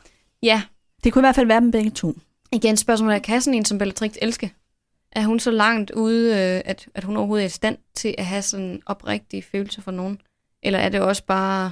[0.44, 0.62] ja.
[1.04, 2.14] Det kunne i hvert fald være dem begge to.
[2.52, 4.54] Igen spørgsmålet er, kan sådan en som Bellatrix elske?
[5.12, 8.26] Er hun så langt ude, øh, at, at hun overhovedet er i stand til at
[8.26, 10.22] have sådan oprigtige følelser for nogen?
[10.64, 11.72] Eller er det også bare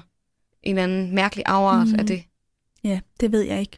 [0.64, 1.96] en eller anden mærkelig afart Mm.
[2.00, 2.24] af det?
[2.84, 3.78] Ja, det ved jeg ikke.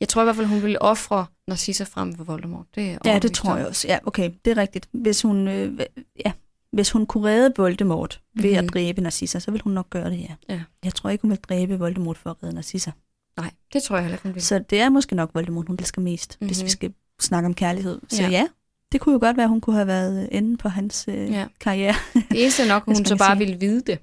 [0.00, 2.66] Jeg tror i hvert fald, hun ville ofre Narcissa frem for Voldemort.
[2.74, 3.88] Det er Ja, det tror jeg også.
[3.88, 4.88] Ja, okay, det er rigtigt.
[4.92, 5.80] Hvis hun, øh,
[6.26, 6.32] ja,
[6.72, 8.58] hvis hun kunne redde Voldemort ved Mhm.
[8.68, 10.34] at dræbe Narcissa, så ville hun nok gøre det, ja.
[10.54, 10.60] Ja.
[10.84, 12.90] Jeg tror ikke, hun vil dræbe Voldemort for at redde Narcissa.
[13.36, 14.42] Nej, det tror jeg heller ikke, hun vil.
[14.42, 16.48] Så det er måske nok Voldemort, hun elsker mest, mm-hmm.
[16.48, 16.64] hvis Mhm.
[16.64, 18.00] vi skal snakke om kærlighed.
[18.08, 18.28] Så Ja.
[18.28, 18.46] ja.
[18.92, 21.46] det kunne jo godt være, hun kunne have været enden på hans øh, Ja.
[21.60, 21.94] karriere.
[22.14, 23.38] Det eneste nok, hun så bare sige.
[23.46, 23.98] ville vide det.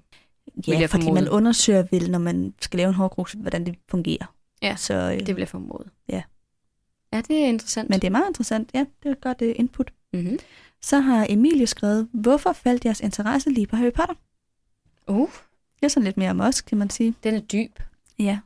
[0.67, 1.21] Ja, fordi formode.
[1.21, 4.33] man undersøger vel, når man skal lave en hårdkrux, hvordan det fungerer.
[4.61, 5.89] Ja, Så, øh, Det vil jeg formode.
[6.09, 6.21] Ja.
[7.13, 7.89] Ja, det er interessant.
[7.89, 8.69] men det er meget interessant.
[8.73, 9.93] Ja, det er et godt uh, input.
[10.13, 10.39] Mm-hmm.
[10.81, 14.15] Så har Emilie skrevet, hvorfor faldt jeres interesse lige på Harry Potter?
[15.07, 15.29] Uh,
[15.79, 17.13] Det er sådan lidt mere om os, kan man sige.
[17.23, 17.79] den er dyb.
[18.19, 18.39] Ja.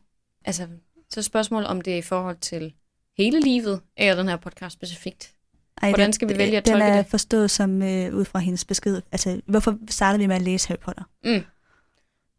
[0.45, 0.67] Altså,
[1.09, 2.73] så er spørgsmålet, om det er i forhold til
[3.17, 5.33] hele livet, eller den her podcast specifikt.
[5.81, 7.05] Ej, Hvordan den- skal vi vælge at Den tolke er det?
[7.07, 9.01] forstået som øh, ud fra hendes besked.
[9.11, 11.03] Altså, hvorfor startede vi med at læse Harry Potter?
[11.23, 11.43] Mm.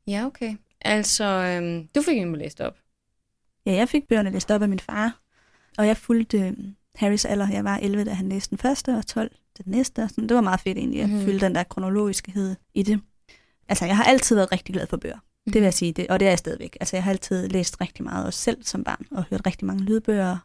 [0.07, 0.57] Ja, okay.
[0.81, 2.77] Altså, øhm, du fik en læst op.
[3.67, 5.21] Ja, jeg fik bøgerne læst op af min far,
[5.79, 6.53] og jeg fulgte øh,
[6.95, 7.49] Harrys alder.
[7.49, 10.03] Jeg var 11, da han læste den første, og 12 den næste.
[10.03, 10.29] Og sådan.
[10.29, 11.21] Det var meget fedt egentlig, at mm.
[11.21, 13.01] følge den der kronologiskhed i det.
[13.69, 15.19] Altså, jeg har altid været rigtig glad for bøger.
[15.47, 16.77] Det vil jeg sige, det, og det er jeg stadigvæk.
[16.81, 19.83] Altså, jeg har altid læst rigtig meget, også selv som barn, og hørt rigtig mange
[19.83, 20.39] lydbøger,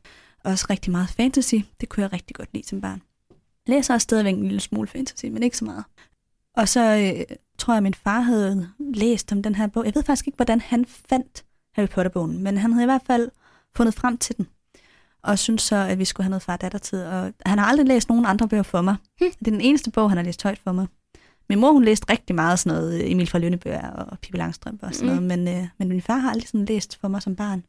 [0.44, 1.56] og også rigtig meget fantasy.
[1.82, 3.02] Det kunne jeg rigtig godt lide som barn.
[3.68, 5.84] Jeg læser også stadigvæk en lille smule fantasy, men ikke så meget.
[6.56, 9.86] Og så øh, tror jeg, at min far havde læst om den her bog.
[9.86, 13.30] Jeg ved faktisk ikke, hvordan han fandt Harry Potter-bogen, men han havde i hvert fald
[13.76, 14.48] fundet frem til den.
[15.28, 17.04] Og synes så, at vi skulle have noget far-datter-tid.
[17.04, 18.96] Og han har aldrig læst nogen andre bøger for mig.
[19.20, 19.26] Hm.
[19.40, 20.88] Det er den eneste bog, han har læst højt for mig.
[21.50, 24.86] Min mor, hun læste rigtig meget sådan noget øh, Emil fra Lønnebøger og Pippi Langstrømpe
[24.86, 25.24] og sådan Mm.
[25.24, 27.64] noget, men, øh, men min far har aldrig sådan læst for mig som barn.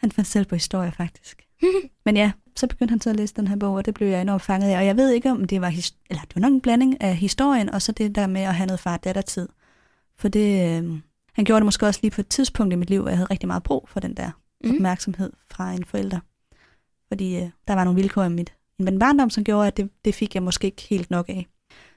[0.00, 1.42] Han fandt selv på historie, faktisk.
[2.06, 4.20] men ja, så begyndte han så at læse den her bog, og det blev jeg
[4.20, 4.78] enormt fanget af.
[4.78, 5.68] Og jeg ved ikke, om det var,
[6.10, 8.66] eller det var nok en blanding af historien, og så det der med at have
[8.66, 9.48] noget far-datter-tid.
[10.18, 10.98] For det, øh,
[11.32, 13.28] han gjorde det måske også lige på et tidspunkt i mit liv, hvor jeg havde
[13.30, 14.30] rigtig meget brug for den der
[14.64, 14.70] Mm.
[14.70, 16.18] opmærksomhed fra en forælder.
[17.08, 19.90] Fordi øh, der var nogle vilkår i mit, i min barndom, som gjorde, at det,
[20.04, 21.46] det fik jeg måske ikke helt nok af.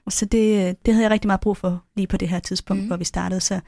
[0.08, 2.78] Så det, øh, det havde jeg rigtig meget brug for lige på det her tidspunkt,
[2.80, 2.82] Mm.
[2.84, 2.88] mm.
[2.88, 3.40] hvor vi startede.
[3.40, 3.60] Så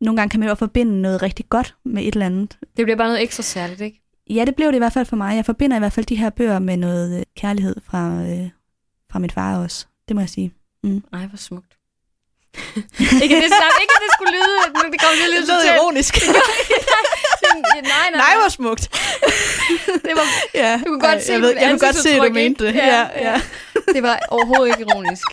[0.00, 2.58] nogle gange kan man jo forbinde noget rigtig godt med et eller andet.
[2.76, 4.02] Det bliver bare noget ekstra særligt, ikke?
[4.30, 5.36] Ja, det blev det i hvert fald for mig.
[5.36, 8.50] Jeg forbinder i hvert fald de her bøger med noget øh, kærlighed fra, øh,
[9.12, 9.86] fra min far også.
[10.08, 10.52] Det må jeg sige.
[11.12, 11.76] Ej, hvor smukt.
[13.24, 15.76] ikke, at det, nej, ikke at det skulle lyde, men det kom til at lyde
[15.76, 16.14] ironisk.
[17.56, 18.82] Ja, nej, nej, Nej, hvor smukt.
[19.86, 20.76] det var, ja.
[20.78, 22.68] du kunne godt Ej, se jeg, ved, jeg kunne godt se, at du mente det.
[22.68, 22.86] ikke?
[22.86, 23.40] Ja, ja.
[23.94, 25.26] det var overhovedet ikke ironisk.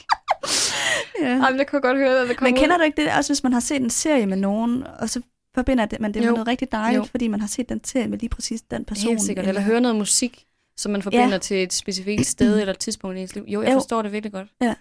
[1.22, 1.28] ja.
[1.30, 2.60] Jamen, det kunne godt høre, at det kom Men ud.
[2.60, 5.22] kender du ikke det, også hvis man har set en serie med nogen, og så
[5.56, 6.34] forbinder det, man det med Jo.
[6.34, 7.04] noget rigtig dejligt, Jo.
[7.12, 9.10] fordi man har set den serie med lige præcis den person.
[9.10, 9.48] Helt sikkert.
[9.48, 10.44] Eller høre noget musik,
[10.78, 11.38] som man forbinder Ja.
[11.38, 13.44] til et specifikt sted eller et tidspunkt i ens liv.
[13.48, 13.76] Jo, jeg Jo.
[13.76, 14.48] forstår det virkelig godt.
[14.62, 14.74] Ja.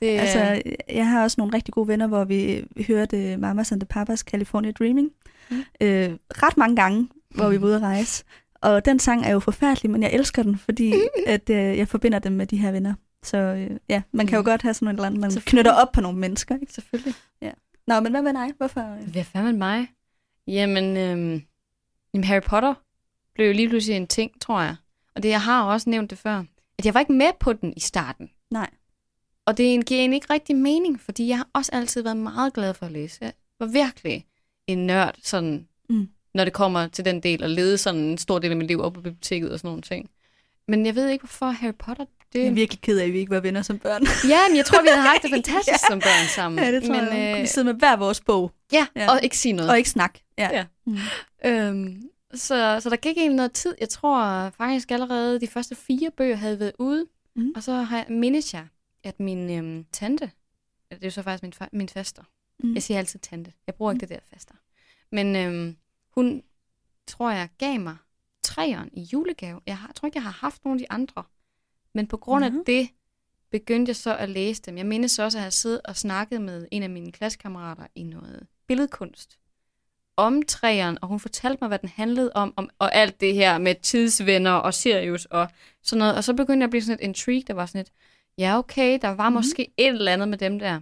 [0.00, 0.62] Det, er- Altså,
[0.92, 4.70] jeg har også nogle rigtig gode venner, hvor vi hørte Mamas and the Papas California
[4.70, 5.10] Dreaming.
[5.50, 5.64] Mm.
[5.80, 8.24] Øh, ret mange gange, hvor vi var ude at rejse.
[8.54, 10.94] Og den sang er jo forfærdelig, men jeg elsker den, fordi
[11.26, 12.94] at, øh, jeg forbinder dem med de her venner.
[13.22, 14.44] Så øh, ja, man kan jo Mm.
[14.44, 16.54] godt have sådan noget eller andet, man knytter op på nogle mennesker.
[16.60, 16.72] Ikke?
[16.72, 17.14] selvfølgelig.
[17.86, 18.48] Nå, men hvad med dig?
[18.56, 18.80] Hvorfor?
[18.80, 19.12] øh?
[19.12, 19.88] Hvad fanden med mig?
[20.46, 20.96] Jamen,
[22.14, 22.74] jamen, Harry Potter
[23.34, 24.76] blev jo lige pludselig en ting, tror jeg.
[25.16, 26.44] Og det, jeg har også nævnt det før,
[26.78, 28.30] at jeg var ikke med på den i starten.
[28.50, 28.70] Nej.
[29.46, 32.74] Og det giver egentlig ikke rigtig mening, fordi jeg har også altid været meget glad
[32.74, 33.18] for at læse.
[33.20, 34.26] Jeg var virkelig
[34.72, 36.08] en nørd, sådan, Mm.
[36.34, 38.80] når det kommer til den del, at lede sådan en stor del af mit liv
[38.80, 40.10] op på biblioteket og sådan nogle ting.
[40.68, 42.04] Men jeg ved ikke, hvorfor Harry Potter...
[42.32, 42.38] Det...
[42.38, 44.02] Jeg er virkelig ked af, at vi ikke var venner som børn.
[44.28, 45.88] Ja, men jeg tror, vi havde haft det fantastisk Ja.
[45.88, 46.64] som børn sammen.
[46.64, 47.34] ja, det tror men, jeg.
[47.36, 49.10] Øh, Vi sidder med hver vores bog, ja, Ja.
[49.12, 49.70] og ikke sige noget.
[49.70, 50.18] og ikke snak.
[50.38, 50.48] Ja.
[50.52, 50.64] Ja.
[50.86, 50.96] Mm.
[51.44, 52.02] Øhm,
[52.34, 53.74] så, så der gik egentlig noget tid.
[53.80, 57.06] Jeg tror faktisk allerede, de første fire bøger havde været ude.
[57.36, 57.52] Mhm.
[57.56, 58.66] Og så har jeg, mindes jeg,
[59.04, 60.30] at min øhm, tante,
[60.90, 62.22] det er jo så faktisk min, min faster.
[62.64, 62.74] Mm.
[62.74, 63.52] Jeg siger altid tante.
[63.66, 64.54] Jeg bruger ikke det der faster.
[65.12, 65.76] Men øhm,
[66.14, 66.42] hun,
[67.06, 67.96] tror jeg, gav mig
[68.42, 69.60] træeren i julegave.
[69.66, 71.22] Jeg, har, jeg tror ikke, jeg har haft nogen af de andre.
[71.94, 72.62] Men på grund af Nå.
[72.66, 72.88] det,
[73.50, 74.76] begyndte jeg så at læse dem.
[74.76, 78.46] Jeg mindes også, at jeg siddet og snakket med en af mine klassekammerater i noget
[78.66, 79.38] billedkunst
[80.16, 83.58] om træeren, og hun fortalte mig, hvad den handlede om, om og alt det her
[83.58, 85.48] med tidsvenner og Sirius og
[85.82, 86.16] sådan noget.
[86.16, 87.92] Og så begyndte jeg at blive sådan et intrigue, der var sådan et,
[88.38, 89.34] ja okay, der var Mhm.
[89.34, 90.80] måske et eller andet med dem der.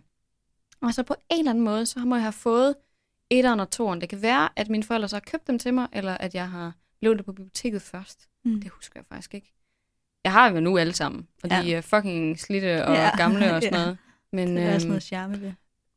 [0.81, 2.75] Og så på en eller anden måde, så må jeg have fået
[3.31, 4.01] etteren og toeren.
[4.01, 6.51] Det kan være, at mine forældre så har købt dem til mig, eller at jeg
[6.51, 8.29] har lånt det på biblioteket først.
[8.45, 8.61] Mm.
[8.61, 9.53] Det husker jeg faktisk ikke.
[10.25, 11.77] Jeg har jo nu alle sammen, og de Ja.
[11.77, 13.85] er fucking slidte og Ja, gamle og sådan ja.
[13.85, 13.99] noget.
[14.33, 15.53] Men, Det er også øhm, noget charme ved.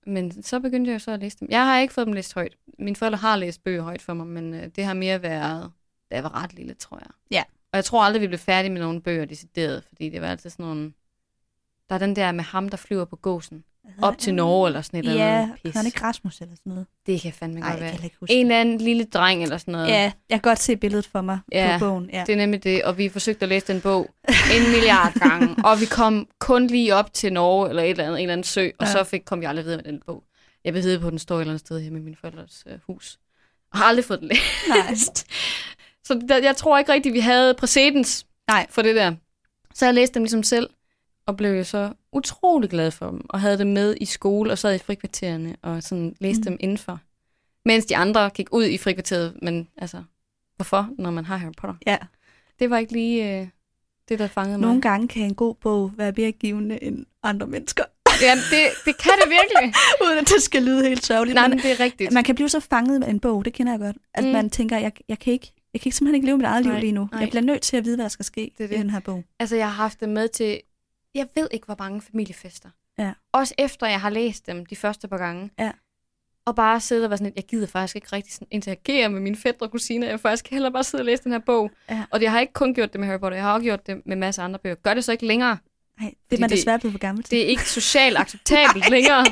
[0.08, 1.48] Men så begyndte jeg så at læse dem.
[1.52, 2.58] Jeg har ikke fået dem læst højt.
[2.80, 5.72] Mine forældre har læst bøger højt for mig, men øh, det har mere været,
[6.12, 7.10] da jeg var ret lille, tror jeg.
[7.32, 7.44] Ja.
[7.72, 10.50] Og jeg tror aldrig, vi blev færdige med nogle bøger decideret, fordi det var altid
[10.50, 10.94] sådan nogle...
[11.90, 13.64] Der er den der med ham, der flyver på gåsen.
[14.02, 15.74] Op til Norge eller sådan et eller Ja, andet pis.
[15.74, 16.88] han er ikke Rasmus eller sådan noget.
[17.06, 17.92] Det kan fandme godt jeg være.
[17.96, 19.88] kan ikke huske En eller anden lille dreng eller sådan noget.
[19.88, 22.10] Ja, jeg kan godt se billedet for mig Ja, på bogen.
[22.14, 22.24] Ja.
[22.28, 25.80] Det er nemlig det, og vi forsøgte at læse den bog en milliard gange, og
[25.82, 28.70] vi kom kun lige op til Norge eller et eller andet, en eller anden sø,
[28.80, 28.92] og Ja.
[28.92, 30.24] så fik, kom vi aldrig videre med den bog.
[30.66, 32.78] Jeg ved på, at den står et eller andet sted hjemme i min forældres øh,
[32.88, 33.20] hus.
[33.72, 34.32] Og har aldrig fået den
[34.90, 35.28] læst.
[36.08, 38.68] Så der, jeg tror ikke rigtigt, vi havde præcedens Nej.
[38.70, 39.14] for det der.
[39.74, 40.70] Så jeg læste dem ligesom selv,
[41.26, 44.57] og blev jo så utrolig glad for dem, og havde dem med i skole, og
[44.57, 46.43] sad i frikvartererne, og sådan læste Mm.
[46.45, 46.99] dem indenfor.
[47.66, 50.03] Mens de andre gik ud i frikvarteret, men altså,
[50.55, 51.76] hvorfor, når man har Harry Potter?
[51.88, 51.97] ja.
[52.59, 53.47] Det var ikke lige øh,
[54.09, 54.68] det, der fangede mig.
[54.68, 57.84] Nogle gange kan en god bog være mere givende end andre mennesker.
[58.22, 59.74] Ja, det, det kan det virkelig.
[60.05, 61.36] Uden at det skal lyde helt sørgeligt.
[61.36, 62.12] Nej, men det er rigtigt.
[62.12, 63.97] man kan blive så fanget af en bog, det kender jeg godt.
[64.14, 64.30] At Mm.
[64.30, 66.72] man tænker, jeg, jeg, kan ikke, jeg kan ikke simpelthen ikke leve mit eget liv
[66.72, 67.07] Nej, lige nu.
[67.12, 67.20] nej.
[67.22, 68.80] Jeg bliver nødt til at vide, hvad der skal ske Det er i det.
[68.80, 69.24] den her bog.
[69.39, 70.62] Altså, jeg har haft dem med til,
[71.16, 72.70] jeg ved ikke, hvor mange familiefester.
[72.97, 73.14] Ja.
[73.32, 75.51] Også efter, jeg har læst dem de første par gange.
[75.59, 75.72] Ja.
[76.45, 79.22] Og bare sidde og være sådan lidt, jeg gider faktisk ikke rigtig sådan interagere med
[79.22, 80.07] mine fædre og kusiner.
[80.07, 81.72] Jeg vil faktisk hellere bare sidde og læse den her bog.
[81.89, 82.03] Ja.
[82.12, 84.01] Og jeg har ikke kun gjort det med Harry Potter, jeg har også gjort det
[84.05, 84.76] med masser af andre bøger.
[84.76, 85.57] Gør det så ikke længere.
[86.02, 87.32] Nej, det Fordi er man desværre blevet for gammel til.
[87.32, 89.26] Det er ikke socialt acceptabelt længere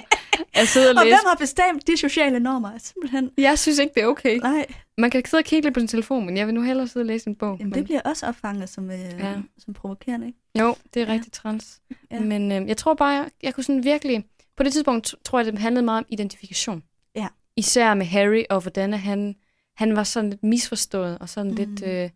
[0.53, 1.15] at sidde og og læse.
[1.15, 2.71] hvem har bestemt de sociale normer?
[2.77, 3.31] Simpelthen.
[3.37, 4.37] Jeg synes ikke, det er okay.
[4.37, 4.65] Nej,
[4.97, 7.03] Man kan sidde og kigge lidt på sin telefon, men jeg vil nu hellere sidde
[7.03, 7.57] og læse en bog.
[7.59, 7.77] Jamen, men...
[7.77, 9.33] det bliver også opfanget som, øh, Ja.
[9.57, 10.39] som provokerende, ikke?
[10.59, 11.13] Jo, det er Ja.
[11.13, 11.79] rigtig træls.
[12.11, 12.19] Ja.
[12.19, 14.23] Men øh, jeg tror bare, jeg, jeg kunne sådan virkelig...
[14.57, 16.83] På det tidspunkt tror jeg, det handlede meget om identifikation.
[17.15, 17.27] Ja.
[17.55, 19.35] Især med Harry, og hvordan han,
[19.77, 21.57] han var sådan lidt misforstået, og sådan mm.
[21.57, 22.09] lidt øh,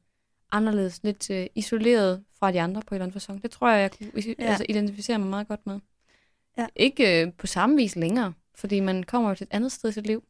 [0.53, 3.41] anderledes, lidt øh, isoleret fra de andre på en eller anden fasong.
[3.43, 4.33] Det tror jeg, jeg kunne ja.
[4.39, 4.49] Ja.
[4.49, 5.79] altså, identificere mig meget godt med.
[6.57, 6.67] Ja.
[6.75, 9.93] Ikke øh, på samme vis længere, fordi man kommer jo til et andet sted i
[9.93, 10.23] sit liv.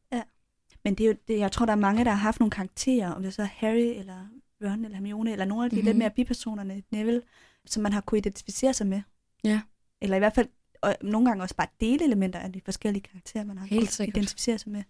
[0.83, 3.11] Men det er jo, det, jeg tror, der er mange, der har haft nogle karakterer,
[3.11, 4.27] om det så er Harry, eller
[4.63, 5.85] Ron, eller Hermione, eller nogle af de mm-hmm.
[5.85, 7.21] lidt mere bipersonerne, Neville,
[7.65, 9.01] som man har kunne identificere sig med.
[9.43, 9.61] Ja.
[10.01, 10.47] Eller i hvert fald,
[10.81, 14.17] og nogle gange også bare delelementer af de forskellige karakterer, man har Helt kunne sikkert.
[14.17, 14.83] identificere sig med.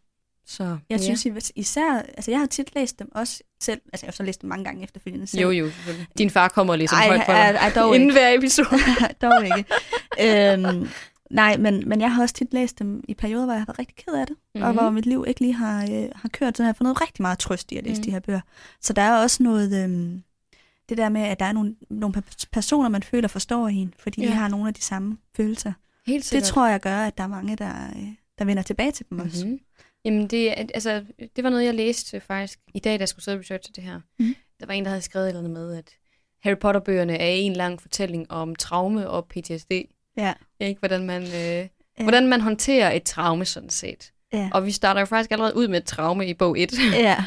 [0.46, 1.04] Så, Jeg ja.
[1.16, 4.24] synes is- især, altså jeg har tit læst dem også selv, altså jeg har så
[4.24, 5.42] læst dem mange gange efterfølgende selv.
[5.42, 5.70] Jo, jo.
[6.18, 7.40] Din far kommer læser Ej, højt for dig.
[7.40, 8.20] ej, dog Inden ikke.
[8.20, 8.70] hver episode.
[9.22, 9.66] dog ikke.
[10.22, 10.88] øhm,
[11.32, 13.80] nej, men, men jeg har også tit læst dem i perioder, hvor jeg har været
[13.80, 14.68] rigtig ked af det, mm-hmm.
[14.68, 17.02] og hvor mit liv ikke lige har, øh, har kørt, så jeg har fået noget
[17.02, 18.00] rigtig meget trøst i at læse Mhm.
[18.02, 18.04] mm.
[18.06, 18.42] de her bøger.
[18.82, 20.24] Så der er også noget, øhm,
[20.90, 24.22] det der med, at der er nogle, nogle pe- personer, man føler forstår en, fordi
[24.22, 24.28] ja.
[24.28, 25.74] de har nogle af de samme følelser.
[26.08, 26.48] Helt Det sikkert.
[26.48, 28.08] tror jeg gør, at der er mange, der, øh,
[28.40, 29.58] der vender tilbage til dem også.
[30.06, 33.36] Jamen, det, altså, det var noget, jeg læste faktisk i dag, da jeg skulle sidde
[33.36, 34.00] og researche det her.
[34.20, 34.36] Mhm.
[34.60, 35.90] Der var en, der havde skrevet et eller andet med, at
[36.44, 39.72] Harry Potter-bøgerne er en lang fortælling om traume og PTSD.
[40.18, 40.34] Ja.
[40.60, 40.80] Ikke?
[40.80, 41.68] Hvordan, man, øh,
[42.04, 44.12] hvordan man håndterer et traume, sådan set.
[44.34, 44.50] Ja.
[44.54, 46.74] Og vi starter jo faktisk allerede ud med et traume i bog 1.
[46.94, 47.26] ja.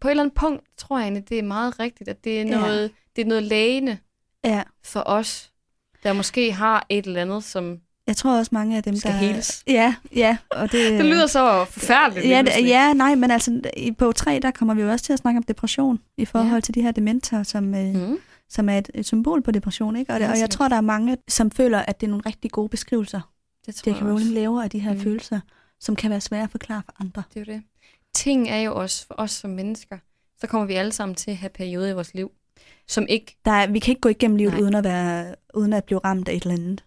[0.00, 2.50] På et eller andet punkt tror jeg det er meget rigtigt, at det er Ja.
[2.60, 3.98] noget, det er noget lægende
[4.44, 4.62] ja.
[4.84, 5.52] for os,
[6.02, 9.16] der måske har et eller andet, som Jeg tror også mange af dem, skal der...
[9.18, 9.62] heles.
[9.66, 10.36] Ja, ja.
[10.50, 12.28] Og det, Det lyder så forfærdeligt.
[12.28, 15.12] Ja, det, ja, nej, men altså i bog 3, der kommer vi jo også til
[15.12, 16.60] at snakke om depression i forhold Ja.
[16.60, 18.18] til de her dementer, som, øh, mm.
[18.48, 19.96] Som er et, et symbol på depression.
[19.96, 20.12] Ikke?
[20.12, 22.50] Og, det, og jeg tror, der er mange, som føler, at det er nogle rigtig
[22.50, 23.20] gode beskrivelser,
[23.66, 24.02] Det tror J.K.
[24.02, 25.00] Rowling laver af de her Mm.
[25.00, 25.40] følelser,
[25.80, 27.22] som kan være svære at forklare for andre.
[27.34, 27.62] Det er jo det.
[28.14, 29.98] Ting er jo også for os som mennesker,
[30.40, 32.30] så kommer vi alle sammen til at have perioder i vores liv,
[32.88, 34.62] som ikke, Der er, vi kan ikke gå igennem livet Nej.
[34.62, 36.84] uden at, være, uden at blive ramt af et eller andet.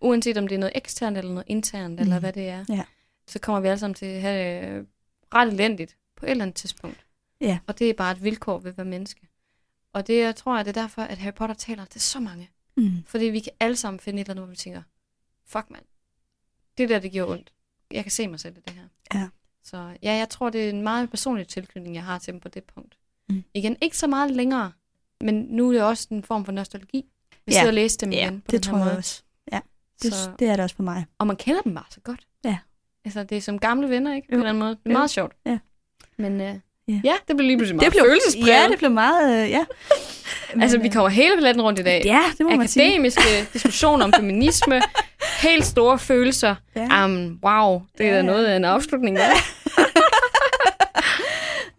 [0.00, 2.00] Uanset om det er noget eksternt eller noget internt, mm.
[2.00, 2.84] eller hvad det er, Ja.
[3.26, 4.86] så kommer vi alle sammen til at have det
[5.34, 7.06] ret elendigt på et eller andet tidspunkt.
[7.40, 7.58] Ja.
[7.66, 9.28] Og det er bare et vilkår ved at være menneske.
[9.92, 12.50] Og det jeg tror jeg, det er derfor, at Harry Potter taler til så mange.
[12.76, 12.90] Mm.
[13.06, 14.82] Fordi vi kan alle sammen finde et eller andet, hvor vi tænker,
[15.46, 15.84] fuck mand,
[16.78, 17.52] det der, det gjorde ondt.
[17.90, 18.82] Jeg kan se mig selv i det her.
[19.20, 19.28] Ja.
[19.64, 22.48] Så ja, jeg tror, det er en meget personlig tilknytning, jeg har til dem på
[22.48, 22.98] det punkt.
[23.28, 23.44] Mm.
[23.54, 24.72] Igen, ikke så meget længere,
[25.20, 27.06] men nu er det også en form for nostalgi.
[27.46, 27.58] Vi Ja.
[27.58, 28.98] sidder og læser dem Ja, igen på det den tror her jeg måde.
[28.98, 29.22] også.
[30.02, 31.04] Det, Så, det er det også for mig.
[31.18, 32.20] og man kender dem bare så godt.
[32.44, 32.58] Ja.
[33.04, 34.28] Altså, det er som gamle venner, ikke?
[34.28, 34.70] På en eller anden måde.
[34.70, 34.92] Det er Jo.
[34.92, 35.32] meget sjovt.
[35.46, 35.58] Ja.
[36.18, 36.54] Men øh,
[36.88, 37.00] Ja.
[37.04, 38.02] ja, det blev lige pludselig meget det
[38.36, 38.46] blev.
[38.46, 39.44] Ja, det blev meget...
[39.44, 39.64] Øh, ja.
[40.62, 42.02] altså, Men, vi øh, kommer hele paletten rundt i dag.
[42.04, 42.84] Ja, det må man sige.
[42.86, 43.22] Akademiske
[43.52, 44.80] diskussioner om feminisme,
[45.42, 46.54] helt store følelser.
[46.76, 47.04] Ja.
[47.04, 48.22] Um, wow, det er Ja, da ja.
[48.22, 49.16] noget af en afslutning.
[49.16, 49.30] Ja.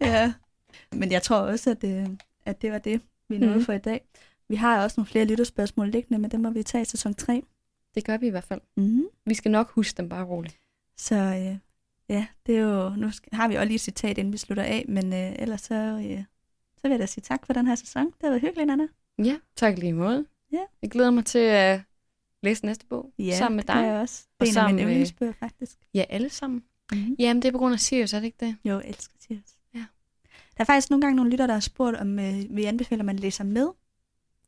[0.00, 0.32] ja.
[0.92, 3.64] Men jeg tror også, at det, at det var det, vi nåede mm.
[3.64, 4.00] for i dag.
[4.48, 7.42] Vi har også nogle flere lytterspørgsmål liggende, men dem må vi tage i sæson 3.
[7.94, 8.60] Det gør vi i hvert fald.
[8.76, 9.04] Mm.
[9.26, 10.58] Vi skal nok huske dem bare roligt.
[10.96, 11.56] Så øh,
[12.08, 14.62] ja, det er jo, nu skal, har vi også lige et citat, inden vi slutter
[14.64, 16.18] af, men øh, ellers så, øh,
[16.76, 18.06] så vil jeg da sige tak for den her sæson.
[18.06, 18.86] Det har været hyggeligt, Anna.
[19.18, 20.26] Ja, tak lige måde.
[20.52, 20.58] Ja.
[20.82, 21.80] Jeg glæder mig til at
[22.42, 23.82] læse næste bog Ja, sammen med det dig.
[23.82, 24.24] jeg også.
[24.38, 25.76] Og Det er en af mine yndlingsbøger, faktisk.
[25.94, 26.62] Ja, alle sammen.
[26.92, 27.16] Mm-hmm.
[27.18, 28.56] Jamen, det er på grund af Sirius, er det ikke det?
[28.64, 29.50] Jo, jeg elsker Sirius.
[29.74, 29.78] Ja.
[30.56, 33.06] Der er faktisk nogle gange nogle lytter, der har spurgt, om øh, vi anbefaler, at
[33.06, 33.68] man læser med.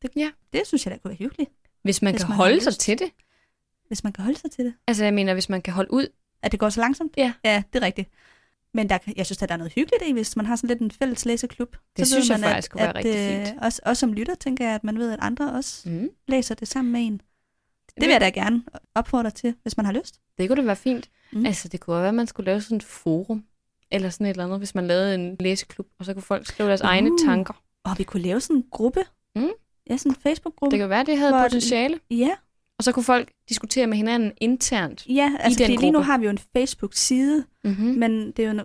[0.02, 0.30] Det, Ja.
[0.52, 1.50] det synes jeg da kunne være hyggeligt,
[1.82, 2.80] Hvis man Hvis kan man holde sig lyst.
[2.80, 3.10] til det.
[3.88, 4.74] Hvis man kan holde sig til det.
[4.86, 6.06] Altså, jeg mener, hvis man kan holde ud.
[6.42, 7.12] At det går så langsomt?
[7.16, 7.32] Ja.
[7.44, 8.08] Ja, det er rigtigt.
[8.74, 10.80] Men der, jeg synes, at der er noget hyggeligt i, hvis man har sådan lidt
[10.80, 11.76] en fælles læseklub.
[11.96, 13.62] Det så synes jeg man, faktisk kunne være rigtig øh, fint.
[13.62, 16.08] Også, også som lytter, tænker jeg, at man ved, at andre også Mm.
[16.28, 17.20] læser det sammen med en.
[17.94, 18.62] Det vil jeg da gerne
[18.94, 20.20] opfordre til, hvis man har lyst.
[20.38, 21.10] Det kunne det være fint.
[21.32, 21.46] Mm.
[21.46, 23.44] Altså, det kunne være, at man skulle lave sådan et forum.
[23.90, 25.86] Eller sådan et eller andet, hvis man lavede en læseklub.
[25.98, 26.86] Og så kunne folk skrive deres uh.
[26.88, 27.62] egne tanker.
[27.84, 29.00] Og vi kunne lave sådan en gruppe.
[29.36, 29.48] Mm.
[29.90, 30.70] Ja, sådan en Facebook-gruppe.
[30.70, 32.00] Det kan være, det havde potentiale.
[32.10, 32.30] Ja,
[32.78, 35.06] Og så kunne folk diskutere med hinanden internt.
[35.08, 37.86] ja altså den fordi lige nu har vi jo en Facebook-side, Mm-hmm.
[37.98, 38.64] men det er jo,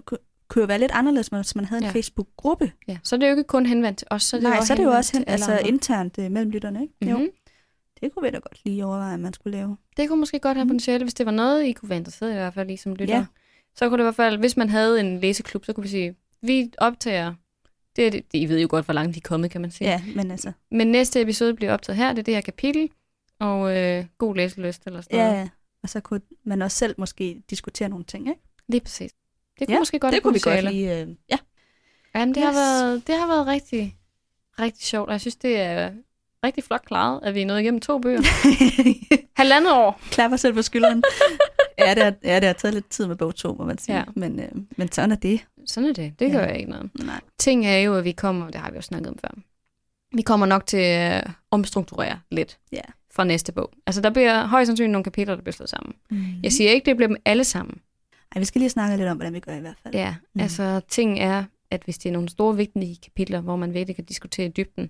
[0.50, 1.92] kunne jo være lidt anderledes, hvis man havde en Ja.
[1.92, 2.72] Facebook-gruppe.
[2.88, 2.98] Ja.
[3.04, 4.74] Så er det jo ikke kun henvendt til os, så er det Nej, jo så
[4.74, 5.68] er det jo også hen, altså andre.
[5.68, 6.94] internt øh, mellem lytterne, ikke?
[7.12, 7.28] Jo, Mhm.
[8.02, 9.78] det kunne vi da godt lige overveje, at man skulle lave.
[9.98, 10.70] Det kunne måske godt have Mm.
[10.70, 12.94] potentiale, hvis det var noget, I kunne være interesseret i, i hvert fald, I som
[12.96, 13.16] lytter.
[13.18, 13.26] Ja.
[13.76, 16.16] Så kunne det i hvert fald, hvis man havde en læseklub, så kunne vi sige,
[16.42, 17.34] vi optager,
[17.96, 19.90] det, det, I ved jo godt, hvor langt de er kommet, kan man sige.
[19.90, 22.90] Ja, men altså, Men næste episode bliver optaget her, det er det her kapitel,
[23.40, 25.34] og øh, god læselyst eller sådan noget.
[25.40, 25.50] ja.
[25.84, 28.42] Og så kunne man også selv måske diskutere nogle ting, ikke?
[28.68, 29.12] Lige præcis.
[29.60, 31.00] Det kunne Ja, måske godt det kunne vi godt lige...
[31.02, 31.38] Øh, ja.
[32.16, 32.56] Jamen, det, har Yes.
[32.56, 33.98] været, det har været rigtig,
[34.60, 35.92] rigtig sjovt, og jeg synes, det er
[36.46, 38.22] rigtig flot klaret, at vi er nået igennem to bøger.
[39.42, 40.00] Halvandet år.
[40.12, 41.04] Klapper selv på skulderen.
[41.80, 43.98] ja, det har, ja, det har taget lidt tid med bog 2, må man sige.
[43.98, 44.04] Ja.
[44.16, 45.46] Men, øh, men sådan er det.
[45.66, 46.14] Sådan er det.
[46.20, 46.32] Det Ja.
[46.32, 46.90] gør jeg ikke noget.
[47.06, 47.20] Nej.
[47.38, 49.30] Ting er jo, at vi kommer, det har vi jo snakket om før,
[50.16, 52.82] vi kommer nok til at omstrukturere lidt Ja.
[53.20, 53.72] Fra næste bog.
[53.88, 55.94] Altså, der bliver højst sandsynligt nogle kapitler, der bliver slået sammen.
[56.10, 56.26] Mm.
[56.44, 57.78] Jeg siger ikke, det bliver dem alle sammen.
[58.36, 59.94] Ej, vi skal lige snakke lidt om, hvordan vi gør i hvert fald.
[59.96, 60.42] Ja, Mm.
[60.42, 64.06] altså ting er, at hvis det er nogle store vigtige kapitler, hvor man virkelig kan
[64.06, 64.90] diskutere i dybden,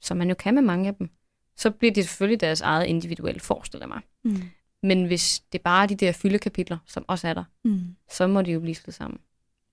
[0.00, 1.10] som man jo kan med mange af dem,
[1.56, 4.00] så bliver det selvfølgelig deres eget individuelle, forestiller mig.
[4.24, 4.42] Mm.
[4.82, 7.80] Men hvis det bare er de der fyldekapitler, som også er der, Mm.
[8.10, 9.20] så må de jo blive slået sammen.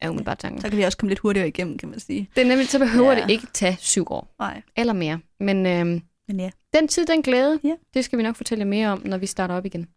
[0.02, 0.62] Er umiddelbart tanken.
[0.62, 2.30] Så kan vi også komme lidt hurtigere igennem, kan man sige.
[2.36, 3.22] Det er nemlig, så behøver Ja.
[3.24, 4.62] det ikke tage syv år Nej.
[4.76, 5.20] eller mere.
[5.40, 6.50] Men øhm, Men ja.
[6.74, 7.76] den tid, den glæde, Ja.
[7.94, 9.88] det skal vi nok fortælle mere om, når vi starter op igen.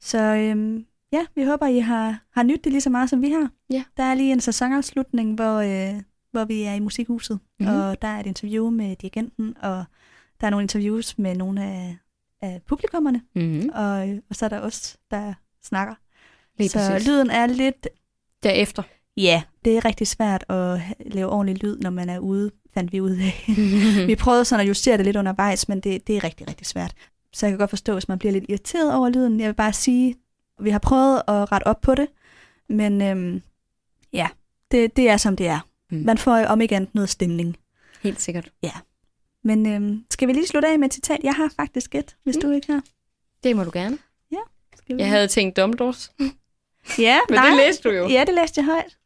[0.00, 3.30] Så øhm, ja, vi håber, I har, har nydt det lige så meget, som vi
[3.30, 3.50] har.
[3.70, 3.84] Ja.
[3.96, 7.68] Der er lige en sæsonafslutning, hvor, øh, hvor vi er i musikhuset, Mhm.
[7.68, 7.80] mm-hmm.
[7.82, 9.84] og der er et interview med dirigenten, og
[10.40, 11.96] der er nogle interviews med nogle af,
[12.42, 13.70] af publikummerne, Mm-hmm.
[13.74, 15.94] og, øh, og så er der os, der snakker.
[16.58, 17.08] Lige så præcis.
[17.08, 17.88] lyden er lidt...
[18.42, 18.82] Derefter.
[19.16, 23.00] Ja, det er rigtig svært at lave ordentlig lyd, når man er ude, fandt vi
[23.00, 23.44] ud af.
[24.10, 26.94] vi prøvede sådan at justere det lidt undervejs, men det, det er rigtig, rigtig svært.
[27.32, 29.40] Så jeg kan godt forstå, hvis man bliver lidt irriteret over lyden.
[29.40, 30.14] Jeg vil bare sige,
[30.60, 32.06] vi har prøvet at rette op på det,
[32.68, 33.42] men øhm,
[34.12, 34.28] ja,
[34.70, 35.60] det, det er som det er.
[35.90, 35.98] Mm.
[35.98, 37.56] Man får om andet noget stemning.
[38.02, 38.50] Helt sikkert.
[39.44, 41.20] Men øhm, skal vi lige slutte af med et citat?
[41.22, 42.40] Jeg har faktisk et, hvis Mm.
[42.42, 42.82] du ikke har.
[43.44, 43.98] Det må du gerne.
[44.76, 46.12] Skal vi- Jeg havde tænkt Dumbledores,
[46.98, 47.48] Ja, men nej.
[47.48, 48.08] det læste du jo.
[48.08, 48.96] Ja, det læste jeg højt.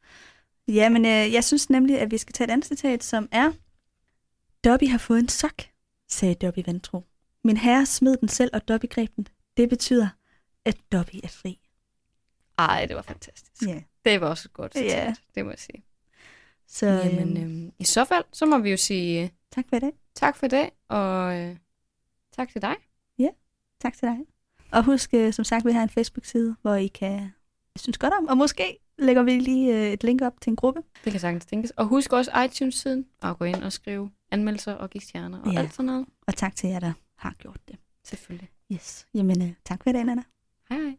[0.75, 3.53] Ja, men øh, jeg synes nemlig, at vi skal tage et andet citat, som er
[4.65, 5.63] Dobby har fået en sok,
[6.09, 7.03] sagde Dobby vantro.
[7.45, 9.27] Min herre smed den selv, og Dobby greb den.
[9.57, 10.09] Det betyder,
[10.65, 11.61] at Dobby er fri.
[12.59, 13.69] Ej, det var fantastisk.
[13.69, 13.83] Ja.
[14.05, 15.15] Det var også et godt citat, Ja.
[15.35, 15.85] det må jeg sige.
[16.67, 19.77] Så Jamen, øhm, øhm, i så fald, så må vi jo sige øh, tak for
[19.77, 19.93] i dag.
[20.15, 21.57] tak for i dag, og øh,
[22.33, 22.75] tak til dig.
[23.81, 24.19] Tak til dig.
[24.73, 27.33] Og husk, øh, som sagt, vi har en Facebook-side, hvor I kan
[27.77, 30.83] synes godt om, og måske lægger vi lige øh, et link op til en gruppe.
[31.05, 31.71] Det kan sagtens tænkes.
[31.71, 35.59] Og husk også iTunes-siden, og gå ind og skrive anmeldelser og give stjerner og Ja.
[35.59, 36.07] alt sådan noget.
[36.27, 37.77] Og tak til jer, der har gjort det.
[38.05, 38.49] Selvfølgelig.
[38.73, 39.07] Yes.
[39.15, 40.05] Jamen, øh, tak for i dag.
[40.05, 40.15] Hej
[40.71, 40.97] hej.